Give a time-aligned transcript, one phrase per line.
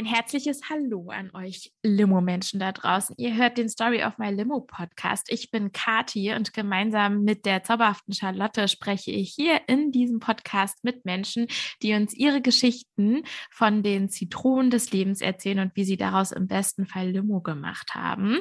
[0.00, 3.14] Ein herzliches Hallo an euch Limo-Menschen da draußen.
[3.18, 5.30] Ihr hört den Story of My Limo Podcast.
[5.30, 10.84] Ich bin Kati und gemeinsam mit der zauberhaften Charlotte spreche ich hier in diesem Podcast
[10.84, 11.48] mit Menschen,
[11.82, 16.46] die uns ihre Geschichten von den Zitronen des Lebens erzählen und wie sie daraus im
[16.46, 18.38] besten Fall Limo gemacht haben.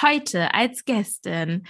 [0.00, 1.64] Heute als Gästin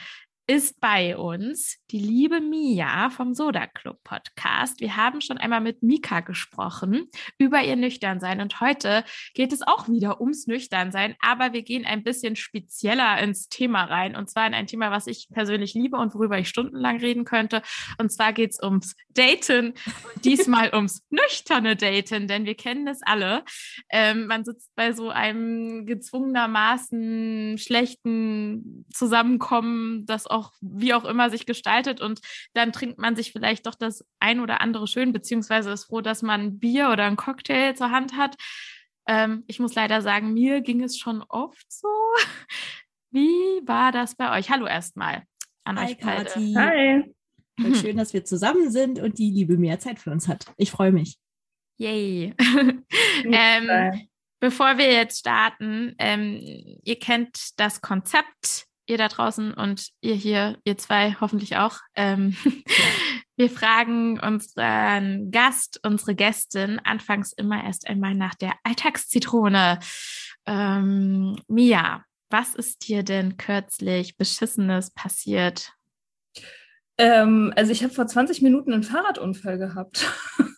[0.47, 4.81] ist bei uns die liebe Mia vom Soda Club Podcast.
[4.81, 7.09] Wir haben schon einmal mit Mika gesprochen
[7.39, 12.03] über ihr Nüchternsein und heute geht es auch wieder ums Nüchternsein, aber wir gehen ein
[12.03, 16.15] bisschen spezieller ins Thema rein und zwar in ein Thema, was ich persönlich liebe und
[16.15, 17.63] worüber ich stundenlang reden könnte.
[17.99, 19.69] Und zwar geht es ums Daten
[20.15, 23.45] und diesmal ums nüchterne Daten, denn wir kennen es alle.
[23.91, 31.47] Ähm, man sitzt bei so einem gezwungenermaßen schlechten Zusammenkommen, das auch wie auch immer sich
[31.47, 32.21] gestaltet und
[32.53, 36.23] dann trinkt man sich vielleicht doch das ein oder andere schön, beziehungsweise ist froh, dass
[36.23, 38.37] man ein Bier oder ein Cocktail zur Hand hat.
[39.07, 41.89] Ähm, ich muss leider sagen, mir ging es schon oft so.
[43.11, 44.51] Wie war das bei euch?
[44.51, 45.23] Hallo erstmal
[45.63, 46.25] an Hi, euch beide.
[46.25, 46.55] Kathi.
[46.57, 47.15] Hi.
[47.61, 50.47] Voll schön, dass wir zusammen sind und die Liebe mehr Zeit für uns hat.
[50.57, 51.17] Ich freue mich.
[51.77, 52.35] Yay.
[53.25, 54.09] ähm,
[54.41, 56.41] bevor wir jetzt starten, ähm,
[56.83, 61.79] ihr kennt das Konzept ihr da draußen und ihr hier, ihr zwei hoffentlich auch.
[61.95, 62.37] Ähm,
[63.37, 69.81] wir fragen unseren Gast, unsere Gästin anfangs immer erst einmal nach der Alltagszitrone.
[70.47, 75.73] Ähm, Mia, was ist dir denn kürzlich Beschissenes passiert?
[76.99, 80.13] Ähm, also ich habe vor 20 Minuten einen Fahrradunfall gehabt.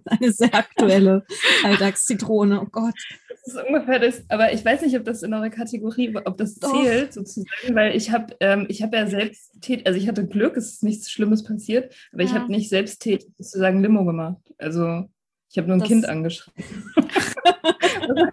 [0.04, 1.24] Eine sehr aktuelle
[1.62, 2.60] Alltagszitrone.
[2.60, 2.94] Oh Gott.
[3.44, 6.56] Das ist ungefähr das, aber ich weiß nicht, ob das in eure Kategorie, ob das
[6.56, 6.72] Doch.
[6.82, 10.56] zählt sozusagen, weil ich habe, ähm, ich habe ja selbst, tät- also ich hatte Glück,
[10.56, 12.40] es ist nichts Schlimmes passiert, aber ich Ja.
[12.40, 14.42] habe nicht selbsttätig sozusagen Limo gemacht.
[14.58, 15.08] Also
[15.50, 16.64] ich habe nur ein Das- Kind angeschrieben.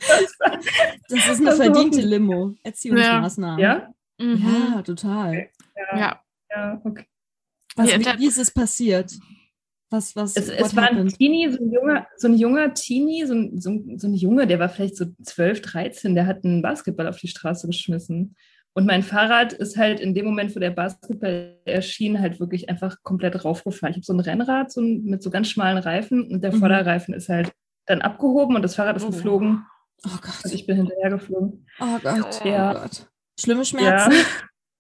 [1.10, 2.54] Das ist eine Also- verdiente Limo.
[2.64, 3.62] Erziehungsmaßnahme.
[3.62, 3.94] ja?
[4.20, 4.46] Mhm.
[4.76, 5.48] Ja, total.
[5.96, 6.22] ja.
[6.50, 7.06] Ja, okay.
[7.76, 9.12] Was, Ja, wie, wie ist es passiert?
[9.90, 11.08] Was, was, Es, es war ein?
[11.08, 14.46] Teenie, so ein junger, so ein junger Teenie, so ein, so, ein, so ein Junge,
[14.46, 18.36] der war vielleicht so 12, 13, der hat einen Basketball auf die Straße geschmissen.
[18.74, 22.98] Und mein Fahrrad ist halt in dem Moment, wo der Basketball erschien, halt wirklich einfach
[23.02, 23.92] komplett raufgefahren.
[23.92, 26.60] Ich habe so ein Rennrad so ein, mit so ganz schmalen Reifen und der Mhm.
[26.60, 27.52] Vorderreifen ist halt
[27.86, 29.10] dann abgehoben und das Fahrrad ist Oh.
[29.12, 29.64] geflogen
[30.06, 30.52] Oh und Gott.
[30.54, 31.66] ich bin hinterher geflogen.
[31.80, 32.44] Oh Gott.
[32.46, 32.72] Ja.
[32.72, 33.08] Oh Gott.
[33.40, 34.14] Schlimme Schmerzen?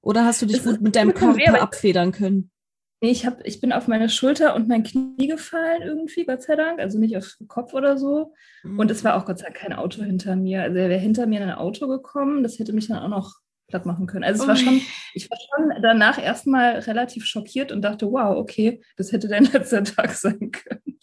[0.01, 2.51] Oder hast du dich gut mit deinem Körper abfedern können?
[3.00, 6.56] Nee, ich, hab, ich bin auf meine Schulter und mein Knie gefallen irgendwie, Gott sei
[6.56, 6.80] Dank.
[6.80, 8.34] Also nicht auf den Kopf oder so.
[8.63, 10.63] Und es war auch Gott sei Dank kein Auto hinter mir.
[10.63, 13.35] Also er wäre hinter mir in ein Auto gekommen, das hätte mich dann auch noch
[13.68, 14.24] platt machen können.
[14.24, 14.62] Also es war Ui.
[14.62, 14.81] schon,
[15.13, 19.84] ich war schon danach erstmal relativ schockiert und dachte, wow, okay, das hätte dein letzter
[19.84, 21.00] Tag sein können.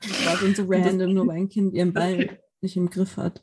[0.00, 3.42] Das war so random, nur weil ein Kind ihren Ball nicht im Griff hat.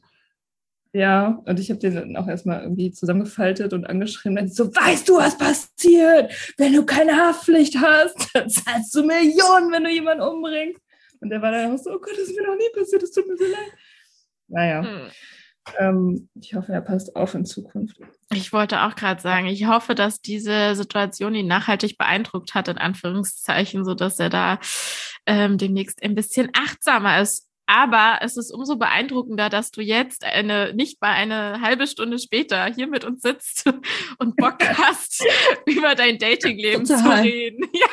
[0.94, 4.35] Ja, und ich habe den dann auch erstmal irgendwie zusammengefaltet und angeschrieben.
[4.35, 6.34] Dann so, weißt du, was passiert?
[6.57, 10.81] Wenn du keine Haftpflicht hast, dann zahlst du Millionen, wenn du jemanden umbringst.
[11.22, 13.12] Und der war dann auch so, oh Gott, das ist mir noch nie passiert, das
[13.12, 13.72] tut mir so leid.
[14.50, 15.12] Naja, Mhm.
[15.79, 17.97] ähm, ich hoffe, er passt auf in Zukunft.
[18.34, 22.78] Ich wollte auch gerade sagen, ich hoffe, dass diese Situation ihn nachhaltig beeindruckt hat, in
[22.79, 24.59] Anführungszeichen, so dass er da
[25.25, 27.47] ähm, demnächst ein bisschen achtsamer ist.
[27.73, 32.65] Aber es ist umso beeindruckender, dass du jetzt eine, nicht mal eine halbe Stunde später
[32.65, 33.63] hier mit uns sitzt
[34.19, 35.23] und Bock hast,
[35.65, 37.63] über dein Datingleben zu reden.
[37.73, 37.87] Ja,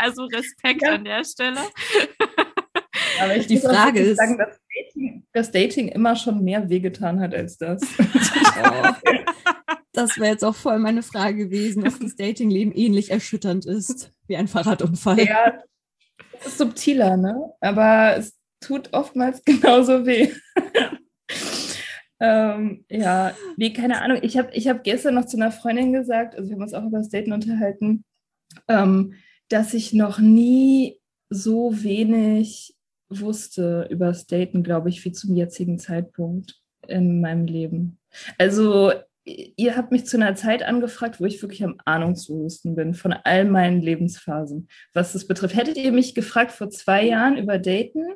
[0.00, 0.94] also Respekt Ja.
[0.94, 1.60] an der Stelle.
[3.20, 7.34] Aber ich Die Frage ist- sagen, dass Dating, dass Dating immer schon mehr wehgetan hat
[7.34, 7.82] als das.
[7.92, 9.12] Oh.
[9.92, 14.36] Das wäre jetzt auch voll meine Frage gewesen, ob das Datingleben ähnlich erschütternd ist wie
[14.36, 15.20] ein Fahrradunfall.
[15.20, 15.52] ja,
[16.32, 17.52] das ist subtiler, ne?
[17.60, 20.30] Aber es tut oftmals genauso weh.
[22.20, 24.18] ähm, ja, nee, keine Ahnung.
[24.22, 26.84] Ich habe ich hab gestern noch zu einer Freundin gesagt, also wir haben uns auch
[26.84, 28.04] über das Daten unterhalten,
[28.68, 29.14] ähm,
[29.48, 32.74] dass ich noch nie so wenig
[33.10, 37.98] wusste über das Daten, glaube ich, wie zum jetzigen Zeitpunkt in meinem Leben.
[38.36, 38.92] Also
[39.56, 43.44] ihr habt mich zu einer Zeit angefragt, wo ich wirklich am ahnungslosesten bin von all
[43.44, 45.56] meinen Lebensphasen, was das betrifft.
[45.56, 48.06] Hättet ihr mich gefragt vor zwei Jahren über Daten,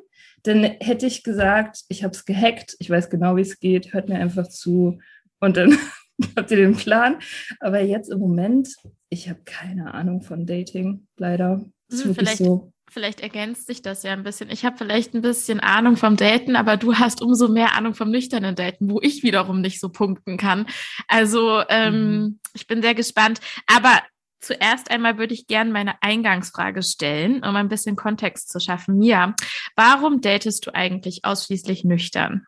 [0.43, 4.09] dann hätte ich gesagt, ich habe es gehackt, ich weiß genau, wie es geht, hört
[4.09, 4.99] mir einfach zu
[5.39, 5.77] und dann
[6.35, 7.17] habt ihr den Plan.
[7.59, 8.69] Aber jetzt im Moment,
[9.09, 11.63] ich habe keine Ahnung von Dating, leider.
[11.89, 12.72] Ist Hm, wirklich vielleicht- so.
[12.93, 14.51] Vielleicht ergänzt sich das ja ein bisschen.
[14.51, 18.11] Ich habe vielleicht ein bisschen Ahnung vom Daten, aber du hast umso mehr Ahnung vom
[18.11, 20.67] nüchternen Daten, wo ich wiederum nicht so punkten kann.
[21.07, 22.39] Also ähm, Mhm.
[22.53, 23.39] ich bin sehr gespannt.
[23.65, 23.99] Aber
[24.41, 28.99] zuerst einmal würde ich gerne meine Eingangsfrage stellen, um ein bisschen Kontext zu schaffen.
[28.99, 29.33] Mia,
[29.75, 32.45] warum datest du eigentlich ausschließlich nüchtern?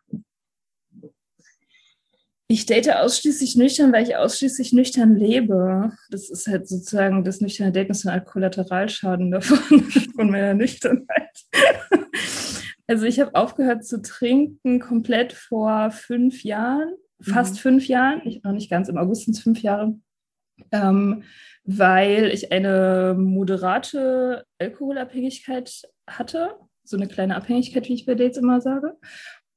[2.47, 5.91] Ich date ausschließlich nüchtern, weil ich ausschließlich nüchtern lebe.
[6.11, 9.83] Das ist halt sozusagen das nüchterne Daten ist ein Kollateralschaden davon,
[10.15, 11.45] von meiner Nüchternheit.
[12.87, 17.59] Also ich habe aufgehört zu trinken komplett vor fünf Jahren, fast mhm.
[17.59, 19.95] fünf Jahren, ich, noch nicht ganz, im August sind es fünf Jahre,
[20.71, 21.23] ähm,
[21.63, 26.51] weil ich eine moderate Alkoholabhängigkeit hatte,
[26.83, 28.95] so eine kleine Abhängigkeit, wie ich bei Dates immer sage.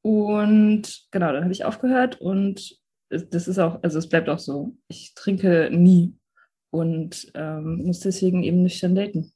[0.01, 2.78] Und genau, dann habe ich aufgehört und
[3.09, 4.77] das ist auch, also es bleibt auch so.
[4.89, 6.17] Ich trinke nie
[6.71, 9.33] und ähm, muss deswegen eben nüchtern daten.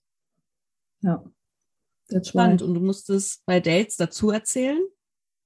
[1.00, 1.24] Ja.
[2.22, 2.60] Spannend.
[2.60, 4.80] Und du musstest bei Dates dazu erzählen,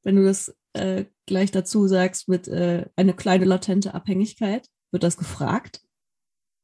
[0.03, 4.67] wenn du das äh, gleich dazu sagst mit äh, eine kleine latente Abhängigkeit.
[4.91, 5.83] Wird das gefragt?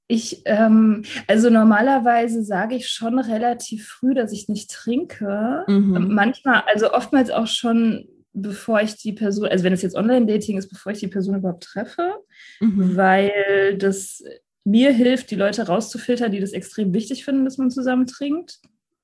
[0.09, 5.65] Ich, ähm, also normalerweise sage ich schon relativ früh, dass ich nicht trinke.
[5.69, 6.13] Mhm.
[6.13, 10.69] Manchmal, also oftmals auch schon bevor ich die Person, also wenn es jetzt Online-Dating ist,
[10.69, 12.15] bevor ich die Person überhaupt treffe,
[12.61, 12.97] mhm.
[12.97, 14.23] weil das
[14.65, 18.61] mir hilft, die Leute rauszufiltern, die das extrem wichtig finden, dass man zusammen trinkt,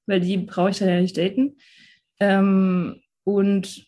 [0.07, 1.57] weil die brauche ich dann ja nicht daten.
[2.21, 3.87] Ähm, und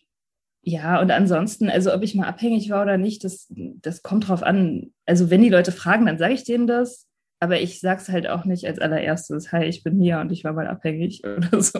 [0.63, 4.43] ja, und ansonsten, also ob ich mal abhängig war oder nicht, das, das kommt drauf
[4.43, 4.91] an.
[5.05, 7.07] Also wenn die Leute fragen, dann sage ich denen das.
[7.39, 10.43] Aber ich sage es halt auch nicht als allererstes, hi, ich bin hier und ich
[10.43, 11.79] war mal abhängig oder so.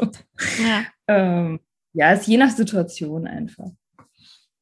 [0.64, 0.86] Ja.
[1.07, 1.60] Ähm,
[1.94, 3.72] ja, ist je nach Situation einfach.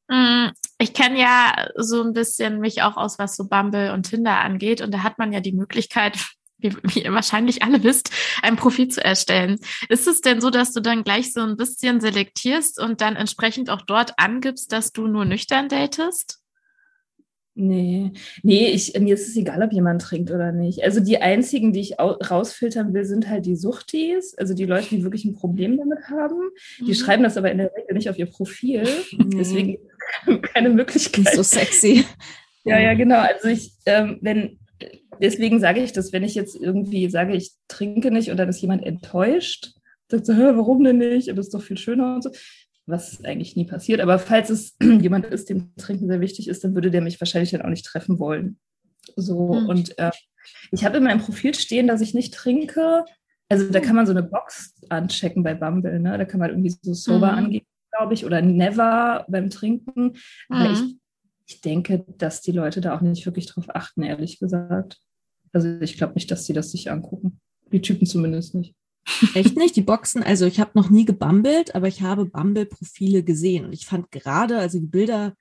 [0.08, 0.48] Mm,
[0.78, 4.80] ich kenne ja so ein bisschen mich auch aus, was so Bumble und Tinder angeht.
[4.80, 6.18] Und da hat man ja die Möglichkeit,
[6.58, 8.10] wie, wie ihr wahrscheinlich alle wisst,
[8.42, 9.58] ein Profil zu erstellen.
[9.88, 13.70] Ist es denn so, dass du dann gleich so ein bisschen selektierst und dann entsprechend
[13.70, 16.39] auch dort angibst, dass du nur nüchtern datest?
[17.60, 18.12] Nee,
[18.42, 20.82] nee, ich, mir ist es egal, ob jemand trinkt oder nicht.
[20.82, 25.04] Also die einzigen, die ich rausfiltern will, sind halt die Suchtis, also die Leute, die
[25.04, 26.40] wirklich ein Problem damit haben.
[26.78, 26.94] Die mhm.
[26.94, 28.84] schreiben das aber in der Regel nicht auf ihr Profil.
[29.12, 29.36] Mhm.
[29.36, 29.78] Deswegen
[30.54, 31.26] keine Möglichkeit.
[31.26, 32.04] Nicht so sexy.
[32.64, 33.18] Ja, ja, genau.
[33.20, 34.58] Also ich, ähm, wenn,
[35.20, 38.62] deswegen sage ich das, wenn ich jetzt irgendwie sage, ich trinke nicht und dann ist
[38.62, 39.74] jemand enttäuscht,
[40.08, 41.28] sagt so, warum denn nicht?
[41.28, 42.30] Aber es ist doch viel schöner und so
[42.86, 44.00] was eigentlich nie passiert.
[44.00, 47.50] Aber falls es jemand ist, dem Trinken sehr wichtig ist, dann würde der mich wahrscheinlich
[47.50, 48.58] dann auch nicht treffen wollen.
[49.16, 49.68] So, mhm.
[49.68, 50.10] und äh,
[50.70, 53.04] ich habe in meinem Profil stehen, dass ich nicht trinke.
[53.48, 53.86] Also da hm.
[53.86, 56.16] kann man so eine Box anchecken bei Bumble, ne?
[56.16, 57.38] Da kann man irgendwie so sober mhm.
[57.38, 60.16] angeben, glaube ich, oder never beim Trinken.
[60.48, 60.74] Aber mhm.
[60.74, 64.98] ich, ich denke, dass die Leute da auch nicht wirklich drauf achten, ehrlich gesagt.
[65.52, 67.40] Also ich glaube nicht, dass sie das sich angucken.
[67.72, 68.74] Die Typen zumindest nicht.
[69.34, 69.76] Echt nicht?
[69.76, 73.64] Die Boxen, also ich habe noch nie gebummelt, aber ich habe Bumble-Profile gesehen.
[73.64, 75.34] Und ich fand gerade, also die Bilder,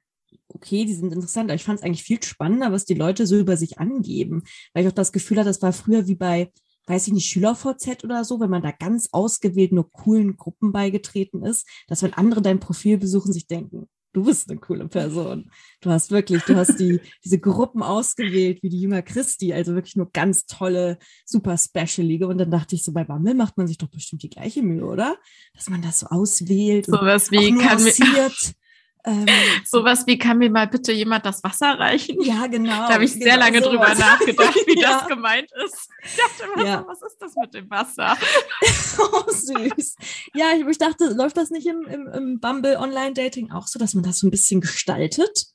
[0.48, 3.38] okay, die sind interessant, aber ich fand es eigentlich viel spannender, was die Leute so
[3.38, 4.44] über sich angeben.
[4.74, 6.52] Weil ich auch das Gefühl hatte, das war früher wie bei,
[6.88, 11.44] weiß ich nicht, SchülerVZ oder so, wenn man da ganz ausgewählt nur coolen Gruppen beigetreten
[11.44, 15.52] ist, dass wenn andere dein Profil besuchen, sich denken, du bist eine coole Person.
[15.82, 19.96] Du hast wirklich, du hast die, diese Gruppen ausgewählt, wie die Jünger Christi, also wirklich
[19.96, 22.28] nur ganz tolle, super Special-Liga.
[22.28, 24.86] Und dann dachte ich so, bei Bumble macht man sich doch bestimmt die gleiche Mühe,
[24.86, 25.18] oder?
[25.54, 26.86] Dass man das so auswählt.
[26.86, 27.80] Sowas wie kann
[29.06, 29.26] ähm,
[29.66, 32.22] Sowas wie, kann mir mal bitte jemand das Wasser reichen?
[32.22, 32.88] Ja, genau.
[32.88, 33.72] Da habe ich genau sehr lange sowas.
[33.72, 35.00] drüber nachgedacht, wie ja.
[35.00, 35.90] das gemeint ist.
[36.04, 36.86] Ich dachte immer, ja.
[36.86, 38.18] was ist das mit dem Wasser?
[39.00, 39.96] oh, süß.
[40.34, 43.94] Ja, ich, ich, dachte, läuft das nicht im, im, im Bumble Online-Dating auch so, dass
[43.94, 45.48] man das so ein bisschen gestaltet?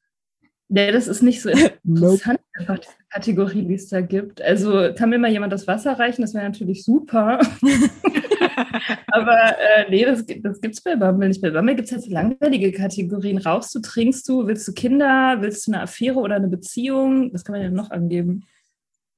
[0.69, 1.49] Nee, das ist nicht so
[1.85, 2.81] interessant, nope.
[2.81, 4.41] diese Kategorien, die es da gibt.
[4.41, 7.39] Also kann mir mal jemand das Wasser reichen, das wäre natürlich super.
[9.09, 11.43] Aber äh, nee, das, das gibt es bei Bumble nicht.
[11.43, 13.39] Bei Bumble gibt es halt so langweilige Kategorien.
[13.39, 17.33] Rauchst du, trinkst du, willst du Kinder, willst du eine Affäre oder eine Beziehung?
[17.33, 18.45] Was kann man ja noch angeben?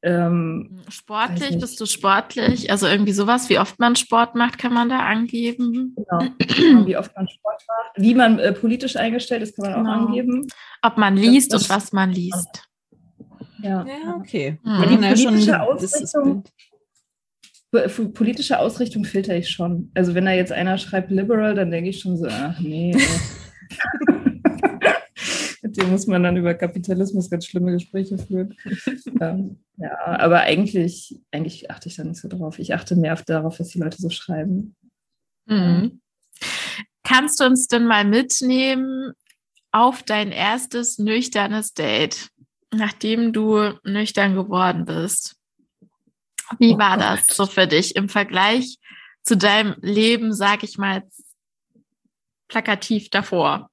[0.06, 2.70] Ähm, sportlich, bist du sportlich?
[2.70, 5.96] Also irgendwie sowas, wie oft man Sport macht, kann man da angeben.
[5.96, 7.90] Genau, wie oft man Sport macht.
[7.96, 9.90] Wie man äh, politisch eingestellt ist, kann man genau.
[9.90, 10.46] auch angeben.
[10.82, 12.68] Ob man liest das, und was man liest.
[13.60, 14.60] Ja, ja okay.
[14.62, 14.70] Mhm.
[14.70, 16.44] Ja, die politische Ausrichtung,
[18.14, 19.90] politische Ausrichtung filter ich schon.
[19.96, 22.96] Also wenn da jetzt einer schreibt liberal, dann denke ich schon so, ach nee.
[25.76, 28.56] Mit dem muss man dann über Kapitalismus ganz schlimme Gespräche führen.
[29.20, 32.58] ähm, ja, aber eigentlich, eigentlich achte ich da nicht so drauf.
[32.58, 34.74] Ich achte mehr darauf, was die Leute so schreiben.
[35.46, 36.00] Mhm.
[37.02, 39.12] Kannst du uns denn mal mitnehmen
[39.70, 42.30] auf dein erstes nüchternes Date,
[42.74, 45.36] nachdem du nüchtern geworden bist?
[46.58, 47.04] Wie oh war Gott.
[47.04, 48.78] das so für dich im Vergleich
[49.22, 51.02] zu deinem Leben, sag ich mal,
[52.48, 53.70] plakativ davor,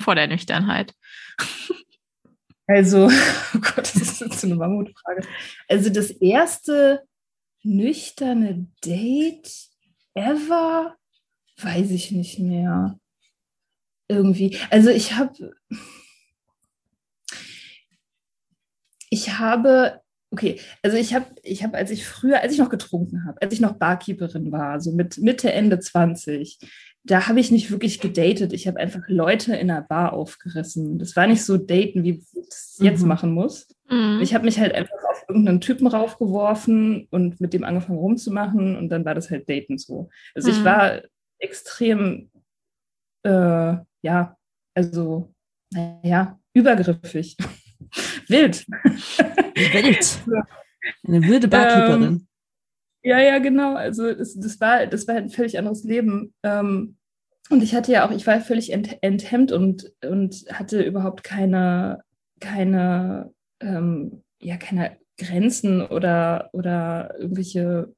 [0.00, 0.94] vor der Nüchternheit?
[2.66, 3.08] Also,
[3.54, 5.26] oh Gott, das ist so eine Mammutfrage.
[5.68, 7.02] Also das erste
[7.62, 9.50] nüchterne Date
[10.14, 10.96] ever,
[11.58, 12.98] weiß ich nicht mehr.
[14.08, 14.58] Irgendwie.
[14.70, 15.54] Also ich habe
[19.14, 23.24] ich habe, okay, also ich habe, ich habe, als ich früher, als ich noch getrunken
[23.26, 26.58] habe, als ich noch Barkeeperin war, so mit Mitte, Ende 20,
[27.04, 28.54] da habe ich nicht wirklich gedatet.
[28.54, 30.98] Ich habe einfach Leute in einer Bar aufgerissen.
[30.98, 33.08] Das war nicht so daten, wie ich es jetzt mhm.
[33.08, 33.68] machen muss.
[33.90, 34.20] Mhm.
[34.22, 38.88] Ich habe mich halt einfach auf irgendeinen Typen raufgeworfen und mit dem angefangen rumzumachen und
[38.88, 40.08] dann war das halt daten so.
[40.34, 40.56] Also mhm.
[40.56, 41.02] ich war
[41.38, 42.30] extrem,
[43.22, 44.36] äh, ja,
[44.74, 45.34] also,
[45.70, 47.36] naja, übergriffig.
[48.28, 48.66] Wild.
[48.66, 50.22] Wild.
[51.06, 52.02] Eine wilde Barkeeperin.
[52.02, 52.26] Ähm,
[53.04, 53.74] ja, ja, genau.
[53.74, 56.34] Also das, das, war, das war ein völlig anderes Leben.
[56.42, 56.96] Ähm,
[57.50, 62.00] und ich hatte ja auch, ich war völlig ent, enthemmt und, und hatte überhaupt keine,
[62.40, 67.94] keine, ähm, ja, keine Grenzen oder, oder irgendwelche,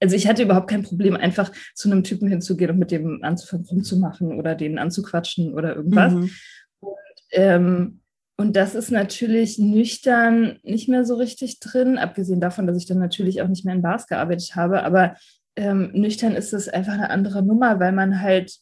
[0.00, 3.66] also ich hatte überhaupt kein Problem, einfach zu einem Typen hinzugehen und mit dem anzufangen
[3.66, 6.12] rumzumachen oder den anzuquatschen oder irgendwas.
[6.12, 6.30] Mhm.
[6.80, 6.92] Und
[7.32, 8.00] ähm,
[8.36, 12.98] und das ist natürlich nüchtern nicht mehr so richtig drin, abgesehen davon, dass ich dann
[12.98, 14.82] natürlich auch nicht mehr in Bars gearbeitet habe.
[14.82, 15.14] Aber
[15.56, 18.58] ähm, nüchtern ist es einfach eine andere Nummer, weil man halt,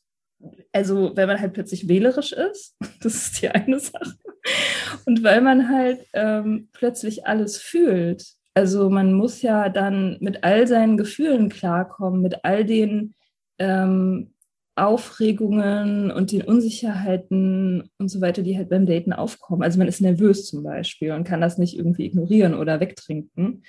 [0.72, 4.14] also weil man halt plötzlich wählerisch ist, das ist die eine Sache.
[5.06, 8.26] Und weil man halt ähm, plötzlich alles fühlt.
[8.54, 13.14] Also man muss ja dann mit all seinen Gefühlen klarkommen, mit all den
[13.58, 14.31] ähm,
[14.74, 19.62] Aufregungen und den Unsicherheiten und so weiter, die halt beim Daten aufkommen.
[19.62, 23.64] Also man ist nervös zum Beispiel und kann das nicht irgendwie ignorieren oder wegtrinken.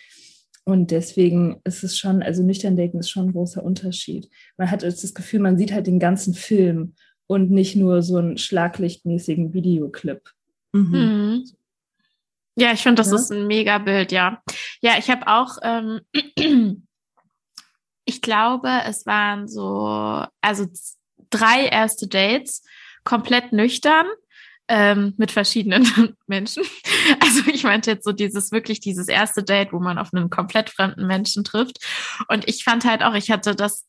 [0.66, 4.30] Und deswegen ist es schon, also nüchtern Daten ist schon ein großer Unterschied.
[4.58, 6.94] Man hat das Gefühl, man sieht halt den ganzen Film
[7.28, 10.22] und nicht nur so einen schlaglichtmäßigen Videoclip.
[10.72, 10.90] Mhm.
[10.92, 11.44] mhm.
[12.56, 13.16] Ja, ich finde, das ja?
[13.16, 14.44] ist ein mega Bild, ja.
[14.80, 16.02] Ja, ich habe auch ähm,
[18.06, 20.68] ich glaube, es waren so, also
[21.30, 22.64] drei erste Dates,
[23.04, 24.06] komplett nüchtern.
[24.70, 25.86] Ähm, mit verschiedenen
[26.26, 26.64] Menschen.
[27.20, 30.70] Also ich meinte jetzt so dieses wirklich dieses erste Date, wo man auf einen komplett
[30.70, 31.80] fremden Menschen trifft.
[32.30, 33.86] Und ich fand halt auch, ich hatte das,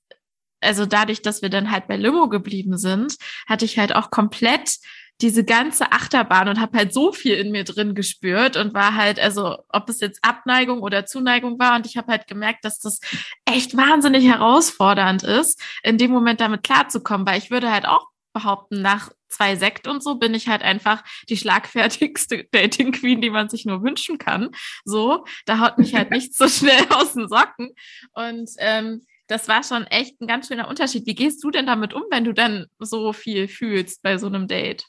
[0.61, 3.17] also dadurch, dass wir dann halt bei Limo geblieben sind,
[3.47, 4.79] hatte ich halt auch komplett
[5.21, 9.21] diese ganze Achterbahn und habe halt so viel in mir drin gespürt und war halt,
[9.21, 13.01] also ob es jetzt Abneigung oder Zuneigung war und ich habe halt gemerkt, dass das
[13.45, 18.83] echt wahnsinnig herausfordernd ist, in dem Moment damit klarzukommen, weil ich würde halt auch behaupten,
[18.83, 23.49] nach zwei Sekt und so bin ich halt einfach die schlagfertigste Dating Queen, die man
[23.49, 24.51] sich nur wünschen kann.
[24.85, 27.71] So, da haut mich halt nichts so schnell aus den Socken
[28.13, 31.07] und ähm, das war schon echt ein ganz schöner Unterschied.
[31.07, 34.49] Wie gehst du denn damit um, wenn du dann so viel fühlst bei so einem
[34.49, 34.85] Date?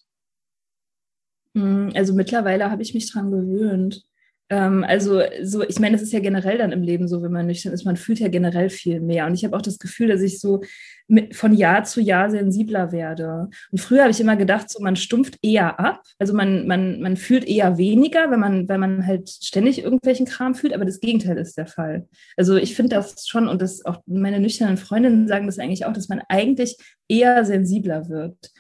[1.56, 4.04] Hm, also mittlerweile habe ich mich dran gewöhnt.
[4.50, 7.48] Ähm, also so, ich meine, es ist ja generell dann im Leben so, wenn man
[7.48, 9.26] nüchtern ist, man fühlt ja generell viel mehr.
[9.26, 10.62] Und ich habe auch das Gefühl, dass ich so
[11.08, 13.50] mit, von Jahr zu Jahr sensibler werde.
[13.72, 16.04] Und früher habe ich immer gedacht, so man stumpft eher ab.
[16.20, 20.54] Also man, man, man fühlt eher weniger, wenn man, wenn man halt ständig irgendwelchen Kram
[20.54, 22.08] fühlt, aber das Gegenteil ist der Fall.
[22.38, 25.94] Also ich finde das schon, und das auch meine nüchternen Freundinnen sagen das eigentlich auch,
[25.94, 28.52] dass man eigentlich eher sensibler wird.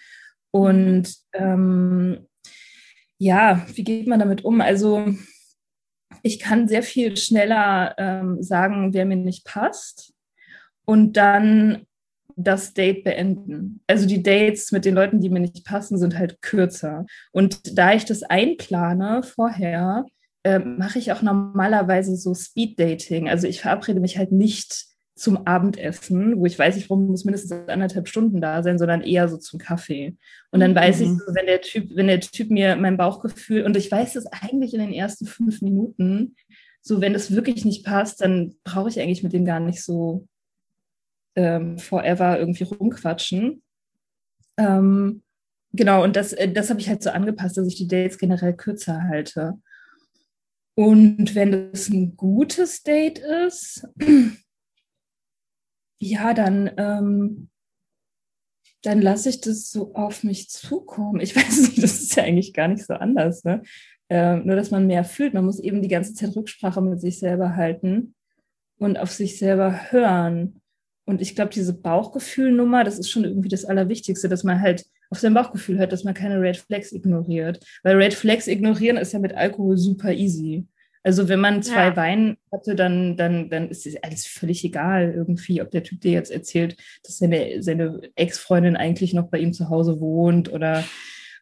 [0.49, 2.25] Und ähm,
[3.17, 4.61] ja, wie geht man damit um?
[4.61, 5.05] Also
[6.23, 10.13] ich kann sehr viel schneller ähm, sagen, wer mir nicht passt
[10.85, 11.85] und dann
[12.35, 13.81] das Date beenden.
[13.87, 17.05] Also die Dates mit den Leuten, die mir nicht passen, sind halt kürzer.
[17.31, 20.05] Und da ich das einplane vorher,
[20.43, 23.29] äh, mache ich auch normalerweise so Speed Dating.
[23.29, 28.09] Also ich verabrede mich halt nicht zum Abendessen, wo ich weiß, ich muss mindestens anderthalb
[28.09, 30.17] Stunden da sein, sondern eher so zum Kaffee.
[30.51, 31.05] Und dann weiß mhm.
[31.05, 34.73] ich, wenn der Typ, wenn der Typ mir mein Bauchgefühl, und ich weiß es eigentlich
[34.73, 36.35] in den ersten fünf Minuten,
[36.81, 40.27] so wenn es wirklich nicht passt, dann brauche ich eigentlich mit dem gar nicht so
[41.35, 43.63] ähm, forever irgendwie rumquatschen.
[44.57, 45.23] Ähm,
[45.71, 48.53] genau, und das, äh, das habe ich halt so angepasst, dass ich die Dates generell
[48.53, 49.53] kürzer halte.
[50.75, 53.87] Und wenn es ein gutes Date ist,
[55.99, 57.49] ja, dann, ähm,
[58.81, 61.21] dann lasse ich das so auf mich zukommen.
[61.21, 63.43] Ich weiß nicht, das ist ja eigentlich gar nicht so anders.
[63.43, 63.63] Ne?
[64.09, 65.33] Äh, nur, dass man mehr fühlt.
[65.33, 68.13] Man muss eben die ganze Zeit Rücksprache mit sich selber halten
[68.77, 70.61] und auf sich selber hören.
[71.05, 75.19] Und ich glaube, diese Bauchgefühlnummer, das ist schon irgendwie das Allerwichtigste, dass man halt auf
[75.19, 77.63] sein Bauchgefühl hört, dass man keine Red Flags ignoriert.
[77.83, 80.65] Weil Red Flags ignorieren ist ja mit Alkohol super easy.
[81.05, 81.95] Also wenn man zwei ja.
[81.95, 86.13] Wein hatte, dann, dann, dann ist es alles völlig egal irgendwie, ob der Typ dir
[86.13, 90.83] jetzt erzählt, dass seine, seine Ex-Freundin eigentlich noch bei ihm zu Hause wohnt oder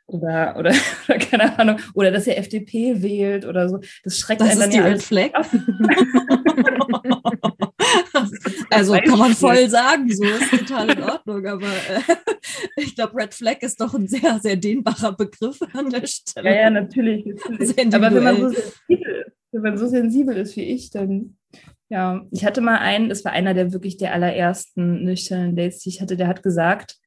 [0.06, 0.74] oder, oder,
[1.08, 3.80] oder keine Ahnung, oder dass er FDP wählt oder so.
[4.04, 5.34] Das schreckt das einen dann ja alles Fleck.
[8.70, 12.02] also kann man voll sagen, so ist total in Ordnung, aber äh,
[12.76, 16.50] ich glaube, Red Flag ist doch ein sehr, sehr dehnbarer Begriff an der Stelle.
[16.50, 17.26] Ja, ja, natürlich.
[17.26, 17.96] natürlich.
[17.96, 21.38] Aber wenn man, so sensibel, wenn man so sensibel ist wie ich, dann
[21.90, 25.90] ja, ich hatte mal einen, das war einer der wirklich der allerersten nüchternen Dates, die
[25.90, 26.98] ich hatte, der hat gesagt,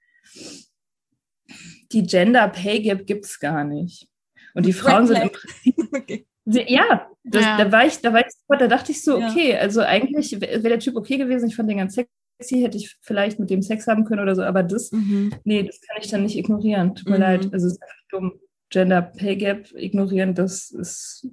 [1.93, 4.09] die Gender Pay Gap gibt es gar nicht.
[4.55, 5.77] Und die Frauen sind im Prinzip.
[5.97, 6.27] Okay.
[6.69, 9.59] Ja, das, ja, Da, war ich, da war ich, da dachte ich so, okay, ja.
[9.59, 13.41] also eigentlich wäre der Typ okay gewesen, ich fand den ganz sexy, hätte ich vielleicht
[13.41, 15.35] mit dem Sex haben können oder so, aber das, mhm.
[15.43, 16.95] nee, das kann ich dann nicht ignorieren.
[16.95, 17.23] Tut mir mhm.
[17.23, 17.49] leid.
[17.53, 18.41] Also es ist einfach dumm.
[18.71, 21.29] Gender Pay Gap ignorieren, das ist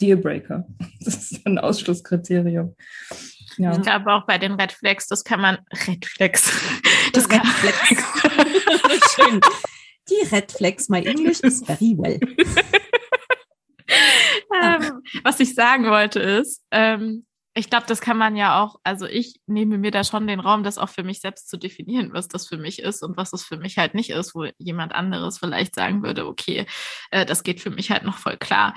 [0.00, 0.66] Dealbreaker.
[1.00, 2.76] Das ist ein Ausschlusskriterium.
[3.56, 3.72] Ja.
[3.72, 6.50] Ich glaube auch bei den Red Flags, das kann man Red Flags.
[7.12, 9.14] Das Red Flags.
[9.14, 9.40] Schön.
[10.10, 12.20] Die Red Flags, my English is very well.
[14.62, 17.24] ähm, was ich sagen wollte ist, ähm,
[17.58, 20.62] ich glaube, das kann man ja auch, also ich nehme mir da schon den Raum,
[20.62, 23.42] das auch für mich selbst zu definieren, was das für mich ist und was es
[23.42, 26.66] für mich halt nicht ist, wo jemand anderes vielleicht sagen würde, okay,
[27.10, 28.74] äh, das geht für mich halt noch voll klar.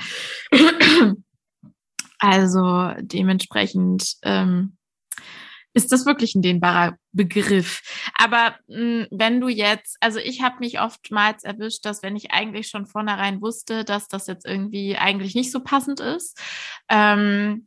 [2.20, 4.78] also dementsprechend ähm,
[5.74, 7.84] ist das wirklich ein dehnbarer Begriff.
[8.16, 12.32] Aber mh, hm, wenn du jetzt, also ich habe mich oftmals erwischt, dass wenn ich
[12.32, 16.42] eigentlich schon vornherein wusste, dass das jetzt irgendwie eigentlich nicht so passend ist,
[16.90, 17.66] ähm,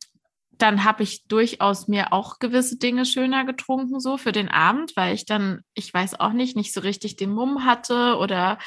[0.59, 5.15] dann habe ich durchaus mir auch gewisse Dinge schöner getrunken, so für den Abend, weil
[5.15, 8.59] ich dann, ich weiß auch nicht, nicht so richtig den Mumm hatte oder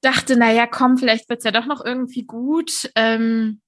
[0.00, 2.90] dachte, naja, komm, vielleicht wird's ja doch noch irgendwie gut.
[2.96, 3.60] Ähm,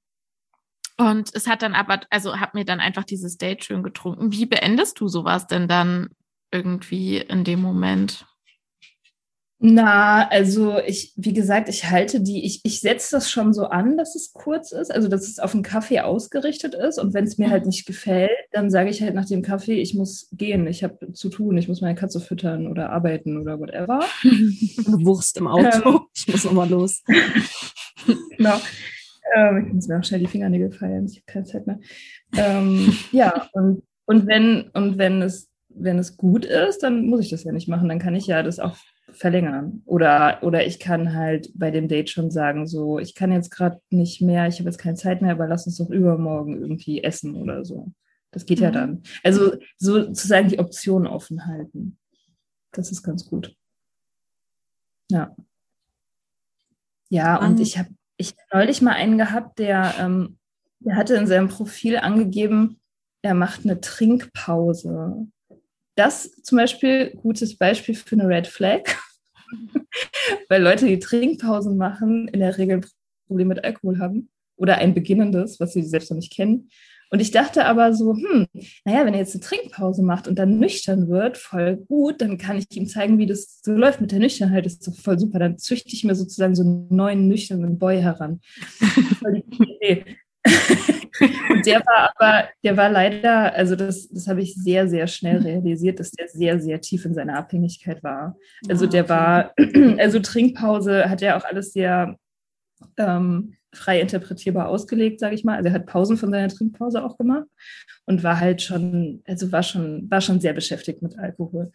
[0.96, 4.32] und es hat dann aber, also habe mir dann einfach dieses Date schön getrunken.
[4.32, 6.10] Wie beendest du sowas denn dann
[6.50, 8.26] irgendwie in dem Moment?
[9.66, 13.96] Na, also ich, wie gesagt, ich halte die, ich, ich setze das schon so an,
[13.96, 16.98] dass es kurz ist, also dass es auf einen Kaffee ausgerichtet ist.
[16.98, 19.94] Und wenn es mir halt nicht gefällt, dann sage ich halt nach dem Kaffee, ich
[19.94, 24.00] muss gehen, ich habe zu tun, ich muss meine Katze füttern oder arbeiten oder whatever.
[25.02, 27.02] Wurst im Auto, ähm, ich muss nochmal los.
[28.36, 28.60] genau.
[29.34, 31.80] Ähm, ich muss mir auch schnell die Fingernägel feiern, ich habe keine Zeit mehr.
[32.36, 37.30] Ähm, ja, und, und wenn, und wenn es, wenn es gut ist, dann muss ich
[37.30, 37.88] das ja nicht machen.
[37.88, 38.76] Dann kann ich ja das auch
[39.14, 39.82] verlängern.
[39.86, 43.80] Oder, oder ich kann halt bei dem Date schon sagen, so, ich kann jetzt gerade
[43.90, 47.36] nicht mehr, ich habe jetzt keine Zeit mehr, aber lass uns doch übermorgen irgendwie essen
[47.36, 47.92] oder so.
[48.30, 48.64] Das geht mhm.
[48.64, 49.02] ja dann.
[49.22, 51.98] Also sozusagen die Option offen halten.
[52.72, 53.56] Das ist ganz gut.
[55.10, 55.34] Ja.
[57.08, 60.38] Ja, und ich habe ich hab neulich mal einen gehabt, der, ähm,
[60.80, 62.80] der hatte in seinem Profil angegeben,
[63.22, 65.28] er macht eine Trinkpause.
[65.94, 68.96] Das zum Beispiel, gutes Beispiel für eine Red Flag,
[70.48, 72.86] weil Leute, die Trinkpausen machen, in der Regel ein
[73.26, 76.68] Problem mit Alkohol haben oder ein beginnendes, was sie selbst noch nicht kennen.
[77.10, 78.46] Und ich dachte aber so, hm,
[78.84, 82.58] naja, wenn er jetzt eine Trinkpause macht und dann nüchtern wird, voll gut, dann kann
[82.58, 84.66] ich ihm zeigen, wie das so läuft mit der Nüchternheit.
[84.66, 85.38] Das ist doch voll super.
[85.38, 88.40] Dann züchte ich mir sozusagen so einen neuen nüchternen Boy heran.
[89.20, 90.04] voll die Idee.
[91.20, 95.38] und der war aber, der war leider, also das, das habe ich sehr, sehr schnell
[95.38, 98.36] realisiert, dass der sehr, sehr tief in seiner Abhängigkeit war.
[98.68, 99.54] Also ah, der war,
[99.98, 102.16] also Trinkpause hat er auch alles sehr
[102.96, 105.56] ähm, frei interpretierbar ausgelegt, sage ich mal.
[105.56, 107.46] Also er hat Pausen von seiner Trinkpause auch gemacht
[108.06, 111.70] und war halt schon, also war schon, war schon sehr beschäftigt mit Alkohol.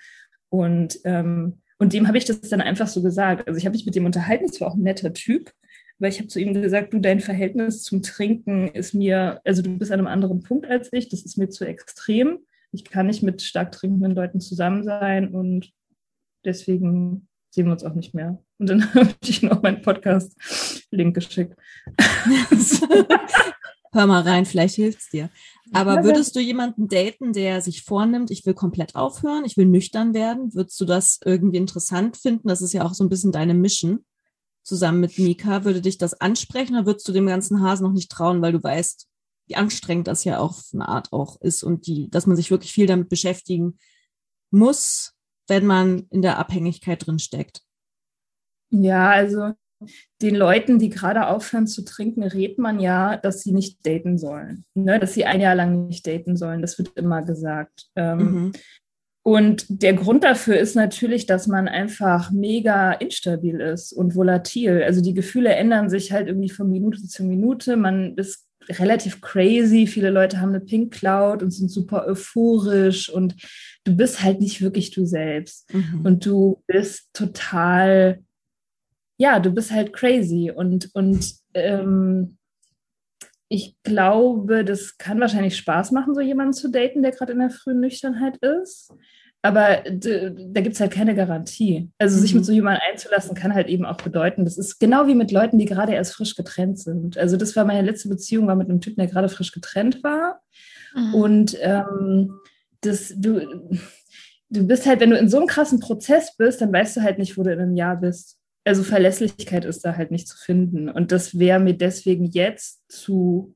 [0.50, 3.48] Und, ähm, und dem habe ich das dann einfach so gesagt.
[3.48, 5.52] Also ich habe mich mit dem unterhalten, es war auch ein netter Typ
[6.00, 9.78] weil ich habe zu ihm gesagt, du, dein Verhältnis zum Trinken ist mir, also du
[9.78, 12.40] bist an einem anderen Punkt als ich, das ist mir zu extrem.
[12.72, 15.72] Ich kann nicht mit stark trinkenden Leuten zusammen sein und
[16.46, 18.42] deswegen sehen wir uns auch nicht mehr.
[18.60, 21.56] Und dann habe ich noch meinen Podcast-Link geschickt.
[23.92, 25.32] Hör mal rein, vielleicht hilft es dir.
[25.74, 30.14] Aber würdest du jemanden daten, der sich vornimmt, ich will komplett aufhören, ich will nüchtern
[30.14, 30.54] werden?
[30.54, 32.48] Würdest du das irgendwie interessant finden?
[32.48, 34.06] Das ist ja auch so ein bisschen deine Mission
[34.70, 35.66] zusammen mit Mika.
[35.66, 38.64] Würde dich das ansprechen oder würdest du dem ganzen Hasen noch nicht trauen, weil du
[38.64, 39.08] weißt,
[39.48, 42.72] wie anstrengend das ja auf eine Art auch ist und die, dass man sich wirklich
[42.72, 43.80] viel damit beschäftigen
[44.52, 45.14] muss,
[45.48, 47.62] wenn man in der Abhängigkeit drin steckt?
[48.70, 49.54] Ja, also
[50.22, 54.66] den Leuten, die gerade aufhören zu trinken, rät man ja, dass sie nicht daten sollen.
[54.76, 55.00] Ne?
[55.00, 56.62] Dass sie ein Jahr lang nicht daten sollen.
[56.62, 57.90] Das wird immer gesagt.
[57.96, 58.52] Ähm, mhm.
[59.24, 64.82] Und der Grund dafür ist natürlich, dass man einfach mega instabil ist und volatil.
[64.82, 67.76] Also die Gefühle ändern sich halt irgendwie von Minute zu Minute.
[67.76, 69.88] Man ist relativ crazy.
[69.88, 73.36] Viele Leute haben eine Pink Cloud und sind super euphorisch und
[73.84, 75.72] du bist halt nicht wirklich du selbst.
[75.74, 76.02] Mhm.
[76.04, 78.20] Und du bist total,
[79.18, 82.38] ja, du bist halt crazy und, und ähm,
[83.50, 87.50] ich glaube, das kann wahrscheinlich Spaß machen, so jemanden zu daten, der gerade in der
[87.50, 88.94] frühen Nüchternheit ist.
[89.42, 91.90] aber da gibt es halt keine Garantie.
[91.98, 92.22] Also mhm.
[92.22, 92.46] sich mit mhm.
[92.46, 95.66] so jemandem einzulassen, kann halt eben auch bedeuten, das ist genau wie mit Leuten, die
[95.66, 97.18] gerade erst frisch getrennt sind.
[97.18, 100.42] Also das war meine letzte Beziehung, war mit einem Typen, der gerade frisch getrennt war.
[100.94, 101.16] Mhm.
[101.16, 102.34] Und ähm,
[102.82, 103.70] das, du,
[104.50, 107.18] du bist halt, wenn du in so einem krassen Prozess bist, dann weißt du halt
[107.18, 108.39] nicht, wo du in einem Jahr bist.
[108.66, 110.90] Also Verlässlichkeit ist da halt nicht zu finden.
[110.90, 113.56] Und das wäre mir deswegen jetzt zu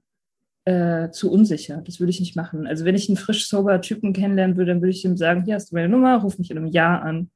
[0.66, 1.82] äh, zu unsicher.
[1.86, 2.68] Das würde ich nicht machen.
[2.68, 5.56] Also wenn ich einen frisch sober Typen kennenlernen würde, dann würde ich ihm sagen, hier
[5.56, 7.32] hast du meine Nummer, ruf mich in einem Jahr an,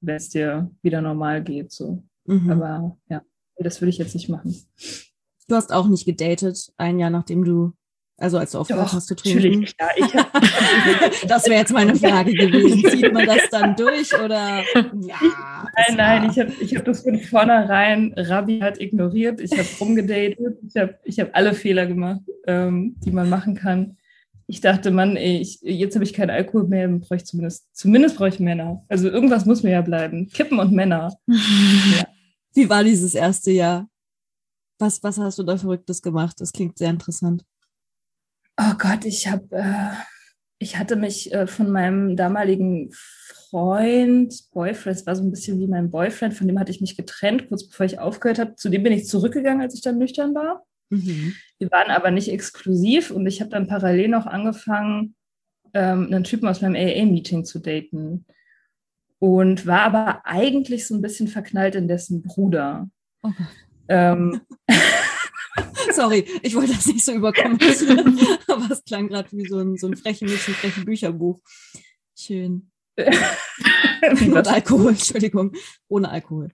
[0.00, 1.72] wenn es dir wieder normal geht.
[1.72, 2.04] So.
[2.26, 2.50] Mhm.
[2.50, 3.22] Aber ja,
[3.56, 4.54] das würde ich jetzt nicht machen.
[5.48, 7.72] Du hast auch nicht gedatet, ein Jahr nachdem du
[8.16, 9.66] also als du aufgehört hast zu trinken.
[9.80, 10.32] Ja, hab,
[11.28, 12.88] das wäre jetzt meine Frage gewesen.
[12.88, 14.62] Zieht man das dann durch oder?
[15.00, 15.16] Ja,
[15.88, 19.40] nein, nein, ich habe ich hab das von vornherein Rabbi hat ignoriert.
[19.40, 20.58] Ich habe rumgedatet.
[20.68, 23.96] Ich habe ich hab alle Fehler gemacht, ähm, die man machen kann.
[24.46, 28.16] Ich dachte, Mann, ey, ich, jetzt habe ich keinen Alkohol mehr, brauche ich zumindest, zumindest
[28.16, 28.84] brauche ich Männer.
[28.88, 30.28] Also irgendwas muss mir ja bleiben.
[30.28, 31.16] Kippen und Männer.
[31.26, 32.06] ja.
[32.54, 33.88] Wie war dieses erste Jahr?
[34.78, 36.40] Was, was hast du da Verrücktes gemacht?
[36.40, 37.44] Das klingt sehr interessant.
[38.56, 39.90] Oh Gott, ich habe, äh,
[40.58, 45.66] ich hatte mich äh, von meinem damaligen Freund, Boyfriend, es war so ein bisschen wie
[45.66, 48.54] mein Boyfriend, von dem hatte ich mich getrennt, kurz bevor ich aufgehört habe.
[48.56, 50.64] Zu dem bin ich zurückgegangen, als ich dann nüchtern war.
[50.90, 51.34] Mhm.
[51.58, 55.14] Wir waren aber nicht exklusiv und ich habe dann parallel noch angefangen,
[55.72, 58.26] ähm, einen Typen aus meinem AA-Meeting zu daten.
[59.18, 62.88] Und war aber eigentlich so ein bisschen verknallt in dessen Bruder.
[63.22, 63.30] Oh.
[63.88, 64.40] Ähm,
[65.92, 67.58] Sorry, ich wollte das nicht so überkommen,
[68.48, 71.40] aber es klang gerade wie so ein, so ein frechen Mädchen, frechen Bücherbuch.
[72.16, 72.70] Schön.
[72.96, 75.52] Ohne Alkohol, Entschuldigung.
[75.88, 76.50] Ohne Alkohol.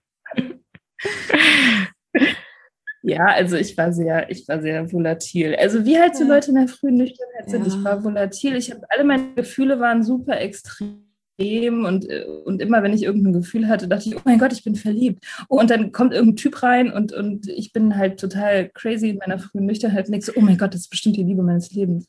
[3.02, 5.56] Ja, also ich war sehr, ich war sehr volatil.
[5.56, 7.72] Also wie halt so Leute in der frühen Nüchternheit sind, ja.
[7.74, 8.56] ich war volatil.
[8.56, 11.09] Ich habe alle meine Gefühle waren super extrem
[11.40, 14.64] und, äh, und immer, wenn ich irgendein Gefühl hatte, dachte ich, oh mein Gott, ich
[14.64, 15.24] bin verliebt.
[15.48, 19.16] Oh, und dann kommt irgendein Typ rein und, und ich bin halt total crazy in
[19.18, 21.70] meiner frühen Nüchternheit und denke so, oh mein Gott, das ist bestimmt die Liebe meines
[21.72, 22.08] Lebens.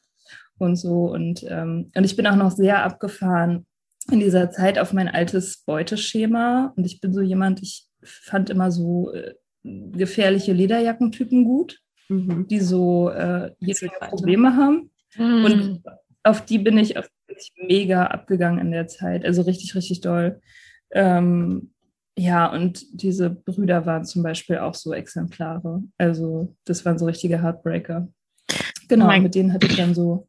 [0.58, 1.12] Und so.
[1.12, 3.66] Und, ähm, und ich bin auch noch sehr abgefahren
[4.12, 6.74] in dieser Zeit auf mein altes Beuteschema.
[6.76, 12.48] Und ich bin so jemand, ich fand immer so äh, gefährliche Lederjackentypen gut, mhm.
[12.48, 14.92] die so äh, jede Probleme haben.
[15.18, 15.46] Mhm.
[15.46, 15.84] Und
[16.24, 19.26] auf die bin ich auf wirklich mega abgegangen in der Zeit.
[19.26, 20.42] Also richtig, richtig doll.
[20.92, 21.74] Ähm,
[22.18, 25.84] ja, und diese Brüder waren zum Beispiel auch so Exemplare.
[25.98, 28.08] Also das waren so richtige Heartbreaker.
[28.88, 30.28] Genau, oh mit denen hatte ich dann so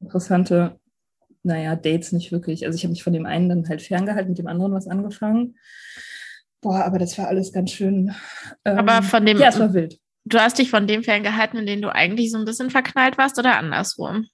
[0.00, 0.78] interessante,
[1.42, 2.66] naja, Dates nicht wirklich.
[2.66, 5.56] Also ich habe mich von dem einen dann halt ferngehalten, mit dem anderen was angefangen.
[6.60, 8.14] Boah, aber das war alles ganz schön.
[8.64, 9.38] Ähm, aber von dem.
[9.38, 9.98] Ja, es war wild.
[10.26, 13.38] Du hast dich von dem ferngehalten, in den du eigentlich so ein bisschen verknallt warst
[13.38, 14.26] oder andersrum?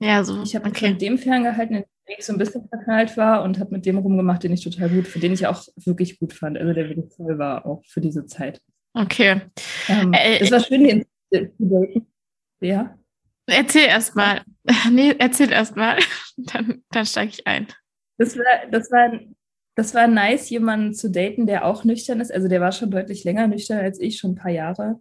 [0.00, 0.42] Ja, so.
[0.42, 0.90] Ich habe okay.
[0.90, 3.98] von dem ferngehalten, in dem ich so ein bisschen verknallt war und habe mit dem
[3.98, 6.56] rumgemacht, den ich total gut, für den ich auch wirklich gut fand.
[6.56, 8.60] Also der wirklich toll war, auch für diese Zeit.
[8.94, 9.42] Okay.
[9.88, 12.06] Ähm, äh, es war schön, den zu daten.
[12.60, 12.98] Ja.
[13.46, 14.42] Erzähl erst mal.
[14.92, 15.98] Nee, erzähl erst mal.
[16.36, 17.66] Dann, dann steige ich ein.
[18.18, 19.18] Das war, das war,
[19.74, 22.30] das war nice, jemanden zu daten, der auch nüchtern ist.
[22.30, 25.00] Also der war schon deutlich länger nüchtern als ich, schon ein paar Jahre.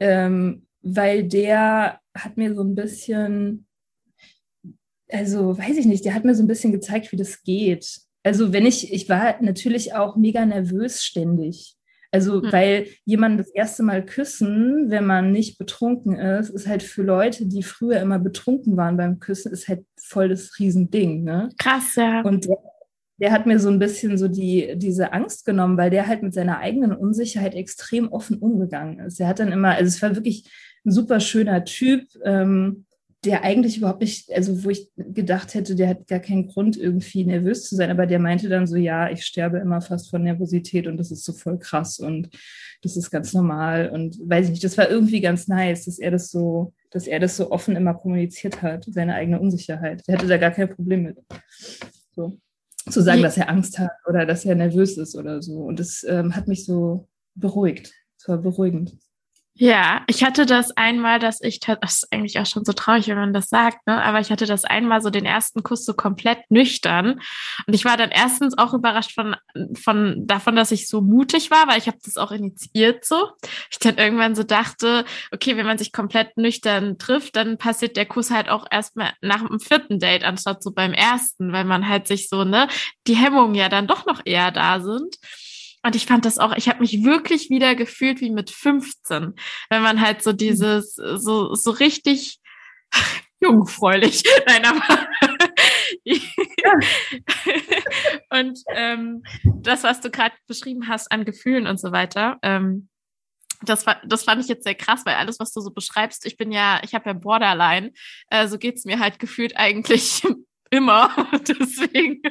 [0.00, 3.66] Ähm, weil der hat mir so ein bisschen
[5.12, 8.00] also weiß ich nicht, der hat mir so ein bisschen gezeigt, wie das geht.
[8.22, 11.76] Also wenn ich, ich war natürlich auch mega nervös ständig.
[12.14, 12.52] Also, mhm.
[12.52, 17.46] weil jemanden das erste Mal küssen, wenn man nicht betrunken ist, ist halt für Leute,
[17.46, 21.48] die früher immer betrunken waren beim Küssen, ist halt voll das Riesending, ne?
[21.56, 22.20] Krass, ja.
[22.20, 22.58] Und der,
[23.18, 26.34] der hat mir so ein bisschen so die, diese Angst genommen, weil der halt mit
[26.34, 29.18] seiner eigenen Unsicherheit extrem offen umgegangen ist.
[29.18, 30.50] Er hat dann immer, also es war wirklich
[30.84, 32.84] ein super schöner Typ, ähm,
[33.24, 37.24] der eigentlich überhaupt nicht, also wo ich gedacht hätte, der hat gar keinen Grund, irgendwie
[37.24, 40.88] nervös zu sein, aber der meinte dann so, ja, ich sterbe immer fast von Nervosität
[40.88, 42.30] und das ist so voll krass und
[42.82, 46.10] das ist ganz normal und weiß ich nicht, das war irgendwie ganz nice, dass er
[46.10, 50.02] das so, dass er das so offen immer kommuniziert hat, seine eigene Unsicherheit.
[50.08, 51.18] Der hatte da gar kein Problem mit.
[52.16, 52.36] So.
[52.90, 55.58] Zu sagen, dass er Angst hat oder dass er nervös ist oder so.
[55.58, 57.92] Und das ähm, hat mich so beruhigt.
[58.18, 58.96] Es war beruhigend.
[59.54, 63.18] Ja, ich hatte das einmal, dass ich, das ist eigentlich auch schon so traurig, wenn
[63.18, 64.02] man das sagt, ne?
[64.02, 67.20] aber ich hatte das einmal so den ersten Kuss so komplett nüchtern.
[67.66, 69.36] Und ich war dann erstens auch überrascht von,
[69.74, 73.28] von davon, dass ich so mutig war, weil ich habe das auch initiiert so.
[73.70, 78.06] Ich dann irgendwann so dachte, okay, wenn man sich komplett nüchtern trifft, dann passiert der
[78.06, 82.08] Kuss halt auch erstmal nach dem vierten Date, anstatt so beim ersten, weil man halt
[82.08, 82.68] sich so, ne,
[83.06, 85.18] die Hemmungen ja dann doch noch eher da sind.
[85.84, 89.34] Und ich fand das auch, ich habe mich wirklich wieder gefühlt wie mit 15,
[89.68, 92.38] wenn man halt so dieses, so, so richtig
[93.40, 95.08] jungfräulich, nein, aber
[98.30, 102.88] Und ähm, das, was du gerade beschrieben hast an Gefühlen und so weiter, ähm,
[103.64, 106.50] das, das fand ich jetzt sehr krass, weil alles, was du so beschreibst, ich bin
[106.50, 107.92] ja, ich habe ja Borderline,
[108.28, 110.22] äh, so geht's mir halt gefühlt eigentlich
[110.70, 111.14] immer.
[111.46, 112.22] Deswegen.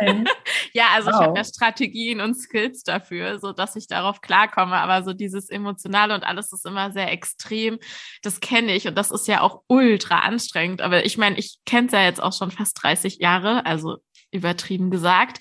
[0.72, 1.14] ja, also wow.
[1.14, 4.76] ich habe ja Strategien und Skills dafür, so dass ich darauf klarkomme.
[4.76, 7.78] Aber so dieses Emotionale und alles ist immer sehr extrem.
[8.22, 10.80] Das kenne ich und das ist ja auch ultra anstrengend.
[10.82, 13.98] Aber ich meine, ich kenne es ja jetzt auch schon fast 30 Jahre, also
[14.32, 15.38] übertrieben gesagt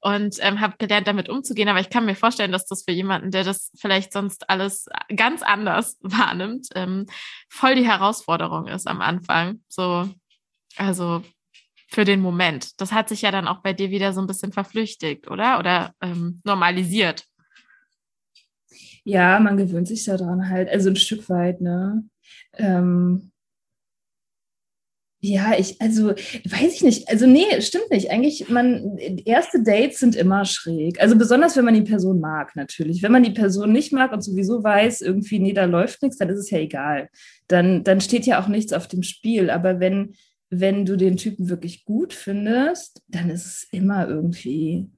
[0.00, 1.68] und ähm, habe gelernt, damit umzugehen.
[1.68, 5.42] Aber ich kann mir vorstellen, dass das für jemanden, der das vielleicht sonst alles ganz
[5.42, 7.06] anders wahrnimmt, ähm,
[7.48, 9.62] voll die Herausforderung ist am Anfang.
[9.68, 10.08] So,
[10.76, 11.22] also
[11.86, 12.80] für den Moment.
[12.80, 15.58] Das hat sich ja dann auch bei dir wieder so ein bisschen verflüchtigt, oder?
[15.58, 17.24] Oder ähm, normalisiert.
[19.04, 22.04] Ja, man gewöhnt sich daran halt, also ein Stück weit, ne?
[22.54, 23.30] Ähm,
[25.20, 27.08] ja, ich, also, weiß ich nicht.
[27.08, 28.10] Also, nee, stimmt nicht.
[28.10, 31.00] Eigentlich, man, erste Dates sind immer schräg.
[31.00, 33.02] Also, besonders, wenn man die Person mag, natürlich.
[33.02, 36.28] Wenn man die Person nicht mag und sowieso weiß, irgendwie, nee, da läuft nichts, dann
[36.28, 37.08] ist es ja egal.
[37.48, 39.50] Dann, dann steht ja auch nichts auf dem Spiel.
[39.50, 40.14] Aber wenn,
[40.50, 44.90] wenn du den Typen wirklich gut findest, dann ist es immer irgendwie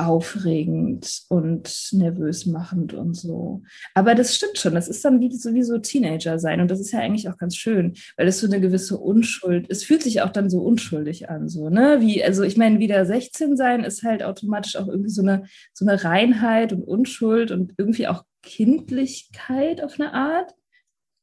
[0.00, 3.62] aufregend und nervös machend und so.
[3.94, 7.00] Aber das stimmt schon, das ist dann wie sowieso Teenager sein und das ist ja
[7.00, 10.48] eigentlich auch ganz schön, weil es so eine gewisse Unschuld, es fühlt sich auch dann
[10.48, 11.98] so unschuldig an, so, ne?
[12.00, 15.86] Wie, also ich meine, wieder 16 sein ist halt automatisch auch irgendwie so eine, so
[15.86, 20.54] eine Reinheit und Unschuld und irgendwie auch Kindlichkeit auf eine Art.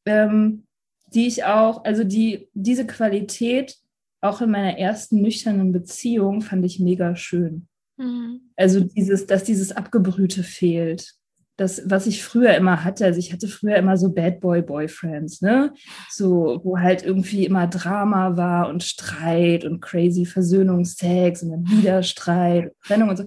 [0.06, 0.67] Ähm,
[1.08, 3.78] die ich auch, also die, diese Qualität
[4.22, 7.68] auch in meiner ersten nüchternen Beziehung fand ich mega schön.
[7.98, 8.42] Mhm.
[8.56, 11.14] Also dieses, dass dieses Abgebrühte fehlt.
[11.56, 15.42] Das, was ich früher immer hatte, also ich hatte früher immer so Bad Boy Boyfriends,
[15.42, 15.74] ne?
[16.12, 22.04] So, wo halt irgendwie immer Drama war und Streit und crazy Versöhnungsex und dann wieder
[22.04, 23.26] Streit, Trennung und so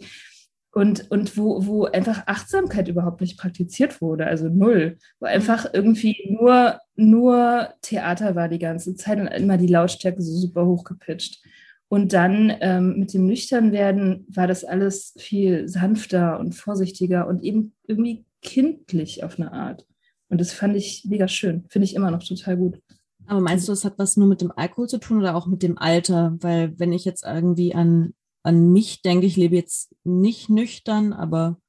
[0.72, 6.36] und, und wo, wo einfach Achtsamkeit überhaupt nicht praktiziert wurde, also null, wo einfach irgendwie
[6.40, 11.42] nur, nur Theater war die ganze Zeit und immer die Lautstärke so super hochgepitcht.
[11.88, 17.72] Und dann ähm, mit dem Nüchternwerden war das alles viel sanfter und vorsichtiger und eben
[17.88, 19.86] irgendwie kindlich auf eine Art.
[20.28, 22.80] Und das fand ich mega schön, finde ich immer noch total gut.
[23.26, 25.64] Aber meinst du, das hat was nur mit dem Alkohol zu tun oder auch mit
[25.64, 26.36] dem Alter?
[26.40, 31.60] Weil wenn ich jetzt irgendwie an an mich denke, ich lebe jetzt nicht nüchtern, aber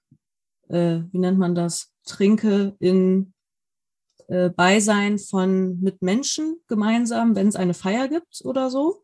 [0.70, 1.94] äh, wie nennt man das?
[2.06, 3.34] Trinke in
[4.28, 9.04] äh, Beisein von mit Menschen gemeinsam, wenn es eine Feier gibt oder so.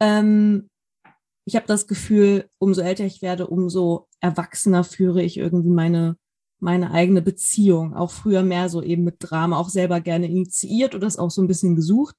[0.00, 0.70] Ähm,
[1.44, 6.16] ich habe das Gefühl, umso älter ich werde, umso erwachsener führe ich irgendwie meine
[6.62, 7.94] meine eigene Beziehung.
[7.94, 11.42] Auch früher mehr so eben mit Drama, auch selber gerne initiiert oder es auch so
[11.42, 12.14] ein bisschen gesucht.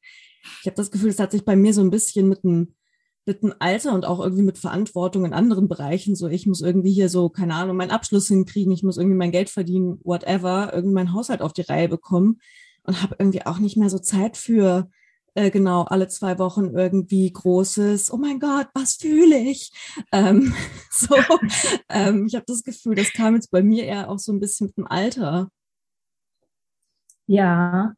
[0.62, 2.76] Ich habe das Gefühl, es hat sich bei mir so ein bisschen mit einem
[3.26, 6.16] mit dem Alter und auch irgendwie mit Verantwortung in anderen Bereichen.
[6.16, 9.32] So, ich muss irgendwie hier so, keine Ahnung, meinen Abschluss hinkriegen, ich muss irgendwie mein
[9.32, 12.40] Geld verdienen, whatever, irgendwie meinen Haushalt auf die Reihe bekommen
[12.84, 14.90] und habe irgendwie auch nicht mehr so Zeit für
[15.36, 19.72] äh, genau alle zwei Wochen irgendwie großes, oh mein Gott, was fühle ich?
[20.12, 20.54] Ähm,
[20.92, 21.16] so,
[21.90, 24.68] ähm, ich habe das Gefühl, das kam jetzt bei mir eher auch so ein bisschen
[24.68, 25.50] mit dem Alter.
[27.26, 27.94] Ja,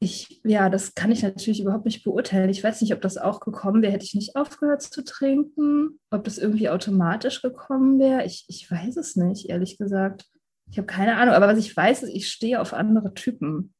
[0.00, 2.50] ich, ja, das kann ich natürlich überhaupt nicht beurteilen.
[2.50, 6.24] Ich weiß nicht, ob das auch gekommen wäre, hätte ich nicht aufgehört zu trinken, ob
[6.24, 8.24] das irgendwie automatisch gekommen wäre.
[8.24, 10.26] Ich, ich weiß es nicht, ehrlich gesagt.
[10.70, 13.74] Ich habe keine Ahnung, aber was ich weiß, ist, ich stehe auf andere Typen.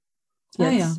[0.56, 0.68] Jetzt.
[0.68, 0.96] Ah, ja.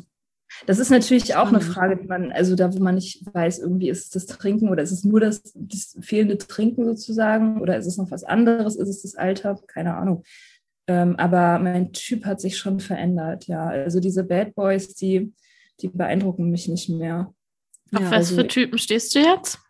[0.66, 3.88] Das ist natürlich auch eine Frage, die man, also da, wo man nicht weiß, irgendwie
[3.88, 7.86] ist es das Trinken oder ist es nur das, das fehlende Trinken sozusagen oder ist
[7.86, 9.60] es noch was anderes, ist es das Alter?
[9.68, 10.24] Keine Ahnung.
[10.90, 13.68] Ähm, aber mein Typ hat sich schon verändert, ja.
[13.68, 15.32] Also diese Bad Boys, die,
[15.80, 17.32] die beeindrucken mich nicht mehr.
[17.94, 19.60] Auf ja, was also, für Typen stehst du jetzt?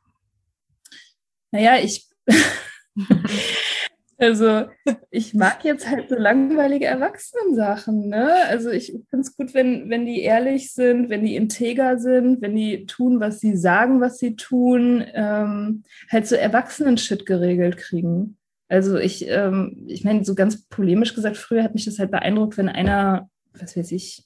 [1.50, 2.08] Naja, ich.
[4.16, 4.64] also,
[5.10, 8.32] ich mag jetzt halt so langweilige Erwachsenensachen, ne?
[8.48, 12.56] Also, ich finde es gut, wenn, wenn die ehrlich sind, wenn die integer sind, wenn
[12.56, 18.38] die tun, was sie sagen, was sie tun, ähm, halt so Erwachsenen-Shit geregelt kriegen.
[18.70, 22.56] Also ich, ähm, ich meine, so ganz polemisch gesagt, früher hat mich das halt beeindruckt,
[22.56, 24.24] wenn einer, was weiß ich,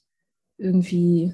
[0.59, 1.33] irgendwie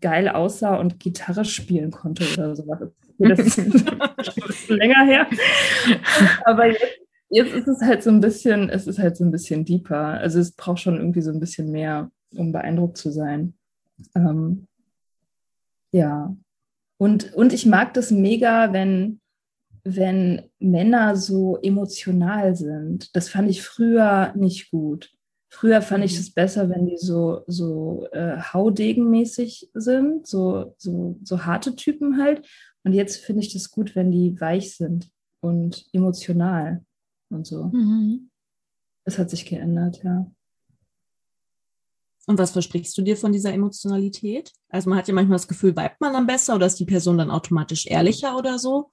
[0.00, 2.90] geil aussah und Gitarre spielen konnte oder sowas.
[3.18, 3.58] Das ist
[4.68, 5.26] länger her.
[6.46, 6.84] Aber jetzt,
[7.28, 9.98] jetzt ist es halt so ein bisschen, es ist halt so ein bisschen deeper.
[9.98, 13.58] Also es braucht schon irgendwie so ein bisschen mehr, um beeindruckt zu sein.
[14.14, 14.66] Ähm,
[15.92, 16.34] ja.
[16.96, 19.20] Und, und ich mag das mega, wenn,
[19.96, 23.14] wenn Männer so emotional sind.
[23.16, 25.12] Das fand ich früher nicht gut.
[25.50, 26.20] Früher fand ich mhm.
[26.20, 32.46] es besser, wenn die so, so äh, haudegenmäßig sind, so, so, so harte Typen halt.
[32.84, 35.10] Und jetzt finde ich das gut, wenn die weich sind.
[35.40, 36.84] und emotional
[37.30, 37.64] und so.
[37.64, 38.30] Mhm.
[39.04, 40.30] Das hat sich geändert, ja.
[42.26, 44.52] Und was versprichst du dir von dieser Emotionalität?
[44.68, 47.16] Also man hat ja manchmal das Gefühl, weibt man dann besser oder ist die Person
[47.16, 48.90] dann automatisch ehrlicher oder so?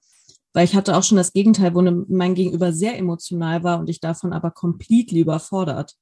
[0.56, 3.90] Weil ich hatte auch schon das Gegenteil, wo ne, mein Gegenüber sehr emotional war und
[3.90, 5.92] ich davon aber komplett überfordert.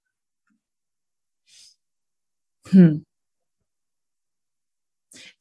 [2.68, 3.04] Hm.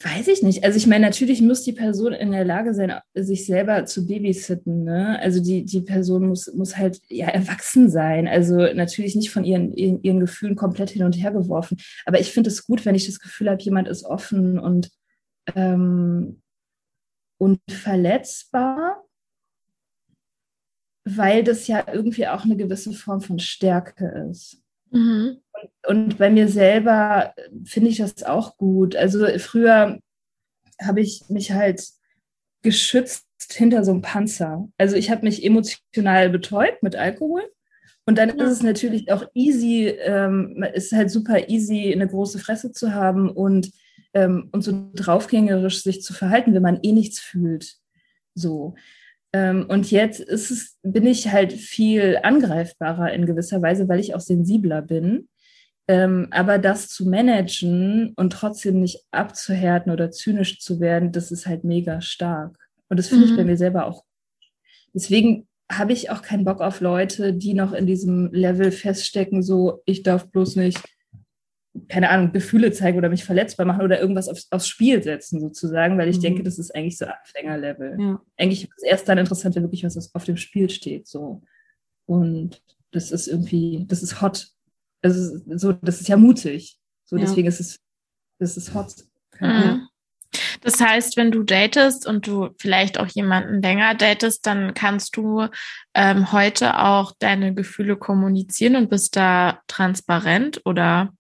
[0.02, 0.64] Weiß ich nicht.
[0.64, 4.84] Also ich meine, natürlich muss die Person in der Lage sein, sich selber zu babysitten.
[4.84, 5.20] Ne?
[5.20, 8.28] Also die, die Person muss, muss halt ja erwachsen sein.
[8.28, 11.78] Also natürlich nicht von ihren, ihren, ihren Gefühlen komplett hin und her geworfen.
[12.08, 14.90] Aber ich finde es gut, wenn ich das Gefühl habe, jemand ist offen und,
[15.54, 16.42] ähm,
[17.38, 19.03] und verletzbar,
[21.06, 24.62] weil das ja irgendwie auch eine gewisse Form von Stärke ist.
[24.92, 25.40] Mhm.
[25.88, 27.34] Und bei mir selber
[27.66, 28.96] finde ich das auch gut.
[28.96, 30.00] Also früher
[30.82, 31.86] habe ich mich halt
[32.62, 34.68] geschützt hinter so einem Panzer.
[34.78, 37.44] Also ich habe mich emotional betäubt mit Alkohol.
[38.06, 42.74] Und dann ist es natürlich auch easy, ähm, ist halt super easy, eine große Fresse
[42.74, 43.72] zu haben und,
[44.14, 47.78] ähm, und so draufgängerisch sich zu verhalten, wenn man eh nichts fühlt.
[48.36, 48.76] So.
[49.34, 54.14] Ähm, und jetzt ist es, bin ich halt viel angreifbarer in gewisser Weise, weil ich
[54.14, 55.28] auch sensibler bin.
[55.88, 61.46] Ähm, aber das zu managen und trotzdem nicht abzuhärten oder zynisch zu werden, das ist
[61.46, 62.58] halt mega stark.
[62.88, 63.32] Und das finde mhm.
[63.32, 64.06] ich bei mir selber auch.
[64.94, 69.82] Deswegen habe ich auch keinen Bock auf Leute, die noch in diesem Level feststecken, so
[69.86, 70.80] ich darf bloß nicht,
[71.88, 75.98] keine Ahnung, Gefühle zeigen oder mich verletzbar machen oder irgendwas aufs, aufs Spiel setzen, sozusagen,
[75.98, 76.22] weil ich mhm.
[76.22, 77.98] denke, das ist eigentlich so Anfängerlevel.
[78.00, 78.22] Ja.
[78.38, 81.08] Eigentlich ist es erst dann interessant, wenn wirklich was auf dem Spiel steht.
[81.08, 81.42] So.
[82.06, 84.54] Und das ist irgendwie, das ist hot
[85.04, 86.80] also so, das ist ja mutig.
[87.06, 87.24] So, ja.
[87.24, 87.80] deswegen ist es,
[88.40, 88.96] das ist hot.
[89.40, 89.88] Mhm.
[90.62, 95.48] Das heißt, wenn du datest und du vielleicht auch jemanden länger datest, dann kannst du
[95.94, 101.14] ähm, heute auch deine Gefühle kommunizieren und bist da transparent oder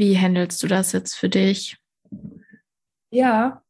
[0.00, 1.76] wie handelst du das jetzt für dich?
[3.12, 3.62] Ja,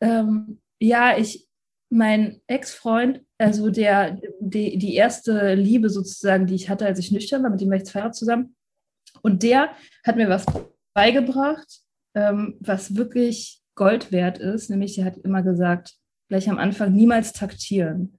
[0.00, 1.46] ähm, ja, ich,
[1.90, 7.44] mein Ex-Freund, also der, die, die erste Liebe sozusagen, die ich hatte, als ich nüchtern
[7.44, 8.56] war, mit dem war ich Jahre zusammen,
[9.22, 9.70] und der
[10.04, 10.44] hat mir was
[10.92, 11.80] beigebracht,
[12.14, 14.70] ähm, was wirklich Gold wert ist.
[14.70, 15.94] Nämlich, er hat immer gesagt,
[16.28, 18.18] gleich am Anfang, niemals taktieren.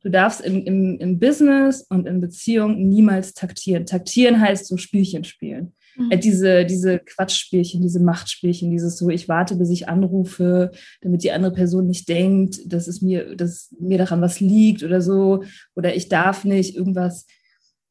[0.00, 3.86] Du darfst im, im, im Business und in Beziehung niemals taktieren.
[3.86, 5.74] Taktieren heißt so Spielchen spielen.
[5.98, 6.10] Mhm.
[6.10, 11.32] Äh, diese, diese Quatschspielchen, diese Machtspielchen, dieses so, ich warte, bis ich anrufe, damit die
[11.32, 15.42] andere Person nicht denkt, dass es mir, dass mir daran was liegt oder so.
[15.74, 17.26] Oder ich darf nicht irgendwas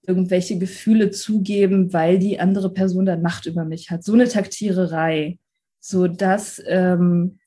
[0.07, 4.03] irgendwelche Gefühle zugeben, weil die andere Person dann Macht über mich hat.
[4.03, 5.37] So eine Taktiererei.
[5.81, 7.39] So das, ähm,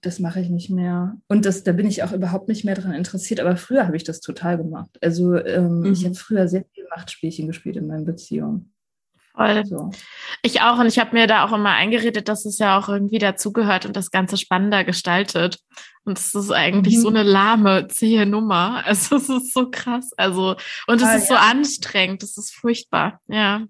[0.00, 1.16] das mache ich nicht mehr.
[1.26, 3.40] Und das, da bin ich auch überhaupt nicht mehr daran interessiert.
[3.40, 4.96] Aber früher habe ich das total gemacht.
[5.00, 5.92] Also ähm, mhm.
[5.92, 8.72] ich habe früher sehr viel Machtspielchen gespielt in meinen Beziehungen.
[9.38, 9.64] Voll.
[9.66, 9.90] So.
[10.42, 10.78] Ich auch.
[10.78, 13.94] Und ich habe mir da auch immer eingeredet, dass es ja auch irgendwie dazugehört und
[13.94, 15.60] das Ganze spannender gestaltet.
[16.04, 17.02] Und es ist eigentlich mhm.
[17.02, 18.82] so eine lahme, zähe Nummer.
[18.88, 20.10] Also es ist so krass.
[20.16, 21.36] Also, und es ah, ist ja.
[21.36, 22.22] so anstrengend.
[22.22, 23.20] Es ist furchtbar.
[23.28, 23.64] Ja.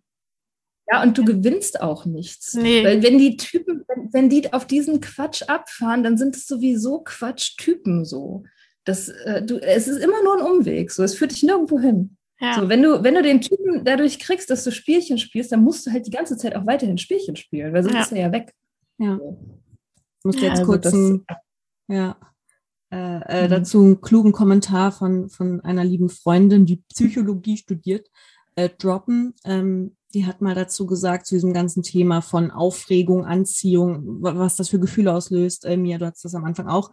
[0.90, 2.54] Ja, und du gewinnst auch nichts.
[2.54, 2.82] Nee.
[2.82, 7.00] Weil wenn die Typen, wenn, wenn die auf diesen Quatsch abfahren, dann sind es sowieso
[7.00, 8.44] Quatschtypen so.
[8.84, 10.90] Das, äh, du, es ist immer nur ein Umweg.
[10.90, 12.16] So, es führt dich nirgendwo hin.
[12.40, 12.54] Ja.
[12.54, 15.86] So, wenn du, wenn du den Typen dadurch kriegst, dass du Spielchen spielst, dann musst
[15.86, 18.00] du halt die ganze Zeit auch weiterhin Spielchen spielen, weil sonst ja.
[18.02, 18.54] ist er ja weg.
[18.98, 19.18] Ja.
[20.18, 21.24] Ich muss jetzt also kurz ein,
[21.88, 22.16] ja,
[22.90, 23.50] äh, äh, mhm.
[23.50, 28.08] dazu einen klugen Kommentar von, von einer lieben Freundin, die Psychologie studiert,
[28.54, 29.34] äh, droppen.
[29.44, 34.70] Ähm, die hat mal dazu gesagt, zu diesem ganzen Thema von Aufregung, Anziehung, was das
[34.70, 35.66] für Gefühle auslöst.
[35.66, 36.90] Äh, Mia, du hast das am Anfang auch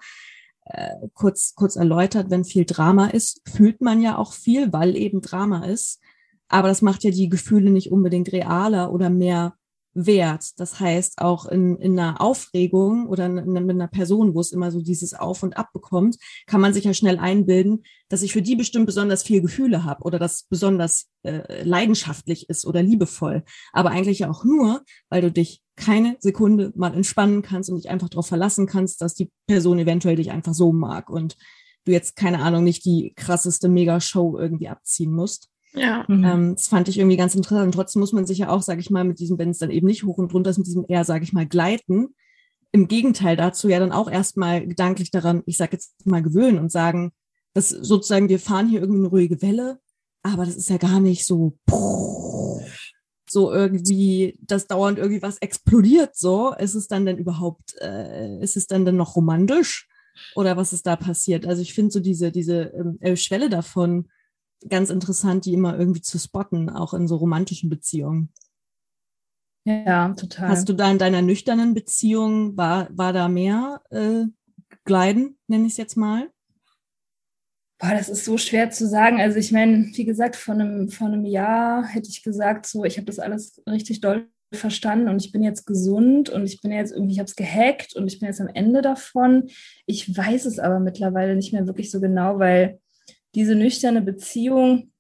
[0.66, 5.22] äh, kurz, kurz erläutert, wenn viel Drama ist, fühlt man ja auch viel, weil eben
[5.22, 6.02] Drama ist.
[6.48, 9.56] Aber das macht ja die Gefühle nicht unbedingt realer oder mehr
[9.96, 10.60] wert.
[10.60, 14.70] Das heißt, auch in, in einer Aufregung oder in, mit einer Person, wo es immer
[14.70, 18.42] so dieses Auf und Ab bekommt, kann man sich ja schnell einbilden, dass ich für
[18.42, 23.44] die bestimmt besonders viel Gefühle habe oder das besonders äh, leidenschaftlich ist oder liebevoll.
[23.72, 28.10] Aber eigentlich auch nur, weil du dich keine Sekunde mal entspannen kannst und dich einfach
[28.10, 31.38] darauf verlassen kannst, dass die Person eventuell dich einfach so mag und
[31.86, 35.50] du jetzt, keine Ahnung, nicht die krasseste Mega-Show irgendwie abziehen musst.
[35.76, 36.06] Ja.
[36.08, 36.24] Mhm.
[36.24, 37.66] Ähm, das fand ich irgendwie ganz interessant.
[37.68, 39.72] Und trotzdem muss man sich ja auch, sage ich mal, mit diesem, wenn es dann
[39.72, 42.16] eben nicht hoch und runter ist, mit diesem eher, sage ich mal, gleiten,
[42.72, 46.72] im Gegenteil dazu ja dann auch erstmal gedanklich daran, ich sage jetzt mal gewöhnen und
[46.72, 47.14] sagen,
[47.54, 49.80] dass sozusagen wir fahren hier irgendwie eine ruhige Welle,
[50.24, 51.58] aber das ist ja gar nicht so
[53.30, 56.54] so irgendwie, dass dauernd irgendwie was explodiert so.
[56.54, 59.88] Ist es dann denn überhaupt, äh, ist es dann denn noch romantisch?
[60.36, 61.46] Oder was ist da passiert?
[61.46, 64.08] Also ich finde so diese, diese ähm, äh, Schwelle davon
[64.70, 68.32] ganz interessant, die immer irgendwie zu spotten, auch in so romantischen Beziehungen.
[69.66, 70.50] Ja, total.
[70.50, 74.26] Hast du da in deiner nüchternen Beziehung, war, war da mehr äh,
[74.84, 76.30] Gleiten, nenne ich es jetzt mal?
[77.80, 79.20] Boah, das ist so schwer zu sagen.
[79.20, 82.98] Also ich meine, wie gesagt, vor einem, vor einem Jahr hätte ich gesagt, so, ich
[82.98, 86.94] habe das alles richtig doll verstanden und ich bin jetzt gesund und ich bin jetzt
[86.94, 89.50] irgendwie, ich habe es gehackt und ich bin jetzt am Ende davon.
[89.86, 92.80] Ich weiß es aber mittlerweile nicht mehr wirklich so genau, weil
[93.36, 94.92] diese nüchterne Beziehung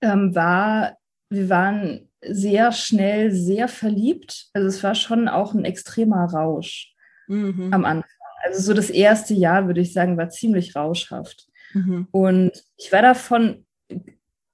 [0.00, 0.96] ähm, war,
[1.28, 4.46] wir waren sehr schnell sehr verliebt.
[4.52, 6.94] Also es war schon auch ein extremer Rausch
[7.26, 7.72] mhm.
[7.72, 8.08] am Anfang.
[8.44, 11.46] Also so das erste Jahr, würde ich sagen, war ziemlich rauschhaft.
[11.74, 12.08] Mhm.
[12.10, 13.66] Und ich war davon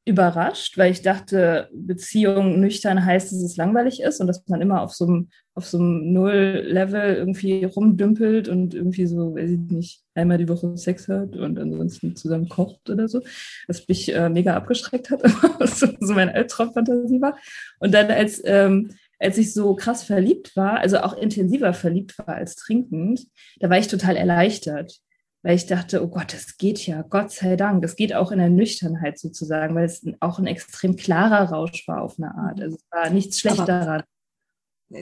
[0.08, 4.80] überrascht, weil ich dachte, Beziehung nüchtern heißt, dass es langweilig ist und dass man immer
[4.80, 10.02] auf so einem, auf so einem Null-Level irgendwie rumdümpelt und irgendwie so, weiß ich nicht,
[10.14, 13.20] einmal die Woche Sex hat und ansonsten zusammen kocht oder so,
[13.66, 15.22] was mich äh, mega abgeschreckt hat,
[15.58, 17.36] was so meine Albtraumfantasie war.
[17.78, 22.28] Und dann als, ähm, als ich so krass verliebt war, also auch intensiver verliebt war
[22.28, 23.26] als trinkend,
[23.60, 25.00] da war ich total erleichtert
[25.42, 28.38] weil ich dachte, oh Gott, das geht ja, Gott sei Dank, das geht auch in
[28.38, 32.60] der Nüchternheit sozusagen, weil es auch ein extrem klarer Rausch war auf eine Art.
[32.60, 34.02] Also es war nichts schlecht daran.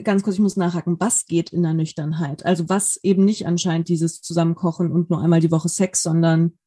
[0.03, 2.45] Ganz kurz, ich muss nachhaken, was geht in der Nüchternheit?
[2.45, 6.57] Also was eben nicht anscheinend dieses Zusammenkochen und nur einmal die Woche Sex, sondern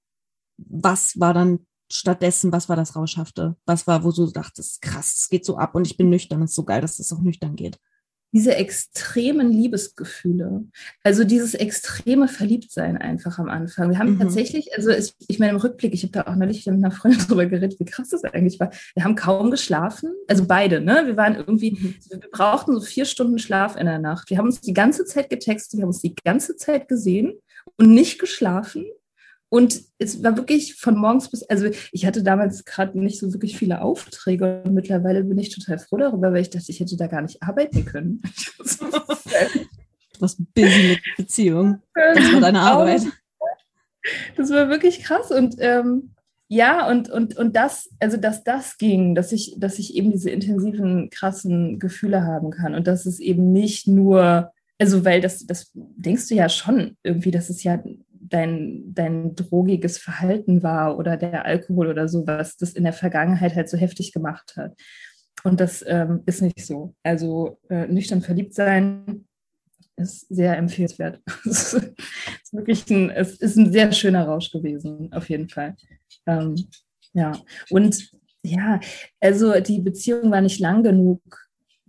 [0.57, 3.57] was war dann stattdessen, was war das Rauschhafte?
[3.67, 6.51] Was war, wo du dachtest, krass, es geht so ab und ich bin nüchtern, es
[6.51, 7.79] ist so geil, dass das auch nüchtern geht
[8.33, 10.65] diese extremen Liebesgefühle,
[11.03, 13.91] also dieses extreme Verliebtsein einfach am Anfang.
[13.91, 14.21] Wir haben mhm.
[14.21, 17.21] tatsächlich, also ich, ich meine im Rückblick, ich habe da auch neulich mit einer Freundin
[17.27, 18.71] drüber geredet, wie krass das eigentlich war.
[18.95, 21.03] Wir haben kaum geschlafen, also beide, ne?
[21.07, 21.95] Wir waren irgendwie, mhm.
[22.09, 24.31] wir brauchten so vier Stunden Schlaf in der Nacht.
[24.31, 27.35] Wir haben uns die ganze Zeit getextet, wir haben uns die ganze Zeit gesehen
[27.77, 28.85] und nicht geschlafen.
[29.51, 33.59] Und es war wirklich von morgens bis, also ich hatte damals gerade nicht so wirklich
[33.59, 37.09] viele Aufträge und mittlerweile bin ich total froh darüber, weil ich dachte, ich hätte da
[37.09, 38.23] gar nicht arbeiten können.
[40.21, 41.83] Was busy mit Beziehung.
[41.95, 43.03] Das war deine Arbeit.
[44.37, 46.15] Das war wirklich krass und ähm,
[46.47, 50.31] ja, und, und, und das, also dass das ging, dass ich, dass ich eben diese
[50.31, 55.71] intensiven, krassen Gefühle haben kann und dass es eben nicht nur, also weil das, das
[55.75, 57.81] denkst du ja schon irgendwie, dass es ja
[58.31, 63.55] dein, dein drogiges Verhalten war oder der Alkohol oder so, was das in der Vergangenheit
[63.55, 64.75] halt so heftig gemacht hat.
[65.45, 66.95] Und das ähm, ist nicht so.
[67.03, 69.27] Also äh, nüchtern verliebt sein
[69.97, 71.21] ist sehr empfehlenswert.
[71.45, 75.77] es ist wirklich ein, es ist ein sehr schöner Rausch gewesen, auf jeden Fall.
[76.27, 76.55] Ähm,
[77.13, 77.33] ja,
[77.71, 78.11] und
[78.43, 78.81] ja,
[79.21, 81.21] also die Beziehung war nicht lang genug,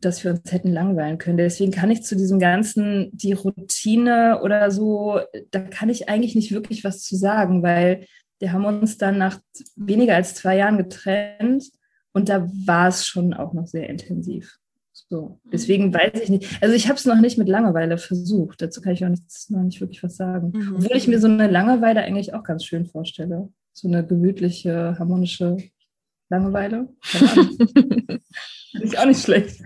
[0.02, 1.38] dass wir uns hätten langweilen können.
[1.38, 5.20] Deswegen kann ich zu diesem ganzen, die Routine oder so,
[5.52, 8.06] da kann ich eigentlich nicht wirklich was zu sagen, weil
[8.40, 9.40] wir haben uns dann nach
[9.76, 11.66] weniger als zwei Jahren getrennt
[12.14, 14.58] und da war es schon auch noch sehr intensiv.
[15.12, 15.94] So, deswegen mhm.
[15.94, 16.62] weiß ich nicht.
[16.62, 18.62] Also ich habe es noch nicht mit Langeweile versucht.
[18.62, 20.54] Dazu kann ich auch nichts, noch nicht wirklich was sagen.
[20.56, 20.76] Mhm.
[20.78, 23.50] Obwohl ich mir so eine Langeweile eigentlich auch ganz schön vorstelle.
[23.74, 25.58] So eine gemütliche, harmonische
[26.32, 26.88] Langeweile.
[28.74, 29.62] Ich auch nicht schlecht.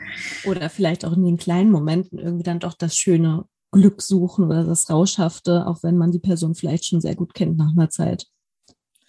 [0.45, 4.63] Oder vielleicht auch in den kleinen Momenten irgendwie dann doch das schöne Glück suchen oder
[4.63, 8.25] das Rauschhafte, auch wenn man die Person vielleicht schon sehr gut kennt nach einer Zeit.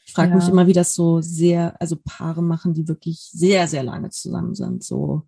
[0.05, 0.37] Ich frage ja.
[0.37, 4.55] mich immer, wie das so sehr, also Paare machen, die wirklich sehr, sehr lange zusammen
[4.55, 5.23] sind, so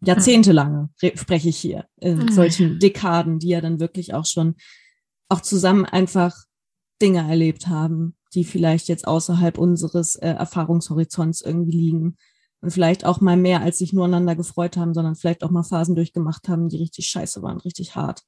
[0.00, 2.32] jahrzehntelange spreche ich hier, in mhm.
[2.32, 4.56] solchen Dekaden, die ja dann wirklich auch schon
[5.28, 6.36] auch zusammen einfach
[7.00, 12.16] Dinge erlebt haben, die vielleicht jetzt außerhalb unseres äh, Erfahrungshorizonts irgendwie liegen
[12.60, 15.62] und vielleicht auch mal mehr als sich nur aneinander gefreut haben, sondern vielleicht auch mal
[15.62, 18.22] Phasen durchgemacht haben, die richtig scheiße waren, richtig hart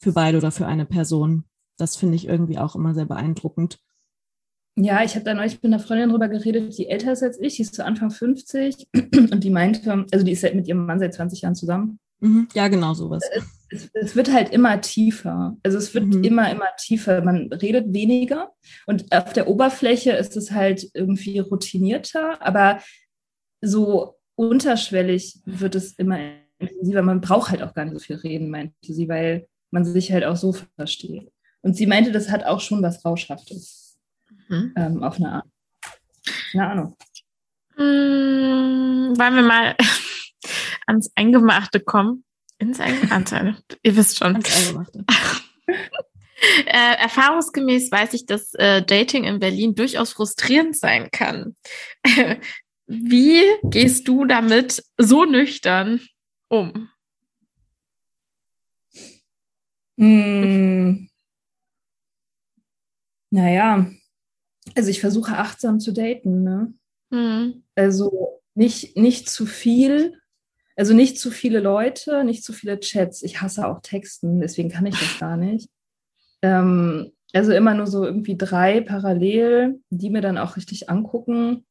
[0.00, 1.44] für beide oder für eine Person.
[1.76, 3.78] Das finde ich irgendwie auch immer sehr beeindruckend.
[4.74, 7.56] Ja, ich habe da neulich mit einer Freundin drüber geredet, die älter ist als ich,
[7.56, 11.14] die ist zu Anfang 50 und die meinte, also die ist mit ihrem Mann seit
[11.14, 11.98] 20 Jahren zusammen.
[12.20, 12.48] Mhm.
[12.54, 13.22] Ja, genau sowas.
[13.72, 15.56] Es, es, wird halt immer tiefer.
[15.62, 16.24] Also es wird mhm.
[16.24, 17.22] immer, immer tiefer.
[17.22, 18.52] Man redet weniger
[18.86, 22.80] und auf der Oberfläche ist es halt irgendwie routinierter, aber
[23.60, 26.18] so unterschwellig wird es immer
[26.58, 27.02] intensiver.
[27.02, 30.24] Man braucht halt auch gar nicht so viel reden, meinte sie, weil man sich halt
[30.24, 31.32] auch so versteht.
[31.62, 33.98] Und sie meinte, das hat auch schon was Rauschhaftes.
[34.48, 34.72] Mhm.
[34.76, 35.46] Ähm, auf eine Art.
[36.52, 36.96] Keine Ahnung.
[37.76, 39.76] Hm, wollen wir mal
[40.86, 42.24] ans Eingemachte kommen?
[42.62, 43.56] Ins Eingemachte.
[43.82, 44.42] Ihr wisst schon.
[46.66, 51.54] Äh, erfahrungsgemäß weiß ich, dass äh, Dating in Berlin durchaus frustrierend sein kann.
[52.88, 56.00] Wie gehst du damit so nüchtern
[56.48, 56.88] um?
[59.96, 61.08] Hm.
[63.30, 63.88] Naja,
[64.74, 66.74] also ich versuche achtsam zu daten, ne?
[67.10, 67.62] Mhm.
[67.76, 70.20] Also nicht, nicht zu viel,
[70.76, 73.22] also nicht zu viele Leute, nicht zu viele Chats.
[73.22, 75.68] Ich hasse auch Texten, deswegen kann ich das gar nicht.
[76.42, 81.64] Ähm, also immer nur so irgendwie drei parallel, die mir dann auch richtig angucken.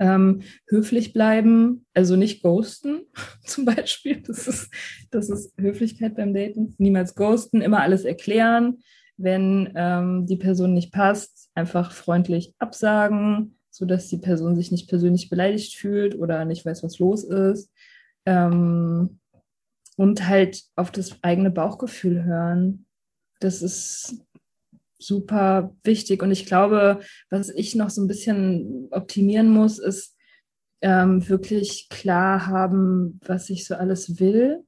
[0.00, 3.02] Ähm, höflich bleiben, also nicht ghosten
[3.44, 4.22] zum Beispiel.
[4.22, 4.72] Das ist,
[5.10, 6.74] das ist Höflichkeit beim Daten.
[6.78, 8.78] Niemals ghosten, immer alles erklären.
[9.16, 15.28] Wenn ähm, die Person nicht passt, einfach freundlich absagen, sodass die Person sich nicht persönlich
[15.30, 17.72] beleidigt fühlt oder nicht weiß, was los ist.
[18.26, 19.20] Ähm,
[19.96, 22.86] und halt auf das eigene Bauchgefühl hören.
[23.40, 24.16] Das ist
[24.98, 26.22] super wichtig.
[26.22, 27.00] Und ich glaube,
[27.30, 30.16] was ich noch so ein bisschen optimieren muss, ist
[30.80, 34.64] ähm, wirklich klar haben, was ich so alles will.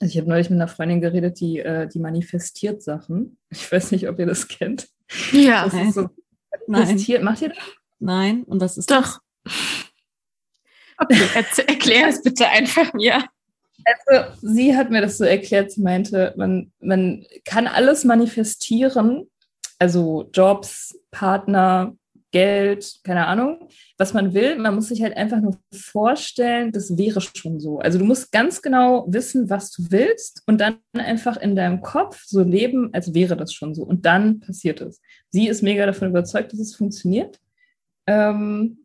[0.00, 3.36] Also ich habe neulich mit einer Freundin geredet, die, äh, die manifestiert Sachen.
[3.50, 4.88] Ich weiß nicht, ob ihr das kennt.
[5.32, 5.64] Ja.
[5.64, 6.08] Das ist so,
[6.66, 7.22] manifestiert.
[7.22, 7.58] Macht ihr das?
[7.98, 8.44] Nein.
[8.44, 9.20] Und was ist Doch.
[10.98, 13.24] Okay, erklär es bitte einfach mir.
[13.84, 19.28] Also, sie hat mir das so erklärt, sie meinte, man, man kann alles manifestieren,
[19.78, 21.96] also Jobs, Partner,
[22.30, 24.58] Geld, keine Ahnung, was man will.
[24.58, 27.78] Man muss sich halt einfach nur vorstellen, das wäre schon so.
[27.78, 32.24] Also du musst ganz genau wissen, was du willst und dann einfach in deinem Kopf
[32.26, 33.82] so leben, als wäre das schon so.
[33.82, 35.00] Und dann passiert es.
[35.30, 37.40] Sie ist mega davon überzeugt, dass es funktioniert.
[38.06, 38.84] Ähm,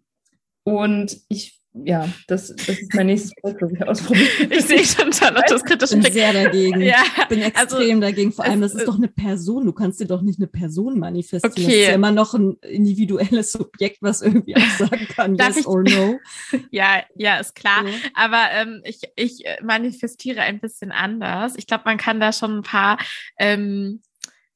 [0.64, 4.30] und ich ja, das, das ist mein nächstes Projekt, das ich ausprobiere.
[4.52, 6.82] Ich sehe schon Charlottes kritische Ich bin sehr dagegen.
[6.82, 8.32] Ja, ich bin also extrem also, dagegen.
[8.32, 9.66] Vor allem, das ist doch eine Person.
[9.66, 11.52] Du kannst dir doch nicht eine Person manifestieren.
[11.52, 11.64] Okay.
[11.64, 15.68] Das ist ja immer noch ein individuelles Subjekt, was irgendwie auch sagen kann, yes ich?
[15.68, 16.20] or no.
[16.70, 17.88] ja, ja, ist klar.
[17.88, 17.94] Ja.
[18.14, 21.54] Aber ähm, ich, ich manifestiere ein bisschen anders.
[21.58, 23.00] Ich glaube, man kann da schon ein paar
[23.40, 24.02] ähm,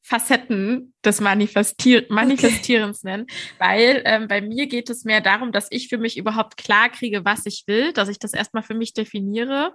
[0.08, 3.12] Facetten des Manifestier Manifestierens okay.
[3.12, 3.28] nennen,
[3.60, 7.26] weil ähm, bei mir geht es mehr darum, dass ich für mich überhaupt klar kriege,
[7.26, 9.74] was ich will, dass ich das erstmal für mich definiere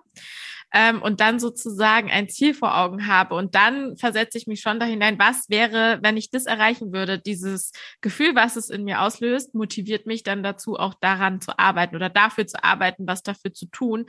[0.73, 4.81] ähm, und dann sozusagen ein Ziel vor Augen habe und dann versetze ich mich schon
[4.81, 9.03] da hinein, was wäre, wenn ich das erreichen würde, dieses Gefühl, was es in mir
[9.03, 13.53] auslöst, motiviert mich dann dazu, auch daran zu arbeiten oder dafür zu arbeiten, was dafür
[13.53, 14.07] zu tun,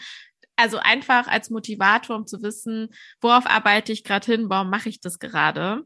[0.56, 2.90] also einfach als Motivator, um zu wissen,
[3.22, 5.84] worauf arbeite ich gerade hin, warum mache ich das gerade.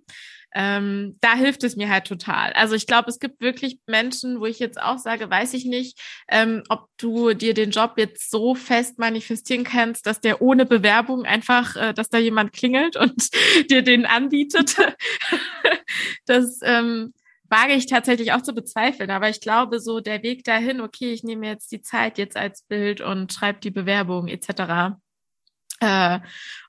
[0.56, 2.54] Ähm, da hilft es mir halt total.
[2.54, 6.00] Also ich glaube, es gibt wirklich Menschen, wo ich jetzt auch sage, weiß ich nicht,
[6.30, 11.26] ähm, ob du dir den Job jetzt so fest manifestieren kannst, dass der ohne Bewerbung
[11.26, 13.30] einfach, äh, dass da jemand klingelt und
[13.70, 14.78] dir den anbietet.
[16.26, 17.14] das ähm,
[17.50, 19.12] wage ich tatsächlich auch zu bezweifeln.
[19.12, 22.64] Aber ich glaube, so der Weg dahin, okay, ich nehme jetzt die Zeit jetzt als
[22.64, 24.98] Bild und schreibe die Bewerbung etc.
[25.80, 26.20] Äh,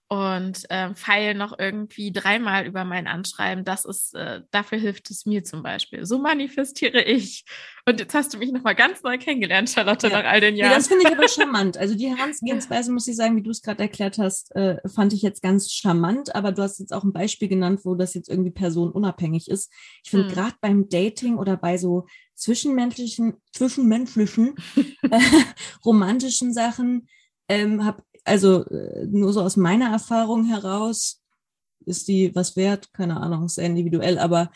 [0.08, 3.64] und äh, feile noch irgendwie dreimal über mein Anschreiben.
[3.64, 6.06] Das ist, äh, dafür hilft es mir zum Beispiel.
[6.06, 7.44] So manifestiere ich.
[7.84, 10.22] Und jetzt hast du mich nochmal ganz neu kennengelernt, Charlotte, ja.
[10.22, 10.70] nach all den Jahren.
[10.70, 11.76] Ja, das finde ich aber charmant.
[11.76, 15.20] Also die Herangehensweise, muss ich sagen, wie du es gerade erklärt hast, äh, fand ich
[15.20, 16.34] jetzt ganz charmant.
[16.34, 19.70] Aber du hast jetzt auch ein Beispiel genannt, wo das jetzt irgendwie personenunabhängig ist.
[20.04, 20.34] Ich finde hm.
[20.34, 24.54] gerade beim Dating oder bei so zwischenmenschlichen, zwischenmenschlichen,
[25.10, 25.20] äh,
[25.84, 27.08] romantischen Sachen,
[27.48, 31.20] ähm, habe also äh, nur so aus meiner Erfahrung heraus
[31.84, 34.50] ist die was wert, keine Ahnung, sehr individuell, aber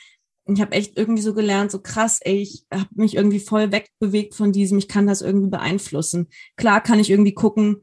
[0.47, 4.35] ich habe echt irgendwie so gelernt, so krass, ey, ich habe mich irgendwie voll wegbewegt
[4.35, 6.29] von diesem, ich kann das irgendwie beeinflussen.
[6.57, 7.83] Klar kann ich irgendwie gucken,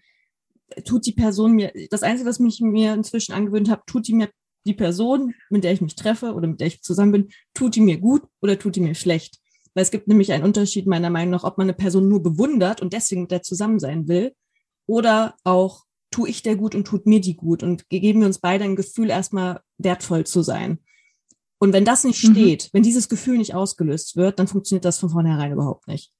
[0.83, 4.29] tut die Person mir, das Einzige, was mich mir inzwischen angewöhnt habe, tut die mir
[4.65, 7.81] die Person, mit der ich mich treffe oder mit der ich zusammen bin, tut die
[7.81, 9.39] mir gut oder tut die mir schlecht?
[9.73, 12.81] Weil es gibt nämlich einen Unterschied meiner Meinung nach, ob man eine Person nur bewundert
[12.81, 14.33] und deswegen mit der zusammen sein will
[14.89, 18.39] oder auch tue ich der gut und tut mir die gut und geben wir uns
[18.39, 20.79] beide ein Gefühl, erstmal wertvoll zu sein.
[21.59, 22.31] Und wenn das nicht mhm.
[22.31, 26.11] steht, wenn dieses Gefühl nicht ausgelöst wird, dann funktioniert das von vornherein überhaupt nicht.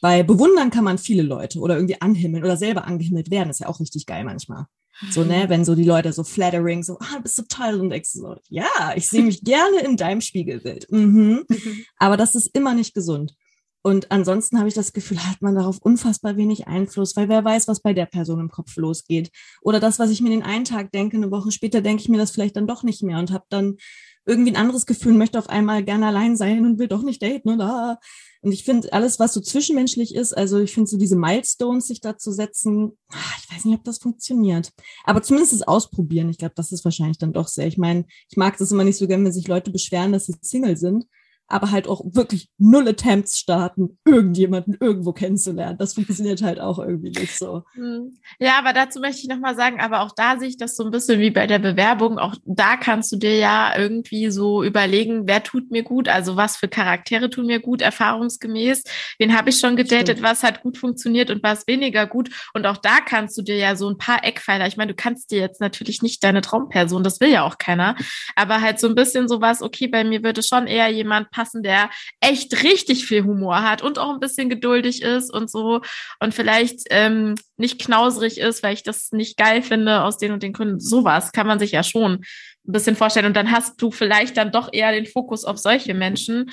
[0.00, 3.68] Weil bewundern kann man viele Leute oder irgendwie anhimmeln oder selber angehimmelt werden, ist ja
[3.68, 4.64] auch richtig geil manchmal.
[5.10, 5.48] So, ne, mhm.
[5.50, 8.94] wenn so die Leute so flattering, so, ah, bist du toll und denkst so, ja,
[8.96, 10.90] ich sehe mich gerne in deinem Spiegelbild.
[10.90, 11.44] Mhm.
[11.46, 11.84] Mhm.
[11.98, 13.34] Aber das ist immer nicht gesund.
[13.82, 17.66] Und ansonsten habe ich das Gefühl, hat man darauf unfassbar wenig Einfluss, weil wer weiß,
[17.66, 19.30] was bei der Person im Kopf losgeht.
[19.60, 22.18] Oder das, was ich mir den einen Tag denke, eine Woche später denke ich mir
[22.18, 23.76] das vielleicht dann doch nicht mehr und habe dann
[24.24, 27.50] irgendwie ein anderes Gefühl, möchte auf einmal gerne allein sein und will doch nicht daten
[27.50, 27.98] oder.
[28.40, 32.00] Und ich finde, alles, was so zwischenmenschlich ist, also ich finde so diese Milestones sich
[32.00, 34.70] da zu setzen, ah, ich weiß nicht, ob das funktioniert.
[35.02, 37.66] Aber zumindest das Ausprobieren, ich glaube, das ist wahrscheinlich dann doch sehr.
[37.66, 40.36] Ich meine, ich mag das immer nicht so gern, wenn sich Leute beschweren, dass sie
[40.40, 41.06] Single sind
[41.52, 45.76] aber halt auch wirklich null Attempts starten, irgendjemanden irgendwo kennenzulernen.
[45.76, 47.62] Das funktioniert halt auch irgendwie nicht so.
[47.74, 48.16] Hm.
[48.38, 50.90] Ja, aber dazu möchte ich nochmal sagen, aber auch da sehe ich das so ein
[50.90, 52.18] bisschen wie bei der Bewerbung.
[52.18, 56.56] Auch da kannst du dir ja irgendwie so überlegen, wer tut mir gut, also was
[56.56, 58.84] für Charaktere tun mir gut, erfahrungsgemäß.
[59.18, 60.22] Wen habe ich schon gedatet, Stimmt.
[60.22, 62.30] was hat gut funktioniert und was weniger gut.
[62.54, 65.30] Und auch da kannst du dir ja so ein paar Eckpfeiler, ich meine, du kannst
[65.30, 67.94] dir jetzt natürlich nicht deine Traumperson, das will ja auch keiner,
[68.36, 71.62] aber halt so ein bisschen sowas, okay, bei mir würde schon eher jemand passen, passen,
[71.62, 71.90] der
[72.20, 75.80] echt richtig viel Humor hat und auch ein bisschen geduldig ist und so
[76.20, 80.42] und vielleicht ähm, nicht knausrig ist, weil ich das nicht geil finde aus den und
[80.42, 80.80] den Gründen.
[80.80, 82.24] Sowas kann man sich ja schon
[82.66, 83.26] ein bisschen vorstellen.
[83.26, 86.50] Und dann hast du vielleicht dann doch eher den Fokus auf solche Menschen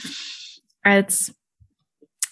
[0.82, 1.34] als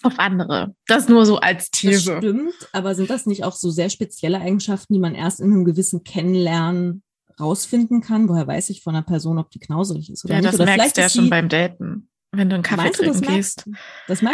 [0.02, 0.74] auf andere.
[0.86, 2.12] Das nur so als These.
[2.12, 5.52] Das stimmt, aber sind das nicht auch so sehr spezielle Eigenschaften, die man erst in
[5.52, 7.02] einem gewissen Kennenlernen
[7.40, 8.28] rausfinden kann?
[8.28, 10.52] Woher weiß ich von einer Person, ob die knausrig ist oder ja, nicht?
[10.52, 13.64] Das oder merkst du ja schon beim Daten wenn du einen Kaffee Meinst trinken gehst.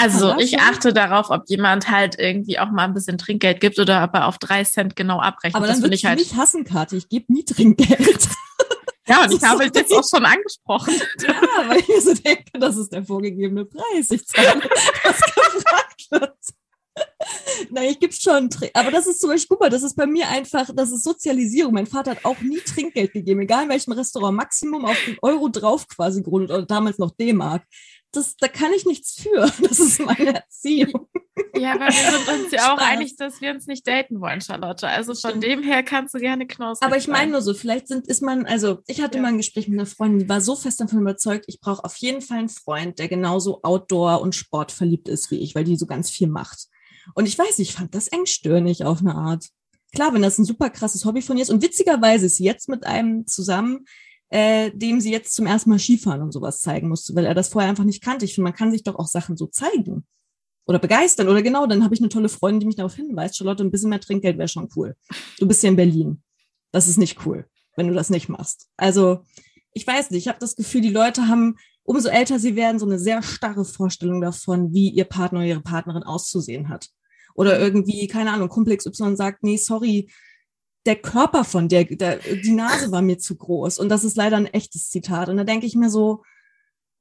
[0.01, 4.03] also ich achte darauf, ob jemand halt irgendwie auch mal ein bisschen Trinkgeld gibt oder
[4.05, 5.57] ob er auf drei Cent genau abrechnet.
[5.57, 6.97] Aber dann würde ich halt nicht hassen, Karte.
[6.97, 8.29] Ich gebe nie Trinkgeld.
[9.07, 10.95] Ja, und ich habe das auch schon angesprochen.
[11.21, 14.11] Ja, weil ich mir so denke, das ist der vorgegebene Preis.
[14.11, 14.63] Ich zahle,
[15.05, 16.37] was gefragt wird.
[17.71, 20.29] Nein, ich gebe schon, aber das ist zum Beispiel, guck mal, das ist bei mir
[20.29, 21.75] einfach, das ist Sozialisierung.
[21.75, 25.49] Mein Vater hat auch nie Trinkgeld gegeben, egal in welchem Restaurant, Maximum auf den Euro
[25.49, 27.65] drauf quasi gerundet oder damals noch D-Mark.
[28.13, 29.51] Das, da kann ich nichts für.
[29.61, 31.09] Das ist meine Erziehung.
[31.57, 34.87] Ja, aber wir sind uns ja auch einig, dass wir uns nicht daten wollen, Charlotte.
[34.87, 36.87] Also von dem her kannst du gerne knausern.
[36.87, 39.23] Aber ich meine nur so, vielleicht sind, ist man, also ich hatte ja.
[39.23, 41.97] mal ein Gespräch mit einer Freundin, die war so fest davon überzeugt, ich brauche auf
[41.97, 45.77] jeden Fall einen Freund, der genauso Outdoor und Sport verliebt ist wie ich, weil die
[45.77, 46.69] so ganz viel macht.
[47.15, 49.49] Und ich weiß, ich fand das engstirnig auf eine Art.
[49.95, 51.51] Klar, wenn das ein super krasses Hobby von ihr ist.
[51.51, 53.85] Und witzigerweise ist sie jetzt mit einem zusammen,
[54.31, 57.49] äh, dem sie jetzt zum ersten Mal Skifahren und sowas zeigen musste, weil er das
[57.49, 58.25] vorher einfach nicht kannte.
[58.25, 60.05] Ich finde, man kann sich doch auch Sachen so zeigen
[60.67, 61.29] oder begeistern.
[61.29, 63.91] Oder genau, dann habe ich eine tolle Freundin, die mich darauf hinweist, Charlotte, ein bisschen
[63.91, 64.97] mehr Trinkgeld wäre schon cool.
[65.39, 66.23] Du bist ja in Berlin.
[66.73, 67.47] Das ist nicht cool,
[67.77, 68.69] wenn du das nicht machst.
[68.77, 69.25] Also,
[69.73, 72.87] ich weiß nicht, ich habe das Gefühl, die Leute haben umso älter sie werden, so
[72.87, 76.89] eine sehr starre Vorstellung davon, wie ihr Partner oder ihre Partnerin auszusehen hat.
[77.35, 80.09] Oder irgendwie, keine Ahnung, Kumpel XY sagt, nee, sorry,
[80.87, 83.79] der Körper von der, der, die Nase war mir zu groß.
[83.79, 85.29] Und das ist leider ein echtes Zitat.
[85.29, 86.23] Und da denke ich mir so,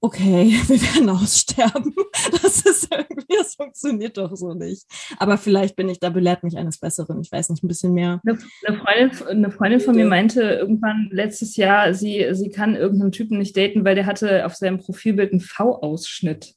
[0.03, 1.95] okay, wir werden aussterben.
[2.41, 4.85] Das ist irgendwie, das funktioniert doch so nicht.
[5.17, 7.21] Aber vielleicht bin ich, da belehrt mich eines Besseren.
[7.21, 8.21] Ich weiß nicht, ein bisschen mehr.
[8.25, 8.37] Eine
[8.77, 13.55] Freundin, eine Freundin von mir meinte irgendwann letztes Jahr, sie, sie kann irgendeinen Typen nicht
[13.55, 16.53] daten, weil der hatte auf seinem Profilbild einen V-Ausschnitt.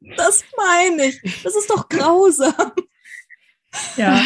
[0.16, 1.20] das meine ich.
[1.42, 2.72] Das ist doch grausam.
[3.96, 4.20] Ja,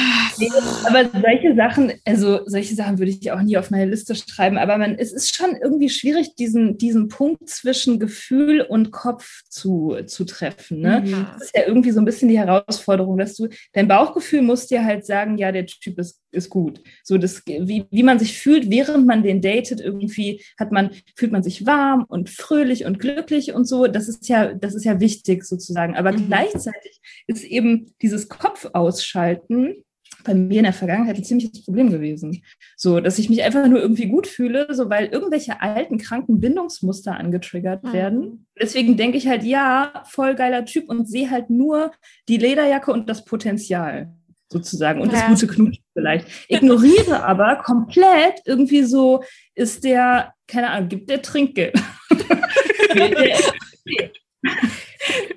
[0.86, 4.78] aber solche Sachen, also solche Sachen würde ich auch nie auf meine Liste schreiben, aber
[4.78, 10.24] man, es ist schon irgendwie schwierig, diesen, diesen Punkt zwischen Gefühl und Kopf zu, zu
[10.24, 10.80] treffen.
[10.80, 11.03] Ne?
[11.05, 11.26] Mhm.
[11.32, 14.84] Das ist ja irgendwie so ein bisschen die Herausforderung, dass du, dein Bauchgefühl muss dir
[14.84, 16.83] halt sagen, ja, der Typ ist, ist gut.
[17.05, 21.33] So, das, wie, wie man sich fühlt, während man den datet, irgendwie hat man, fühlt
[21.33, 23.87] man sich warm und fröhlich und glücklich und so.
[23.87, 25.97] Das ist ja, das ist ja wichtig sozusagen.
[25.97, 26.26] Aber mhm.
[26.26, 29.85] gleichzeitig ist eben dieses Kopf ausschalten
[30.24, 32.43] bei mir in der Vergangenheit ein ziemliches Problem gewesen.
[32.76, 37.16] So, dass ich mich einfach nur irgendwie gut fühle, so weil irgendwelche alten, kranken Bindungsmuster
[37.16, 37.93] angetriggert mhm.
[37.93, 38.47] werden.
[38.61, 41.93] Deswegen denke ich halt, ja, voll geiler Typ und sehe halt nur
[42.28, 44.12] die Lederjacke und das Potenzial
[44.53, 45.28] sozusagen und ja.
[45.28, 46.26] das gute Knutschen vielleicht.
[46.48, 49.24] Ignoriere aber komplett irgendwie so,
[49.55, 51.74] ist der, keine Ahnung, gibt der Trinkgeld.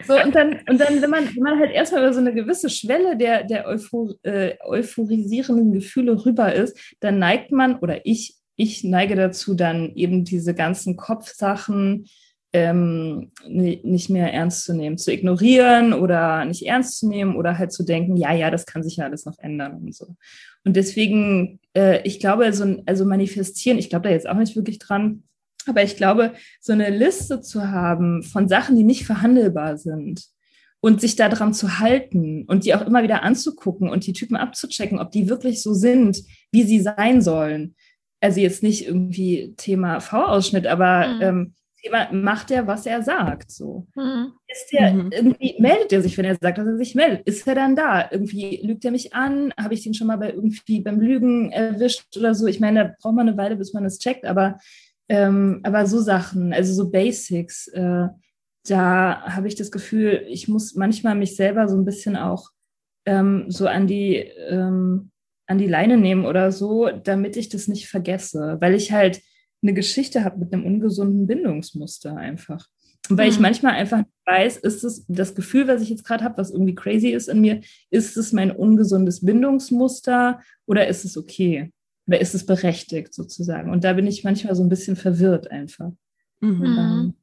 [0.08, 2.70] So, und dann, und dann wenn, man, wenn man halt erstmal über so eine gewisse
[2.70, 8.84] Schwelle der, der Euphor, äh, euphorisierenden Gefühle rüber ist, dann neigt man, oder ich, ich
[8.84, 12.08] neige dazu, dann eben diese ganzen Kopfsachen
[12.56, 17.74] ähm, nicht mehr ernst zu nehmen, zu ignorieren oder nicht ernst zu nehmen oder halt
[17.74, 20.16] zu denken, ja, ja, das kann sich ja alles noch ändern und so.
[20.64, 24.80] Und deswegen, äh, ich glaube, also, also manifestieren, ich glaube da jetzt auch nicht wirklich
[24.80, 25.24] dran,
[25.68, 26.32] aber ich glaube,
[26.62, 30.24] so eine Liste zu haben von Sachen, die nicht verhandelbar sind
[30.80, 35.00] und sich daran zu halten und die auch immer wieder anzugucken und die Typen abzuchecken,
[35.00, 37.76] ob die wirklich so sind, wie sie sein sollen.
[38.22, 41.22] Also jetzt nicht irgendwie Thema V-Ausschnitt, aber mhm.
[41.22, 41.54] ähm,
[41.86, 43.88] Thema, macht er, was er sagt, so.
[43.96, 44.34] Mhm.
[44.48, 45.12] Ist der, mhm.
[45.12, 47.28] irgendwie, meldet er sich, wenn er sagt, dass er sich meldet?
[47.28, 48.10] Ist er dann da?
[48.12, 49.54] Irgendwie lügt er mich an?
[49.58, 52.48] Habe ich den schon mal bei irgendwie beim Lügen erwischt oder so?
[52.48, 54.58] Ich meine, da braucht man eine Weile, bis man es checkt, aber
[55.08, 58.08] ähm, aber so Sachen, also so Basics, äh,
[58.68, 62.50] da habe ich das Gefühl, ich muss manchmal mich selber so ein bisschen auch
[63.06, 65.12] ähm, so an die, ähm,
[65.46, 69.22] an die Leine nehmen oder so, damit ich das nicht vergesse, weil ich halt
[69.66, 72.68] eine Geschichte habe mit einem ungesunden Bindungsmuster einfach.
[73.10, 73.34] Weil mhm.
[73.34, 76.76] ich manchmal einfach weiß, ist es das Gefühl, was ich jetzt gerade habe, was irgendwie
[76.76, 81.72] crazy ist in mir, ist es mein ungesundes Bindungsmuster oder ist es okay?
[82.08, 83.72] Oder ist es berechtigt sozusagen?
[83.72, 85.92] Und da bin ich manchmal so ein bisschen verwirrt einfach.
[86.40, 86.64] Mhm.
[86.64, 87.14] Ähm,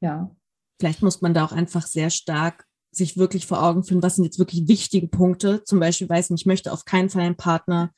[0.00, 0.34] ja.
[0.78, 4.24] Vielleicht muss man da auch einfach sehr stark sich wirklich vor Augen führen, was sind
[4.24, 5.62] jetzt wirklich wichtige Punkte.
[5.64, 7.92] Zum Beispiel weiß ich, ich möchte auf keinen Fall einen Partner,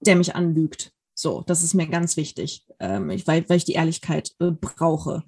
[0.00, 0.92] der mich anlügt.
[1.18, 5.24] So, das ist mir ganz wichtig, ähm, ich, weil, weil ich die Ehrlichkeit äh, brauche.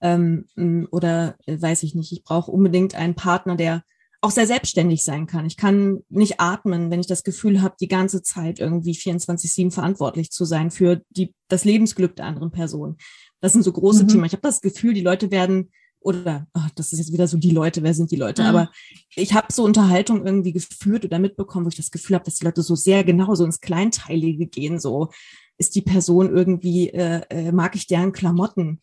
[0.00, 0.46] Ähm,
[0.90, 3.84] oder äh, weiß ich nicht, ich brauche unbedingt einen Partner, der
[4.20, 5.46] auch sehr selbstständig sein kann.
[5.46, 10.32] Ich kann nicht atmen, wenn ich das Gefühl habe, die ganze Zeit irgendwie 24-7 verantwortlich
[10.32, 12.96] zu sein für die, das Lebensglück der anderen Person.
[13.40, 14.08] Das sind so große mhm.
[14.08, 14.24] Themen.
[14.24, 15.70] Ich habe das Gefühl, die Leute werden
[16.00, 18.42] oder ach, das ist jetzt wieder so die Leute, wer sind die Leute?
[18.42, 18.48] Mhm.
[18.48, 18.70] Aber
[19.14, 22.44] ich habe so Unterhaltung irgendwie geführt oder mitbekommen, wo ich das Gefühl habe, dass die
[22.44, 24.78] Leute so sehr genau so ins Kleinteilige gehen.
[24.78, 25.10] So
[25.58, 28.80] ist die Person irgendwie, äh, äh, mag ich deren Klamotten?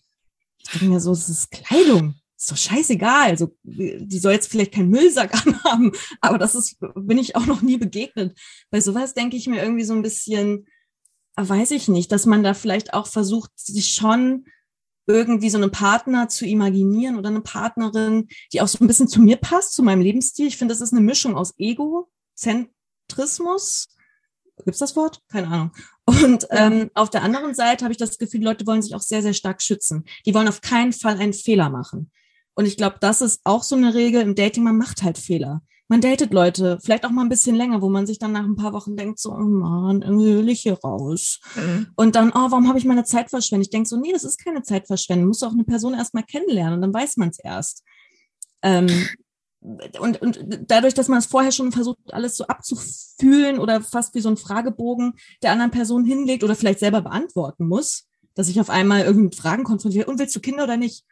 [0.61, 2.15] Ich denke mir so, es ist Kleidung.
[2.37, 3.29] Ist doch scheißegal.
[3.29, 7.61] Also, die soll jetzt vielleicht keinen Müllsack anhaben, aber das ist, bin ich auch noch
[7.61, 8.37] nie begegnet.
[8.71, 10.67] Bei sowas denke ich mir irgendwie so ein bisschen,
[11.37, 14.45] weiß ich nicht, dass man da vielleicht auch versucht, sich schon
[15.07, 19.21] irgendwie so einen Partner zu imaginieren oder eine Partnerin, die auch so ein bisschen zu
[19.21, 20.47] mir passt, zu meinem Lebensstil.
[20.47, 23.87] Ich finde, das ist eine Mischung aus Egozentrismus.
[24.63, 25.21] Gibt's das Wort?
[25.27, 25.71] Keine Ahnung.
[26.05, 29.21] Und ähm, auf der anderen Seite habe ich das Gefühl, Leute wollen sich auch sehr,
[29.21, 30.05] sehr stark schützen.
[30.25, 32.09] Die wollen auf keinen Fall einen Fehler machen.
[32.53, 35.61] Und ich glaube, das ist auch so eine Regel im Dating, man macht halt Fehler
[35.87, 38.55] man datet Leute, vielleicht auch mal ein bisschen länger, wo man sich dann nach ein
[38.55, 41.39] paar Wochen denkt, so, oh Mann, irgendwie will ich hier raus.
[41.55, 41.87] Mhm.
[41.95, 43.67] Und dann, oh, warum habe ich meine Zeit verschwendet?
[43.67, 45.27] Ich denke so, nee, das ist keine Zeitverschwendung.
[45.27, 47.83] Muss auch eine Person erstmal kennenlernen und dann weiß man es erst.
[48.63, 49.07] Ähm,
[49.99, 54.21] und, und dadurch, dass man es vorher schon versucht, alles so abzufühlen oder fast wie
[54.21, 58.69] so ein Fragebogen der anderen Person hinlegt oder vielleicht selber beantworten muss, dass ich auf
[58.69, 61.05] einmal irgendwie Fragen konfrontiere, und willst du Kinder oder nicht?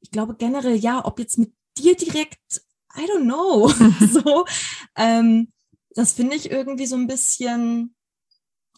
[0.00, 2.62] Ich glaube generell ja, ob jetzt mit dir direkt
[2.96, 3.68] I don't know.
[4.06, 4.44] so,
[4.96, 5.52] ähm,
[5.90, 7.94] das finde ich irgendwie so ein bisschen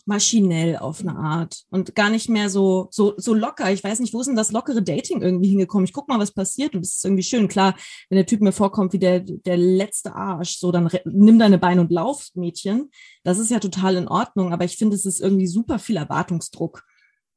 [0.09, 3.71] maschinell auf eine Art und gar nicht mehr so, so, so locker.
[3.71, 5.85] Ich weiß nicht, wo ist denn das lockere Dating irgendwie hingekommen?
[5.85, 7.47] Ich guck mal, was passiert und es ist irgendwie schön.
[7.47, 7.77] Klar,
[8.09, 11.83] wenn der Typ mir vorkommt wie der, der letzte Arsch, so dann nimm deine Beine
[11.83, 12.91] und lauf, Mädchen.
[13.23, 16.85] Das ist ja total in Ordnung, aber ich finde, es ist irgendwie super viel Erwartungsdruck.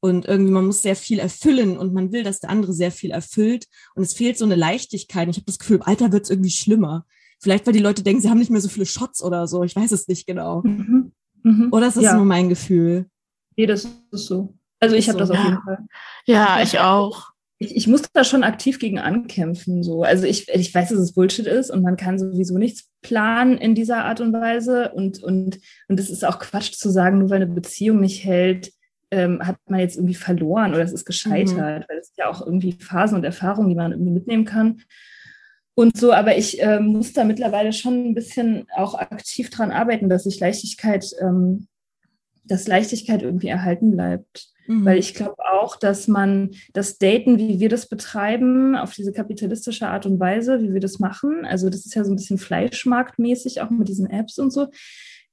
[0.03, 3.11] Und irgendwie, man muss sehr viel erfüllen und man will, dass der andere sehr viel
[3.11, 3.67] erfüllt.
[3.93, 5.29] Und es fehlt so eine Leichtigkeit.
[5.29, 7.05] Ich habe das Gefühl, im Alter wird es irgendwie schlimmer.
[7.39, 9.63] Vielleicht, weil die Leute denken, sie haben nicht mehr so viele Shots oder so.
[9.63, 10.63] Ich weiß es nicht genau.
[10.63, 11.11] Mhm.
[11.43, 11.69] Mhm.
[11.71, 12.15] Oder ist das ja.
[12.15, 13.05] nur mein Gefühl?
[13.55, 14.55] Nee, das ist so.
[14.79, 15.25] Also ich habe so.
[15.25, 15.85] das auf jeden Fall.
[16.25, 17.29] Ja, ich auch.
[17.59, 19.83] Ich, ich muss da schon aktiv gegen ankämpfen.
[19.83, 20.01] So.
[20.01, 23.75] Also ich, ich weiß, dass es Bullshit ist und man kann sowieso nichts planen in
[23.75, 24.91] dieser Art und Weise.
[24.95, 28.71] Und, und, und es ist auch Quatsch zu sagen, nur weil eine Beziehung nicht hält,
[29.11, 31.85] ähm, hat man jetzt irgendwie verloren oder es ist gescheitert, mhm.
[31.89, 34.81] weil es sind ja auch irgendwie Phasen und Erfahrungen, die man irgendwie mitnehmen kann.
[35.73, 40.09] Und so, aber ich äh, muss da mittlerweile schon ein bisschen auch aktiv dran arbeiten,
[40.09, 41.67] dass sich Leichtigkeit, ähm,
[42.43, 44.47] dass Leichtigkeit irgendwie erhalten bleibt.
[44.67, 44.85] Mhm.
[44.85, 49.87] Weil ich glaube auch, dass man das Daten, wie wir das betreiben, auf diese kapitalistische
[49.87, 53.61] Art und Weise, wie wir das machen, also das ist ja so ein bisschen fleischmarktmäßig,
[53.61, 54.67] auch mit diesen Apps und so,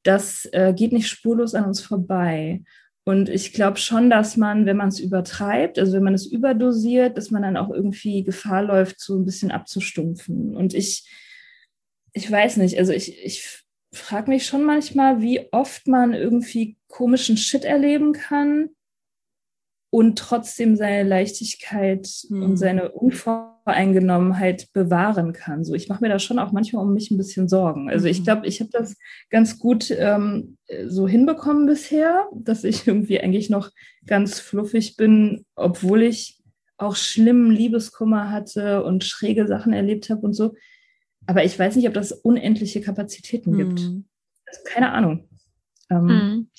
[0.03, 2.63] das äh, geht nicht spurlos an uns vorbei.
[3.09, 7.17] Und ich glaube schon, dass man, wenn man es übertreibt, also wenn man es überdosiert,
[7.17, 10.55] dass man dann auch irgendwie Gefahr läuft, so ein bisschen abzustumpfen.
[10.55, 11.09] Und ich,
[12.13, 17.39] ich weiß nicht, also ich, ich frage mich schon manchmal, wie oft man irgendwie komischen
[17.39, 18.69] Shit erleben kann
[19.89, 22.43] und trotzdem seine Leichtigkeit hm.
[22.43, 22.91] und seine
[23.69, 25.63] Unvoreingenommenheit bewahren kann.
[25.63, 27.91] So, ich mache mir da schon auch manchmal um mich ein bisschen Sorgen.
[27.91, 28.25] Also ich hm.
[28.25, 28.97] glaube, ich habe das
[29.29, 30.57] ganz gut ähm,
[30.87, 33.71] so hinbekommen bisher, dass ich irgendwie eigentlich noch
[34.07, 36.41] ganz fluffig bin, obwohl ich
[36.79, 40.55] auch schlimmen Liebeskummer hatte und schräge Sachen erlebt habe und so.
[41.27, 43.81] Aber ich weiß nicht, ob das unendliche Kapazitäten gibt.
[43.81, 44.07] Hm.
[44.47, 45.29] Also keine Ahnung.
[45.91, 46.51] Ähm, hm.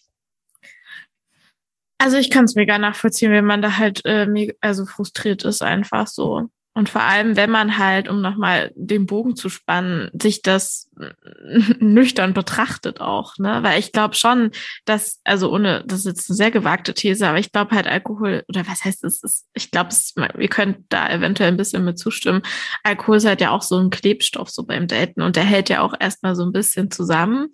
[1.97, 6.05] Also ich kann es mega nachvollziehen, wenn man da halt äh, also frustriert ist einfach
[6.07, 6.49] so.
[6.74, 10.89] Und vor allem, wenn man halt, um nochmal den Bogen zu spannen, sich das
[11.80, 13.59] nüchtern betrachtet auch, ne?
[13.63, 14.51] Weil ich glaube schon,
[14.86, 18.43] dass, also ohne, das ist jetzt eine sehr gewagte These, aber ich glaube halt Alkohol,
[18.47, 19.89] oder was heißt es, ist, ich glaube,
[20.36, 22.43] wir können da eventuell ein bisschen mit zustimmen.
[22.84, 25.82] Alkohol ist halt ja auch so ein Klebstoff so beim Daten und der hält ja
[25.82, 27.47] auch erstmal so ein bisschen zusammen.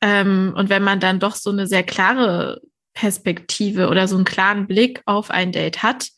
[0.00, 2.60] Ähm, und wenn man dann doch so eine sehr klare
[2.94, 6.10] Perspektive oder so einen klaren Blick auf ein Date hat,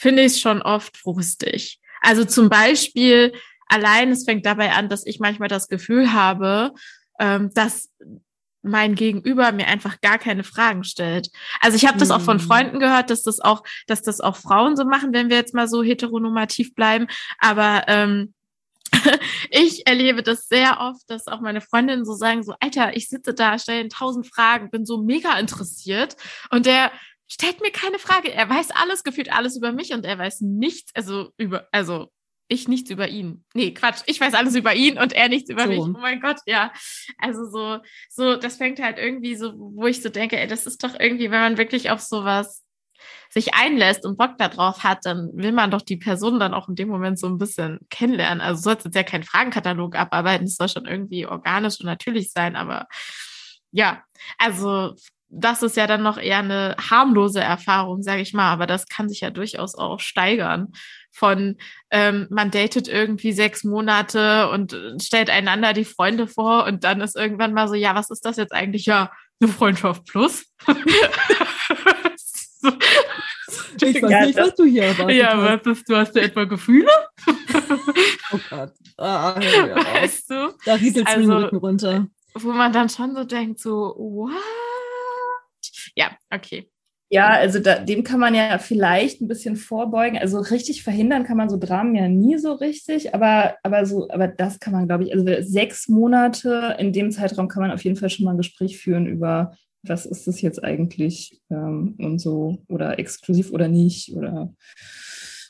[0.00, 1.78] finde ich es schon oft frustig.
[2.00, 3.34] Also zum Beispiel
[3.66, 6.72] allein, es fängt dabei an, dass ich manchmal das Gefühl habe,
[7.18, 7.90] ähm, dass
[8.62, 11.30] mein Gegenüber mir einfach gar keine Fragen stellt.
[11.60, 12.42] Also ich habe das auch von Mhm.
[12.42, 15.68] Freunden gehört, dass das auch, dass das auch Frauen so machen, wenn wir jetzt mal
[15.68, 17.06] so heteronormativ bleiben.
[17.38, 18.34] Aber ähm,
[19.50, 23.34] ich erlebe das sehr oft, dass auch meine Freundinnen so sagen, so, Alter, ich sitze
[23.34, 26.16] da, stelle tausend Fragen, bin so mega interessiert
[26.50, 26.90] und der
[27.30, 28.32] stellt mir keine Frage.
[28.32, 32.10] Er weiß alles, gefühlt alles über mich und er weiß nichts, also über, also
[32.48, 33.44] ich nichts über ihn.
[33.54, 35.68] Nee, Quatsch, ich weiß alles über ihn und er nichts über So.
[35.68, 35.78] mich.
[35.80, 36.72] Oh mein Gott, ja.
[37.18, 37.78] Also so,
[38.08, 41.30] so, das fängt halt irgendwie so, wo ich so denke, ey, das ist doch irgendwie,
[41.30, 42.64] wenn man wirklich auf sowas
[43.30, 46.74] sich einlässt und Bock darauf hat, dann will man doch die Person dann auch in
[46.74, 48.40] dem Moment so ein bisschen kennenlernen.
[48.40, 52.32] Also soll es jetzt ja keinen Fragenkatalog abarbeiten, es soll schon irgendwie organisch und natürlich
[52.32, 52.88] sein, aber
[53.70, 54.02] ja,
[54.36, 54.96] also
[55.32, 59.08] das ist ja dann noch eher eine harmlose Erfahrung, sage ich mal, aber das kann
[59.08, 60.72] sich ja durchaus auch steigern.
[61.12, 61.56] Von
[61.90, 67.00] ähm, man datet irgendwie sechs Monate und äh, stellt einander die Freunde vor und dann
[67.00, 68.86] ist irgendwann mal so, ja, was ist das jetzt eigentlich?
[68.86, 69.10] Ja,
[69.40, 70.46] eine Freundschaft plus.
[72.56, 72.70] so,
[73.82, 75.66] Ich weiß Ja, nicht, was du hier erwartet ja, hast.
[75.66, 76.90] was ist, du hast ja etwa Gefühle,
[78.32, 78.72] Oh Gott.
[78.98, 79.84] Ah, mir auf.
[79.94, 80.54] weißt du?
[80.64, 82.06] Da rieselt es mir den Also- Rücken runter.
[82.34, 84.30] Wo man dann schon so denkt, so, what?
[86.00, 86.66] Ja, okay.
[87.12, 90.16] Ja, also da, dem kann man ja vielleicht ein bisschen vorbeugen.
[90.16, 94.28] Also richtig verhindern kann man so Dramen ja nie so richtig, aber, aber so, aber
[94.28, 97.96] das kann man, glaube ich, also sechs Monate in dem Zeitraum kann man auf jeden
[97.96, 102.62] Fall schon mal ein Gespräch führen über, was ist das jetzt eigentlich ähm, und so,
[102.68, 104.54] oder exklusiv oder nicht, oder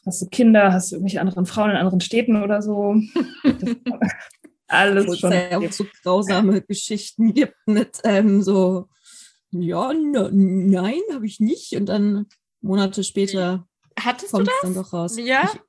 [0.07, 2.97] hast du Kinder, hast du irgendwelche anderen Frauen in anderen Städten oder so.
[3.61, 3.77] Das,
[4.73, 5.33] alles Wo es schon.
[5.33, 8.87] ja auch so grausame Geschichten gibt mit ähm, so,
[9.53, 11.75] ja, ne, nein, habe ich nicht.
[11.77, 12.27] Und dann
[12.61, 13.67] Monate später
[13.99, 14.55] Hattest du kommt das?
[14.57, 15.17] es dann doch raus.
[15.19, 15.43] Ja?
[15.45, 15.61] Ich,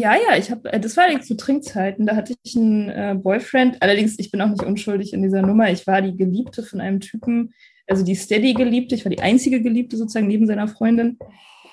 [0.00, 2.06] Ja, ja, ich habe, das war allerdings zu Trinkzeiten.
[2.06, 3.80] Da hatte ich einen äh, Boyfriend.
[3.80, 5.70] Allerdings, ich bin auch nicht unschuldig in dieser Nummer.
[5.70, 7.54] Ich war die Geliebte von einem Typen,
[7.86, 8.94] also die Steady-Geliebte.
[8.94, 11.18] Ich war die einzige Geliebte sozusagen neben seiner Freundin.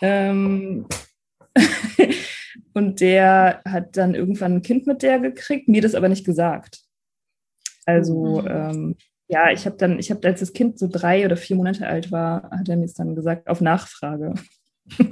[0.01, 0.87] Ähm,
[2.73, 6.81] und der hat dann irgendwann ein Kind mit der gekriegt, mir das aber nicht gesagt.
[7.85, 8.47] Also, Mhm.
[8.47, 8.95] ähm,
[9.31, 12.11] ja, ich habe dann, ich habe, als das Kind so drei oder vier Monate alt
[12.11, 14.33] war, hat er mir es dann gesagt, auf Nachfrage.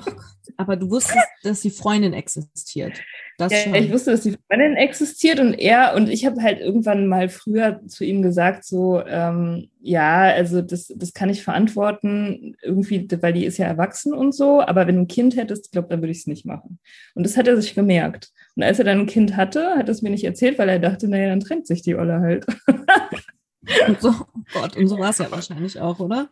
[0.58, 3.00] aber du wusstest, dass die Freundin existiert.
[3.38, 3.76] Das Ja, schon.
[3.76, 7.80] ich wusste, dass die Freundin existiert und er und ich habe halt irgendwann mal früher
[7.88, 13.46] zu ihm gesagt, so, ähm, ja, also das, das kann ich verantworten, irgendwie, weil die
[13.46, 16.12] ist ja erwachsen und so, aber wenn du ein Kind hättest, ich glaube, dann würde
[16.12, 16.80] ich es nicht machen.
[17.16, 18.32] Und das hat er sich gemerkt.
[18.58, 20.80] Und als er dann ein Kind hatte, hat er es mir nicht erzählt, weil er
[20.80, 22.46] dachte, naja, dann trennt sich die Olle halt.
[23.88, 26.30] Und so, oh Gott, und so war es ja wahrscheinlich auch, oder?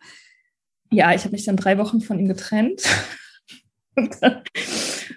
[0.90, 2.82] Ja, ich habe mich dann drei Wochen von ihm getrennt.
[3.96, 4.42] Und dann,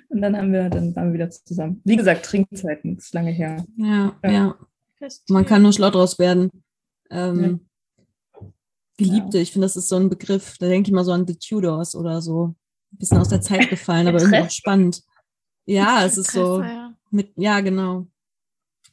[0.09, 1.81] und dann haben wir, dann waren wir wieder zusammen.
[1.85, 3.63] Wie gesagt, Trinkzeiten, ist lange her.
[3.77, 4.31] Ja, Ja.
[4.31, 4.55] ja.
[5.29, 6.49] Man kann nur schlau draus werden.
[7.11, 7.67] Ähm,
[8.97, 11.35] Geliebte, ich finde, das ist so ein Begriff, da denke ich mal so an The
[11.35, 12.55] Tudors oder so.
[12.91, 15.03] Ein bisschen aus der Zeit gefallen, aber irgendwie auch spannend.
[15.65, 16.93] Ja, es ist so Ja.
[17.11, 18.07] mit, ja, genau.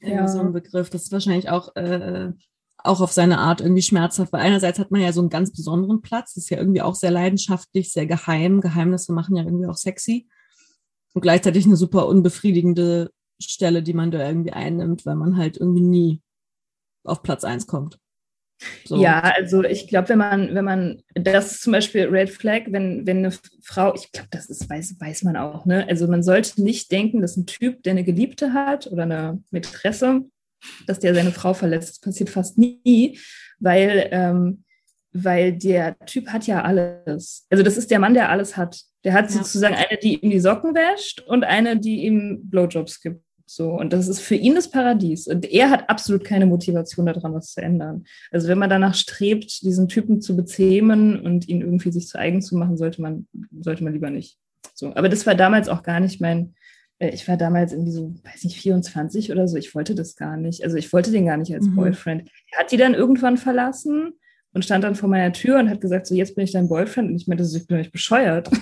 [0.03, 0.29] Ja.
[0.29, 0.91] so ein Begriff.
[0.91, 2.31] Das ist wahrscheinlich auch, äh,
[2.79, 6.01] auch auf seine Art irgendwie schmerzhaft, weil einerseits hat man ja so einen ganz besonderen
[6.01, 8.61] Platz, ist ja irgendwie auch sehr leidenschaftlich, sehr geheim.
[8.61, 10.29] Geheimnisse machen ja irgendwie auch sexy.
[11.13, 13.11] Und gleichzeitig eine super unbefriedigende
[13.41, 16.23] Stelle, die man da irgendwie einnimmt, weil man halt irgendwie nie
[17.05, 17.99] auf Platz eins kommt.
[18.85, 19.01] So.
[19.01, 23.07] Ja, also ich glaube, wenn man, wenn man, das ist zum Beispiel Red Flag, wenn,
[23.07, 25.87] wenn eine Frau, ich glaube, das ist, weiß, weiß man auch, ne?
[25.89, 30.23] Also man sollte nicht denken, dass ein Typ, der eine Geliebte hat oder eine Mätresse,
[30.87, 31.91] dass der seine Frau verletzt.
[31.91, 33.19] Das passiert fast nie,
[33.59, 34.65] weil, ähm,
[35.13, 37.47] weil der Typ hat ja alles.
[37.51, 38.81] Also das ist der Mann, der alles hat.
[39.05, 39.39] Der hat Ja.
[39.39, 43.23] sozusagen eine, die ihm die Socken wäscht und eine, die ihm Blowjobs gibt.
[43.51, 45.27] So, und das ist für ihn das Paradies.
[45.27, 48.05] Und er hat absolut keine Motivation daran, was zu ändern.
[48.31, 52.43] Also wenn man danach strebt, diesen Typen zu bezähmen und ihn irgendwie sich zu eigen
[52.43, 53.27] zu machen, sollte man,
[53.61, 54.37] sollte man lieber nicht.
[54.75, 56.55] So, aber das war damals auch gar nicht mein,
[57.01, 59.57] ich war damals irgendwie so, weiß nicht, 24 oder so.
[59.57, 60.65] Ich wollte das gar nicht.
[60.65, 61.77] Also ich wollte den gar nicht als Mhm.
[61.77, 62.29] Boyfriend.
[62.53, 64.15] Er hat die dann irgendwann verlassen
[64.53, 67.11] und stand dann vor meiner Tür und hat gesagt, so jetzt bin ich dein Boyfriend.
[67.11, 68.51] Und ich meinte, so, ich bin nicht bescheuert.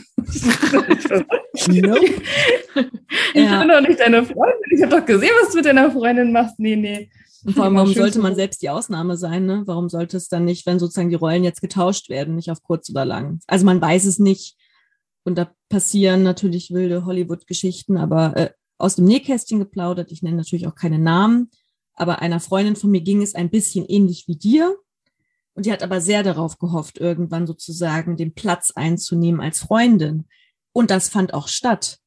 [3.35, 3.61] Ich Ja.
[3.61, 4.61] bin doch nicht deine Freundin.
[4.71, 6.59] Ich habe doch gesehen, was du mit deiner Freundin machst.
[6.59, 7.11] Nee, nee.
[7.45, 9.47] Und vor allem, warum sollte man selbst die Ausnahme sein?
[9.47, 9.63] Ne?
[9.67, 12.91] Warum sollte es dann nicht, wenn sozusagen die Rollen jetzt getauscht werden, nicht auf kurz
[12.91, 13.39] oder lang?
[13.47, 14.56] Also man weiß es nicht.
[15.27, 20.13] Und da passieren natürlich wilde Hollywood-Geschichten, aber äh, aus dem Nähkästchen geplaudert.
[20.13, 21.51] Ich nenne natürlich auch keine Namen,
[21.95, 24.77] aber einer Freundin von mir ging es ein bisschen ähnlich wie dir.
[25.55, 30.29] Und die hat aber sehr darauf gehofft, irgendwann sozusagen den Platz einzunehmen als Freundin.
[30.73, 31.99] Und das fand auch statt.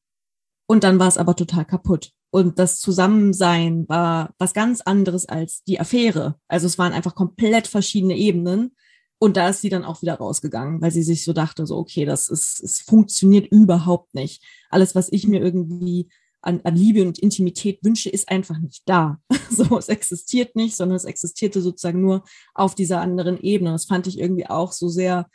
[0.66, 2.12] Und dann war es aber total kaputt.
[2.30, 6.36] Und das Zusammensein war was ganz anderes als die Affäre.
[6.48, 8.74] Also es waren einfach komplett verschiedene Ebenen.
[9.22, 12.06] Und da ist sie dann auch wieder rausgegangen, weil sie sich so dachte, so, okay,
[12.06, 14.42] das ist, es funktioniert überhaupt nicht.
[14.70, 16.08] Alles, was ich mir irgendwie
[16.40, 19.20] an, an Liebe und Intimität wünsche, ist einfach nicht da.
[19.50, 23.72] so, es existiert nicht, sondern es existierte sozusagen nur auf dieser anderen Ebene.
[23.72, 25.28] Das fand ich irgendwie auch so sehr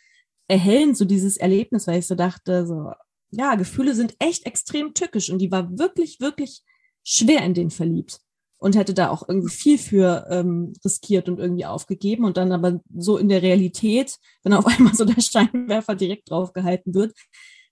[0.48, 2.92] erhellend, so dieses Erlebnis, weil ich so dachte, so,
[3.30, 6.64] ja, Gefühle sind echt extrem tückisch und die war wirklich, wirklich
[7.04, 8.25] schwer in den verliebt
[8.58, 12.80] und hätte da auch irgendwie viel für ähm, riskiert und irgendwie aufgegeben und dann aber
[12.96, 17.14] so in der Realität, wenn auf einmal so der Scheinwerfer direkt drauf gehalten wird,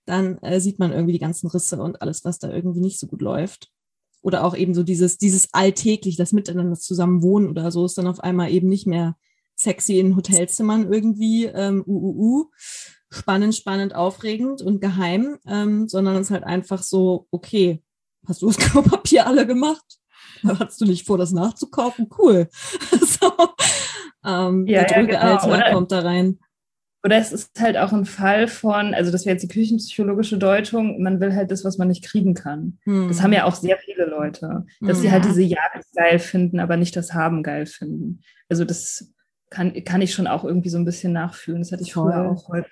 [0.05, 3.07] dann äh, sieht man irgendwie die ganzen Risse und alles, was da irgendwie nicht so
[3.07, 3.69] gut läuft.
[4.21, 8.07] Oder auch eben so dieses, dieses alltäglich, das Miteinander zusammen wohnen oder so, ist dann
[8.07, 9.17] auf einmal eben nicht mehr
[9.55, 12.51] sexy in Hotelzimmern irgendwie, ähm, uh, uh, uh,
[13.09, 17.84] spannend, spannend, aufregend und geheim, ähm, sondern es ist halt einfach so, okay,
[18.25, 19.99] hast du das Klopapier alle gemacht?
[20.59, 22.09] Hattest du nicht vor, das nachzukaufen?
[22.17, 22.49] Cool.
[23.01, 23.31] so,
[24.25, 25.71] ähm, ja, der drüge ja, genau.
[25.71, 26.39] kommt da rein.
[27.05, 31.01] Oder es ist halt auch ein Fall von, also das wäre jetzt die küchenpsychologische Deutung,
[31.01, 32.79] man will halt das, was man nicht kriegen kann.
[32.85, 33.09] Hm.
[33.09, 35.01] Das haben ja auch sehr viele Leute, dass hm.
[35.01, 38.21] sie halt diese Jagd geil finden, aber nicht das Haben geil finden.
[38.47, 39.11] Also das
[39.49, 41.61] kann, kann ich schon auch irgendwie so ein bisschen nachfühlen.
[41.61, 42.11] Das hatte ich Voll.
[42.11, 42.71] früher auch häufig.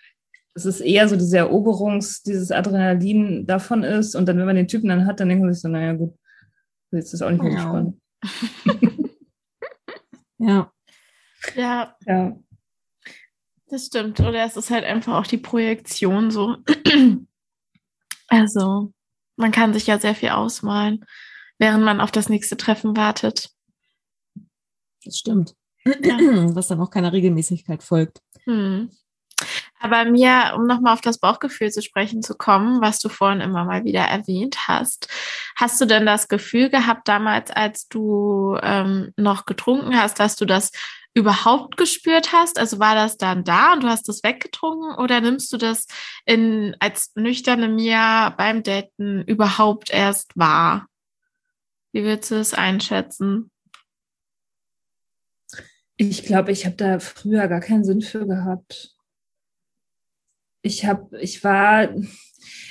[0.54, 4.16] Das ist eher so diese Eroberungs, dieses Adrenalin davon ist.
[4.16, 6.14] Und dann, wenn man den Typen dann hat, dann denkt man sich so, naja, gut,
[6.92, 8.02] jetzt ist auch nicht mehr so spannend.
[10.38, 10.72] ja.
[11.56, 11.96] Ja.
[12.06, 12.38] Ja.
[13.68, 14.20] Das stimmt.
[14.20, 16.58] Oder es ist halt einfach auch die Projektion so.
[18.28, 18.94] also,
[19.38, 21.06] man kann sich ja sehr viel ausmalen,
[21.58, 23.50] während man auf das nächste Treffen wartet.
[25.04, 25.56] Das stimmt.
[25.86, 26.18] Ja.
[26.56, 28.22] Was dann auch keiner Regelmäßigkeit folgt.
[28.44, 28.92] Hm.
[29.82, 33.66] Aber mir, um nochmal auf das Bauchgefühl zu sprechen zu kommen, was du vorhin immer
[33.66, 35.10] mal wieder erwähnt hast,
[35.56, 40.46] hast du denn das Gefühl gehabt damals, als du ähm, noch getrunken hast, dass du
[40.46, 40.72] das
[41.16, 42.60] überhaupt gespürt hast?
[42.60, 45.88] Also war das dann da und du hast das weggetrunken oder nimmst du das
[46.26, 50.86] in, als nüchterne Mia beim Daten überhaupt erst wahr?
[51.92, 53.50] Wie würdest du das einschätzen?
[55.98, 58.96] Ich glaube, ich habe da früher gar keinen Sinn für gehabt.
[60.62, 61.90] Ich habe, ich war,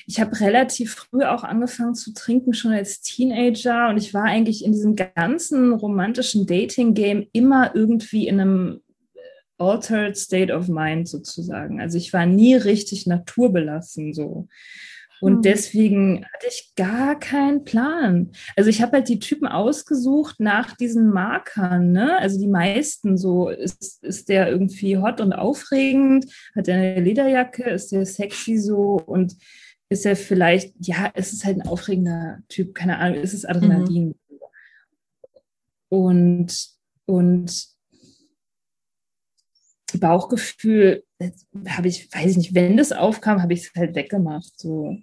[0.07, 3.89] ich habe relativ früh auch angefangen zu trinken, schon als Teenager.
[3.89, 8.81] Und ich war eigentlich in diesem ganzen romantischen Dating-Game immer irgendwie in einem
[9.15, 9.19] äh,
[9.59, 11.81] altered state of mind sozusagen.
[11.81, 14.49] Also ich war nie richtig naturbelassen so.
[15.21, 15.43] Und hm.
[15.43, 18.33] deswegen hatte ich gar keinen Plan.
[18.57, 21.93] Also ich habe halt die Typen ausgesucht nach diesen Markern.
[21.93, 22.19] Ne?
[22.19, 27.65] Also die meisten so, ist, ist der irgendwie hot und aufregend, hat er eine Lederjacke,
[27.65, 29.37] ist der sexy so und
[29.91, 34.09] ist er vielleicht, ja, es ist halt ein aufregender Typ, keine Ahnung, ist es Adrenalin.
[34.09, 34.15] Mhm.
[35.89, 36.69] Und,
[37.07, 37.69] und
[39.99, 41.05] Bauchgefühl
[41.69, 44.59] habe ich, weiß ich nicht, wenn das aufkam, habe ich es halt weggemacht.
[44.59, 44.97] So.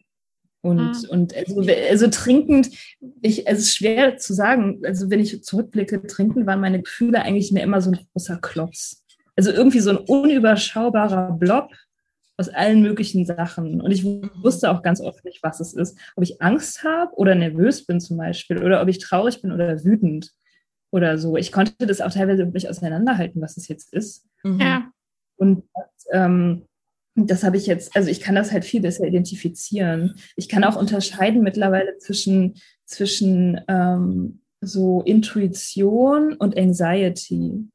[0.68, 1.10] Und, mhm.
[1.10, 2.70] und also, also trinkend,
[3.22, 7.52] ich, es ist schwer zu sagen, also wenn ich zurückblicke, trinken waren meine Gefühle eigentlich
[7.52, 9.06] mir immer so ein großer Klotz.
[9.36, 11.72] Also irgendwie so ein unüberschaubarer Blob,
[12.38, 13.82] aus allen möglichen Sachen.
[13.82, 15.98] Und ich wusste auch ganz oft nicht, was es ist.
[16.16, 19.84] Ob ich Angst habe oder nervös bin zum Beispiel oder ob ich traurig bin oder
[19.84, 20.32] wütend
[20.92, 21.36] oder so.
[21.36, 24.28] Ich konnte das auch teilweise nicht auseinanderhalten, was es jetzt ist.
[24.44, 24.60] Mhm.
[24.60, 24.92] Ja.
[25.38, 25.64] Und
[26.12, 26.67] ähm,
[27.18, 30.16] das habe ich jetzt, also ich kann das halt viel besser identifizieren.
[30.36, 32.56] Ich kann auch unterscheiden mittlerweile zwischen,
[32.86, 37.68] zwischen ähm, so Intuition und Anxiety,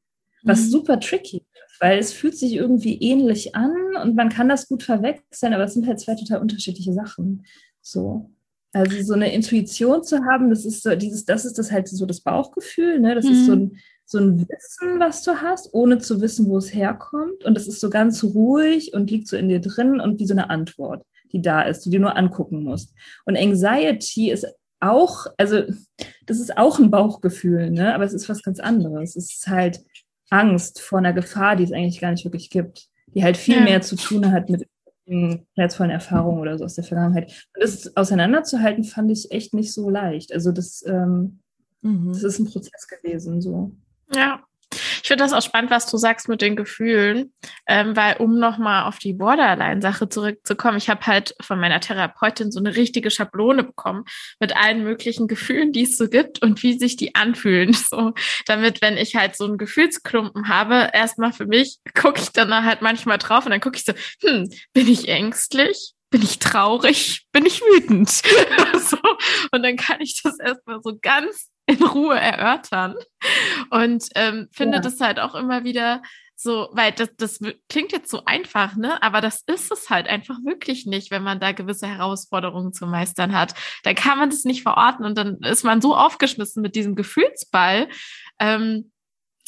[0.43, 0.69] was mhm.
[0.69, 1.43] super tricky
[1.83, 5.73] weil es fühlt sich irgendwie ähnlich an und man kann das gut verwechseln, aber es
[5.73, 7.45] sind halt zwei total unterschiedliche Sachen.
[7.81, 8.31] So.
[8.71, 12.05] Also so eine Intuition zu haben, das ist so dieses, das ist das halt so
[12.05, 13.15] das Bauchgefühl, ne?
[13.15, 13.31] Das mhm.
[13.31, 17.43] ist so ein, so ein Wissen, was du hast, ohne zu wissen, wo es herkommt.
[17.45, 20.33] Und das ist so ganz ruhig und liegt so in dir drin und wie so
[20.33, 22.93] eine Antwort, die da ist, die du nur angucken musst.
[23.25, 24.45] Und Anxiety ist
[24.79, 25.63] auch, also
[26.25, 27.95] das ist auch ein Bauchgefühl, ne?
[27.95, 29.15] Aber es ist was ganz anderes.
[29.15, 29.83] Es ist halt,
[30.33, 33.63] Angst vor einer Gefahr, die es eigentlich gar nicht wirklich gibt, die halt viel ja.
[33.63, 34.67] mehr zu tun hat mit
[35.05, 37.47] schmerzvollen Erfahrungen oder so aus der Vergangenheit.
[37.55, 40.33] Und das auseinanderzuhalten, fand ich echt nicht so leicht.
[40.33, 41.39] Also das, ähm,
[41.81, 42.13] mhm.
[42.13, 43.41] das ist ein Prozess gewesen.
[43.41, 43.75] So.
[44.13, 44.43] Ja,
[45.01, 47.33] ich finde das auch spannend, was du sagst mit den Gefühlen,
[47.67, 52.59] ähm, weil um nochmal auf die Borderline-Sache zurückzukommen, ich habe halt von meiner Therapeutin so
[52.59, 54.05] eine richtige Schablone bekommen
[54.39, 57.75] mit allen möglichen Gefühlen, die es so gibt und wie sich die anfühlen.
[57.93, 58.13] So,
[58.45, 62.81] damit, wenn ich halt so einen Gefühlsklumpen habe, erstmal für mich gucke ich dann halt
[62.81, 65.93] manchmal drauf und dann gucke ich so, hm, bin ich ängstlich?
[66.09, 68.09] bin ich traurig, bin ich wütend.
[68.87, 68.97] so.
[69.51, 72.95] und dann kann ich das erstmal so ganz in Ruhe erörtern
[73.69, 74.81] und ähm, finde ja.
[74.81, 76.01] das halt auch immer wieder
[76.35, 77.39] so, weil das, das
[77.69, 79.01] klingt jetzt so einfach, ne?
[79.01, 83.33] Aber das ist es halt einfach wirklich nicht, wenn man da gewisse Herausforderungen zu meistern
[83.33, 83.53] hat.
[83.83, 87.87] Da kann man das nicht verorten und dann ist man so aufgeschmissen mit diesem Gefühlsball.
[88.39, 88.91] Ähm,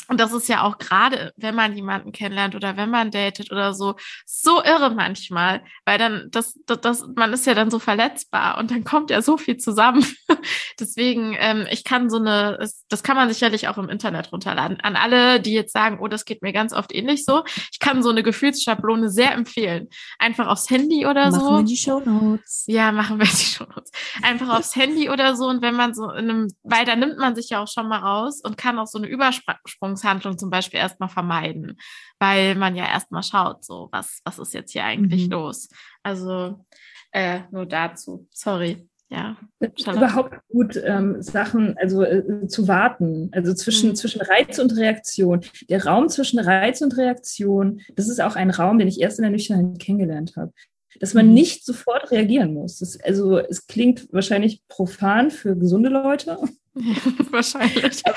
[0.07, 3.73] und das ist ja auch gerade, wenn man jemanden kennenlernt oder wenn man datet oder
[3.73, 3.95] so,
[4.25, 8.71] so irre manchmal, weil dann das, das, das man ist ja dann so verletzbar und
[8.71, 10.05] dann kommt ja so viel zusammen.
[10.79, 12.57] Deswegen, ähm, ich kann so eine,
[12.89, 14.79] das kann man sicherlich auch im Internet runterladen.
[14.81, 18.03] An alle, die jetzt sagen, oh, das geht mir ganz oft ähnlich so, ich kann
[18.03, 19.89] so eine Gefühlsschablone sehr empfehlen.
[20.19, 21.45] Einfach aufs Handy oder machen so.
[21.51, 22.63] Machen wir die Show Notes.
[22.67, 23.91] Ja, machen wir die Show Notes.
[24.21, 27.35] Einfach aufs Handy oder so und wenn man so in einem, weil da nimmt man
[27.35, 30.79] sich ja auch schon mal raus und kann auch so eine Übersprung Verfügungshandlung zum Beispiel
[30.79, 31.77] erstmal vermeiden,
[32.19, 35.31] weil man ja erstmal schaut, so, was, was ist jetzt hier eigentlich mhm.
[35.31, 35.69] los?
[36.03, 36.65] Also
[37.11, 38.27] äh, nur dazu.
[38.31, 38.87] Sorry.
[39.09, 39.37] Ja.
[39.61, 43.95] Überhaupt gut, ähm, Sachen, also äh, zu warten, also zwischen, mhm.
[43.95, 45.41] zwischen Reiz und Reaktion.
[45.69, 49.23] Der Raum zwischen Reiz und Reaktion, das ist auch ein Raum, den ich erst in
[49.23, 50.51] der Nüchternheit kennengelernt habe.
[50.99, 51.33] Dass man mhm.
[51.33, 52.79] nicht sofort reagieren muss.
[52.79, 56.39] Das, also es klingt wahrscheinlich profan für gesunde Leute.
[57.31, 58.01] wahrscheinlich.
[58.05, 58.15] Aber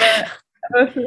[0.68, 1.06] aber für,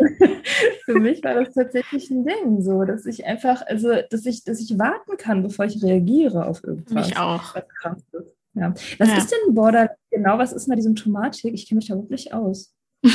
[0.85, 4.59] für, mich war das tatsächlich ein Ding, so, dass ich einfach, also, dass ich, dass
[4.59, 7.07] ich warten kann, bevor ich reagiere auf irgendwas.
[7.07, 7.55] Mich auch.
[7.55, 8.35] Was krass ist.
[8.53, 8.73] Ja.
[8.97, 9.17] Was ja.
[9.17, 9.91] ist denn Border?
[10.09, 11.53] Genau, was ist denn die Symptomatik?
[11.53, 12.73] Ich kenne mich da wirklich aus.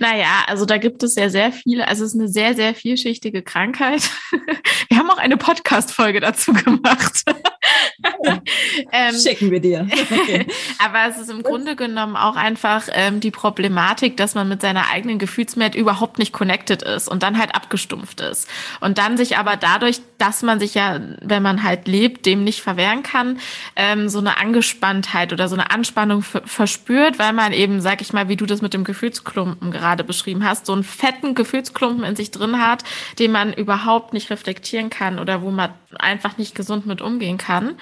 [0.00, 3.42] Naja, also da gibt es ja sehr viele, also es ist eine sehr, sehr vielschichtige
[3.42, 4.10] Krankheit.
[4.88, 7.22] Wir haben auch eine Podcast-Folge dazu gemacht.
[8.92, 9.88] ähm, Schicken wir dir.
[10.10, 10.46] Okay.
[10.84, 14.90] aber es ist im Grunde genommen auch einfach ähm, die Problematik, dass man mit seiner
[14.90, 18.48] eigenen Gefühlswelt überhaupt nicht connected ist und dann halt abgestumpft ist.
[18.80, 22.62] Und dann sich aber dadurch, dass man sich ja, wenn man halt lebt, dem nicht
[22.62, 23.38] verwehren kann,
[23.76, 28.28] ähm, so eine Angespanntheit oder so eine Anspannung verspürt, weil man eben, sag ich mal,
[28.28, 32.30] wie du das mit dem Gefühlsklumpen gerade beschrieben hast, so einen fetten Gefühlsklumpen in sich
[32.30, 32.84] drin hat,
[33.18, 37.76] den man überhaupt nicht reflektieren kann oder wo man einfach nicht gesund mit umgehen kann.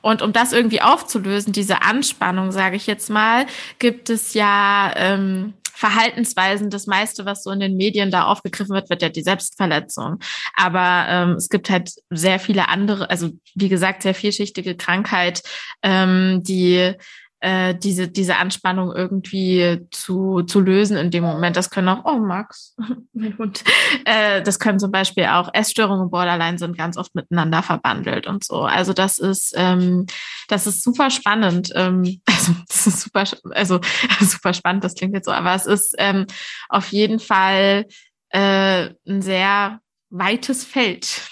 [0.00, 3.46] Und um das irgendwie aufzulösen, diese Anspannung, sage ich jetzt mal,
[3.78, 6.70] gibt es ja ähm, Verhaltensweisen.
[6.70, 10.18] Das meiste, was so in den Medien da aufgegriffen wird, wird ja die Selbstverletzung.
[10.56, 15.42] Aber ähm, es gibt halt sehr viele andere, also wie gesagt, sehr vielschichtige Krankheit,
[15.82, 16.94] ähm, die
[17.40, 21.56] äh, diese, diese Anspannung irgendwie zu, zu lösen in dem Moment.
[21.56, 22.74] Das können auch, oh Max,
[23.12, 23.62] mein Hund,
[24.04, 28.44] äh, das können zum Beispiel auch Essstörungen und Borderline sind ganz oft miteinander verbandelt und
[28.44, 28.62] so.
[28.62, 30.06] Also das ist, ähm,
[30.48, 31.70] das ist super spannend.
[31.74, 33.80] Ähm, also das ist super, also
[34.20, 36.26] super spannend, das klingt jetzt so, aber es ist ähm,
[36.68, 37.86] auf jeden Fall
[38.30, 39.80] äh, ein sehr
[40.10, 41.22] weites Feld.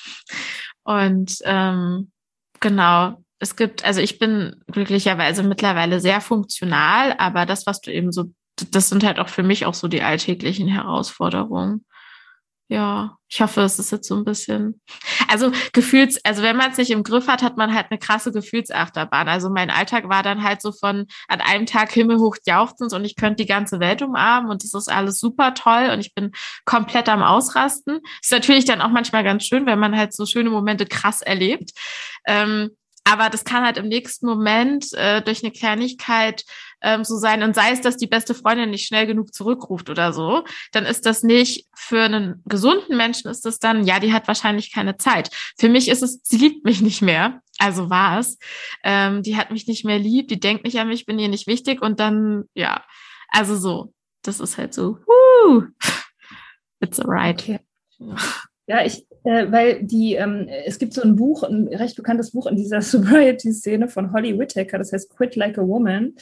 [0.85, 2.13] Und ähm,
[2.61, 8.13] genau, es gibt, also ich bin glücklicherweise mittlerweile sehr funktional, aber das, was du eben
[8.13, 8.33] so,
[8.71, 11.85] das sind halt auch für mich auch so die alltäglichen Herausforderungen.
[12.69, 14.81] Ja, ich hoffe, es ist jetzt so ein bisschen.
[15.29, 18.33] Also Gefühls, also wenn man es nicht im Griff hat, hat man halt eine krasse
[18.33, 19.29] Gefühlsachterbahn.
[19.29, 23.15] Also mein Alltag war dann halt so von an einem Tag himmelhoch jauchzend und ich
[23.15, 26.33] könnte die ganze Welt umarmen und das ist alles super toll und ich bin
[26.65, 28.01] komplett am Ausrasten.
[28.21, 31.71] Ist natürlich dann auch manchmal ganz schön, wenn man halt so schöne Momente krass erlebt.
[32.27, 32.71] Ähm,
[33.07, 36.45] aber das kann halt im nächsten Moment äh, durch eine Kleinigkeit
[36.83, 37.45] ähm, so sein.
[37.45, 40.43] Und sei es, dass die beste Freundin nicht schnell genug zurückruft oder so,
[40.73, 44.73] dann ist das nicht für einen gesunden Menschen ist das dann, ja, die hat wahrscheinlich
[44.73, 45.31] keine Zeit.
[45.57, 47.43] Für mich ist es, sie liebt mich nicht mehr.
[47.59, 48.39] Also war es.
[48.83, 51.47] Ähm, die hat mich nicht mehr lieb, die denkt nicht an mich, bin ihr nicht
[51.47, 51.83] wichtig.
[51.83, 52.85] Und dann, ja,
[53.29, 53.93] also so.
[54.23, 55.67] Das ist halt so, whoo,
[56.81, 57.41] it's alright.
[57.41, 57.61] Okay.
[57.99, 58.17] Ja,
[58.85, 62.57] ich, äh, weil die, ähm, es gibt so ein Buch, ein recht bekanntes Buch in
[62.57, 66.15] dieser Sobriety-Szene von Holly Whittaker, das heißt Quit Like a Woman.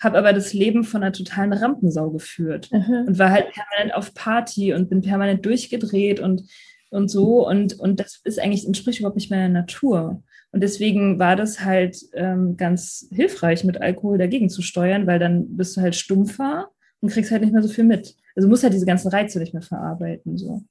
[0.00, 3.06] habe aber das Leben von einer totalen Rampensau geführt mhm.
[3.08, 6.48] und war halt permanent auf Party und bin permanent durchgedreht und
[6.90, 7.46] und so.
[7.46, 10.22] Und, und das ist eigentlich, entspricht überhaupt nicht meiner Natur.
[10.50, 15.56] Und deswegen war das halt ähm, ganz hilfreich, mit Alkohol dagegen zu steuern, weil dann
[15.56, 16.70] bist du halt stumpfer
[17.00, 18.16] und kriegst halt nicht mehr so viel mit.
[18.34, 20.38] Also musst halt diese ganzen Reize nicht mehr verarbeiten.
[20.38, 20.62] So.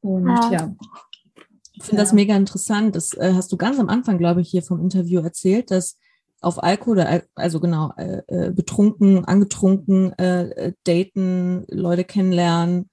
[0.00, 0.52] Und ja.
[0.52, 0.74] ja.
[1.74, 2.04] Ich finde ja.
[2.04, 2.96] das mega interessant.
[2.96, 5.98] Das äh, hast du ganz am Anfang, glaube ich, hier vom Interview erzählt, dass
[6.42, 12.90] auf Alkohol, also genau, äh, äh, betrunken, angetrunken, äh, äh, daten, Leute kennenlernen,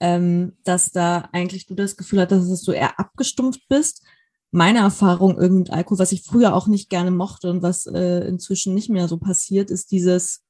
[0.00, 4.04] ähm, dass da eigentlich du das Gefühl hattest, dass du eher abgestumpft bist.
[4.50, 8.74] Meine Erfahrung irgendein Alkohol, was ich früher auch nicht gerne mochte und was äh, inzwischen
[8.74, 10.42] nicht mehr so passiert, ist dieses,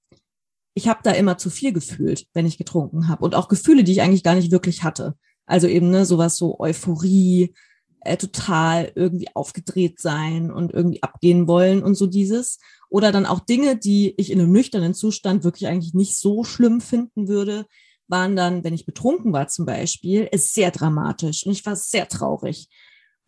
[0.74, 3.24] ich habe da immer zu viel gefühlt, wenn ich getrunken habe.
[3.24, 5.16] Und auch Gefühle, die ich eigentlich gar nicht wirklich hatte.
[5.46, 7.54] Also eben ne, sowas so Euphorie,
[8.00, 12.58] äh, total irgendwie aufgedreht sein und irgendwie abgehen wollen und so dieses.
[12.90, 16.80] Oder dann auch Dinge, die ich in einem nüchternen Zustand wirklich eigentlich nicht so schlimm
[16.80, 17.66] finden würde,
[18.06, 22.08] waren dann, wenn ich betrunken war zum Beispiel, ist sehr dramatisch und ich war sehr
[22.08, 22.68] traurig.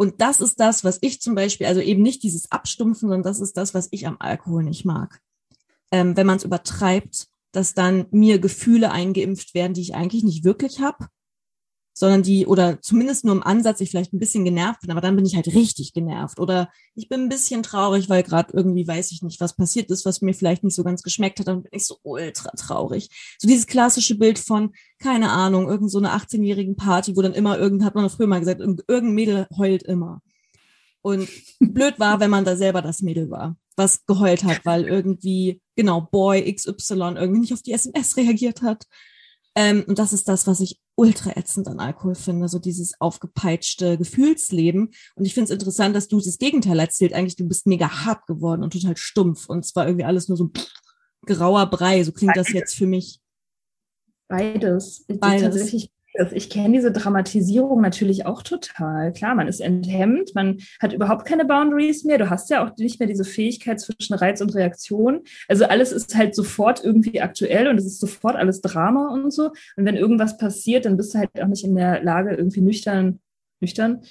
[0.01, 3.39] Und das ist das, was ich zum Beispiel, also eben nicht dieses Abstumpfen, sondern das
[3.39, 5.21] ist das, was ich am Alkohol nicht mag.
[5.93, 10.43] Ähm, wenn man es übertreibt, dass dann mir Gefühle eingeimpft werden, die ich eigentlich nicht
[10.43, 11.09] wirklich habe
[11.93, 15.17] sondern die, oder zumindest nur im Ansatz, ich vielleicht ein bisschen genervt bin, aber dann
[15.17, 16.39] bin ich halt richtig genervt.
[16.39, 20.05] Oder ich bin ein bisschen traurig, weil gerade irgendwie weiß ich nicht, was passiert ist,
[20.05, 23.09] was mir vielleicht nicht so ganz geschmeckt hat, dann bin ich so ultra traurig.
[23.39, 27.59] So dieses klassische Bild von, keine Ahnung, irgend so eine 18-jährigen Party, wo dann immer
[27.59, 30.23] irgend, hat man früher mal gesagt, irgendein Mädel heult immer.
[31.03, 35.61] Und blöd war, wenn man da selber das Mädel war, was geheult hat, weil irgendwie,
[35.75, 38.85] genau, Boy XY irgendwie nicht auf die SMS reagiert hat.
[39.61, 43.99] Ähm, und das ist das, was ich ultra ätzend an Alkohol finde, so dieses aufgepeitschte
[43.99, 44.91] Gefühlsleben.
[45.17, 47.13] Und ich finde es interessant, dass du das Gegenteil erzählt.
[47.13, 49.51] Eigentlich, du bist mega hart geworden und total stumpf.
[49.51, 50.67] Und zwar irgendwie alles nur so pff,
[51.27, 52.03] grauer Brei.
[52.05, 53.21] So klingt das jetzt für mich.
[54.29, 55.05] Beides.
[55.09, 55.43] Beides.
[55.43, 55.91] Tatsächlich
[56.33, 59.13] ich kenne diese Dramatisierung natürlich auch total.
[59.13, 62.19] Klar, man ist enthemmt, man hat überhaupt keine Boundaries mehr.
[62.19, 65.21] Du hast ja auch nicht mehr diese Fähigkeit zwischen Reiz und Reaktion.
[65.49, 69.53] Also alles ist halt sofort irgendwie aktuell und es ist sofort alles Drama und so.
[69.77, 73.21] Und wenn irgendwas passiert, dann bist du halt auch nicht in der Lage, irgendwie nüchtern,
[73.61, 74.03] nüchtern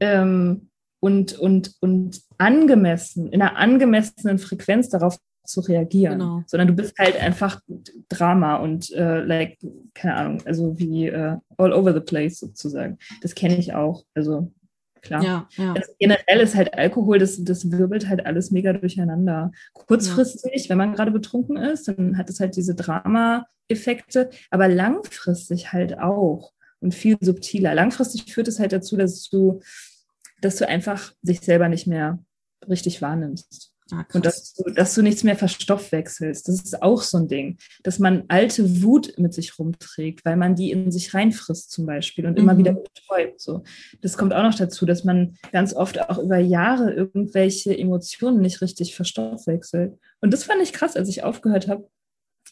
[0.00, 0.70] ähm,
[1.00, 5.18] und, und, und angemessen, in einer angemessenen Frequenz darauf
[5.48, 6.42] zu reagieren, genau.
[6.46, 7.60] sondern du bist halt einfach
[8.08, 9.58] Drama und äh, like,
[9.94, 12.98] keine Ahnung, also wie äh, all over the place sozusagen.
[13.22, 14.04] Das kenne ich auch.
[14.14, 14.52] Also
[15.00, 15.22] klar.
[15.24, 15.72] Ja, ja.
[15.72, 19.50] Also generell ist halt Alkohol, das, das wirbelt halt alles mega durcheinander.
[19.72, 20.70] Kurzfristig, ja.
[20.70, 26.52] wenn man gerade betrunken ist, dann hat es halt diese Drama-Effekte, aber langfristig halt auch
[26.80, 27.74] und viel subtiler.
[27.74, 29.60] Langfristig führt es halt dazu, dass du,
[30.40, 32.18] dass du einfach sich selber nicht mehr
[32.68, 33.74] richtig wahrnimmst.
[33.90, 36.46] Ah, und dass du, dass du nichts mehr verstoffwechselst.
[36.46, 40.54] Das ist auch so ein Ding, dass man alte Wut mit sich rumträgt, weil man
[40.54, 42.38] die in sich reinfrisst zum Beispiel und mhm.
[42.38, 43.40] immer wieder betäubt.
[43.40, 43.62] So.
[44.02, 48.60] Das kommt auch noch dazu, dass man ganz oft auch über Jahre irgendwelche Emotionen nicht
[48.60, 49.98] richtig verstoffwechselt.
[50.20, 51.88] Und das fand ich krass, als ich aufgehört habe.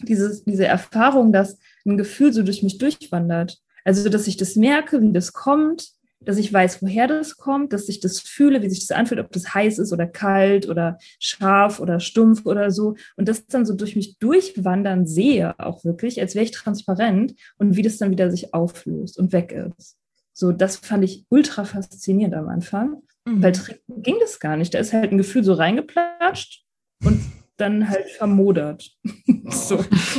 [0.00, 3.58] Diese, diese Erfahrung, dass ein Gefühl so durch mich durchwandert.
[3.84, 5.95] Also, dass ich das merke, wie das kommt,
[6.26, 9.32] dass ich weiß, woher das kommt, dass ich das fühle, wie sich das anfühlt, ob
[9.32, 12.96] das heiß ist oder kalt oder scharf oder stumpf oder so.
[13.16, 17.76] Und das dann so durch mich durchwandern sehe, auch wirklich, als wäre ich transparent und
[17.76, 19.96] wie das dann wieder sich auflöst und weg ist.
[20.32, 23.42] So, das fand ich ultra faszinierend am Anfang, mhm.
[23.42, 24.74] weil trinken ging das gar nicht.
[24.74, 26.64] Da ist halt ein Gefühl so reingeplatscht
[27.04, 27.20] und
[27.56, 28.90] dann halt vermodert.
[29.48, 29.78] so,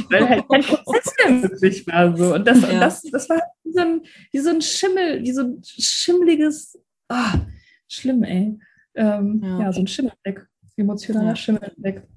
[0.09, 2.17] weil halt kein Prozess mehr möglich war.
[2.17, 2.33] So.
[2.33, 2.69] Und das, ja.
[2.69, 3.41] und das, das war
[3.77, 4.01] so, ein,
[4.31, 6.79] wie so ein Schimmel, wie so ein schimmliges,
[7.09, 7.39] ah,
[7.87, 8.57] schlimm, ey.
[8.95, 9.59] Ähm, ja.
[9.61, 9.73] ja.
[9.73, 11.35] so ein Schimmeldeck, emotionaler ja.
[11.35, 12.07] Schimmeldeck.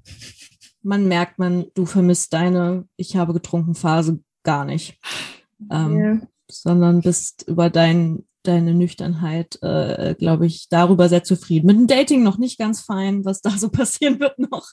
[0.81, 4.97] Man merkt, man, du vermisst deine Ich habe getrunken Phase gar nicht.
[5.69, 6.21] Ähm, yeah.
[6.49, 11.67] Sondern bist über dein, deine Nüchternheit, äh, glaube ich, darüber sehr zufrieden.
[11.67, 14.67] Mit dem Dating noch nicht ganz fein, was da so passieren wird noch.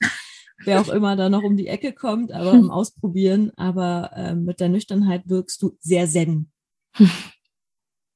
[0.65, 3.53] wer auch immer da noch um die Ecke kommt, aber im Ausprobieren.
[3.57, 6.51] Aber äh, mit der Nüchternheit wirkst du sehr zen.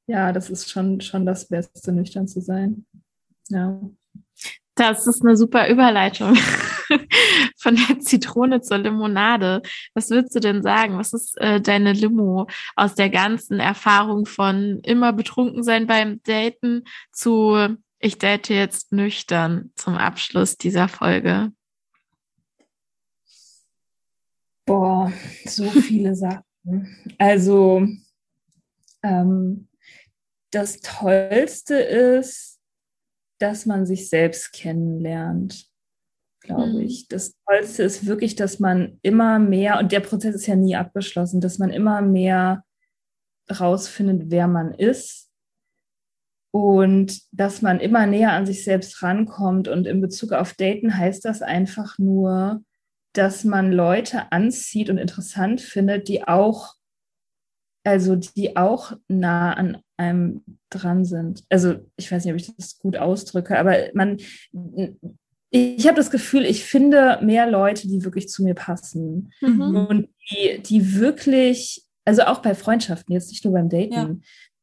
[0.06, 2.84] Ja, das ist schon, schon das Beste, nüchtern zu sein.
[3.48, 3.80] Ja.
[4.74, 6.34] Das ist eine super Überleitung
[7.56, 9.62] von der Zitrone zur Limonade.
[9.94, 10.98] Was würdest du denn sagen?
[10.98, 16.84] Was ist äh, deine Limo aus der ganzen Erfahrung von immer betrunken sein beim Daten
[17.12, 21.52] zu ich date jetzt nüchtern zum Abschluss dieser Folge?
[24.66, 25.12] Boah,
[25.44, 26.96] so viele Sachen.
[27.18, 27.86] Also,
[29.02, 29.68] ähm,
[30.50, 32.60] das Tollste ist,
[33.38, 35.66] dass man sich selbst kennenlernt,
[36.40, 36.80] glaube mhm.
[36.80, 37.08] ich.
[37.08, 41.40] Das Tollste ist wirklich, dass man immer mehr, und der Prozess ist ja nie abgeschlossen,
[41.40, 42.64] dass man immer mehr
[43.50, 45.30] rausfindet, wer man ist
[46.52, 49.68] und dass man immer näher an sich selbst rankommt.
[49.68, 52.62] Und in Bezug auf Daten heißt das einfach nur,
[53.14, 56.74] dass man Leute anzieht und interessant findet, die auch,
[57.84, 61.44] also die auch nah an einem dran sind.
[61.48, 64.18] Also ich weiß nicht, ob ich das gut ausdrücke, aber man,
[65.50, 69.76] ich habe das Gefühl, ich finde mehr Leute, die wirklich zu mir passen mhm.
[69.76, 74.16] und die, die wirklich, also auch bei Freundschaften, jetzt nicht nur beim Daten, ja.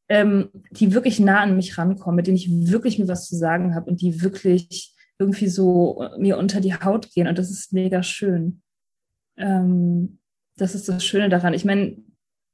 [0.08, 3.74] ähm, die wirklich nah an mich rankommen, mit denen ich wirklich mir was zu sagen
[3.74, 8.02] habe und die wirklich irgendwie so mir unter die Haut gehen und das ist mega
[8.02, 8.62] schön.
[9.36, 10.18] Ähm,
[10.56, 11.54] das ist das Schöne daran.
[11.54, 11.96] Ich meine,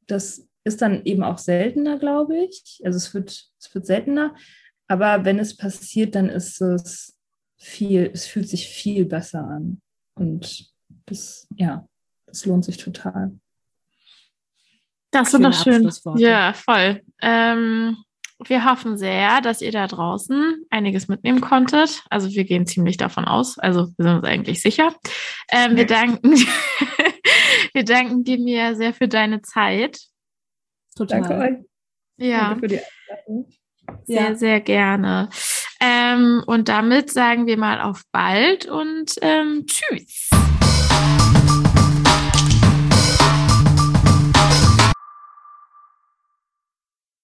[0.07, 2.81] das ist dann eben auch seltener, glaube ich.
[2.85, 4.35] Also es wird, es wird seltener.
[4.89, 7.17] Aber wenn es passiert, dann ist es
[7.57, 9.81] viel, es fühlt sich viel besser an.
[10.15, 10.73] Und
[11.07, 11.87] das, ja,
[12.27, 13.33] das lohnt sich total.
[15.13, 15.91] Das ist doch schön.
[16.17, 17.03] Ja, voll.
[17.23, 17.97] Ähm,
[18.45, 22.03] wir hoffen sehr, dass ihr da draußen einiges mitnehmen konntet.
[22.11, 23.59] Also wir gehen ziemlich davon aus.
[23.59, 24.95] Also wir sind uns eigentlich sicher.
[25.51, 26.33] Ähm, wir danken,
[27.73, 30.01] wir danken dir mir sehr für deine Zeit.
[30.97, 31.20] Total.
[31.20, 31.66] Danke euch.
[32.16, 32.48] Ja.
[32.48, 33.52] Danke für die Einladung.
[34.05, 34.35] Sehr, ja.
[34.35, 35.28] sehr gerne.
[35.81, 40.31] Ähm, und damit sagen wir mal auf bald und ähm, tschüss.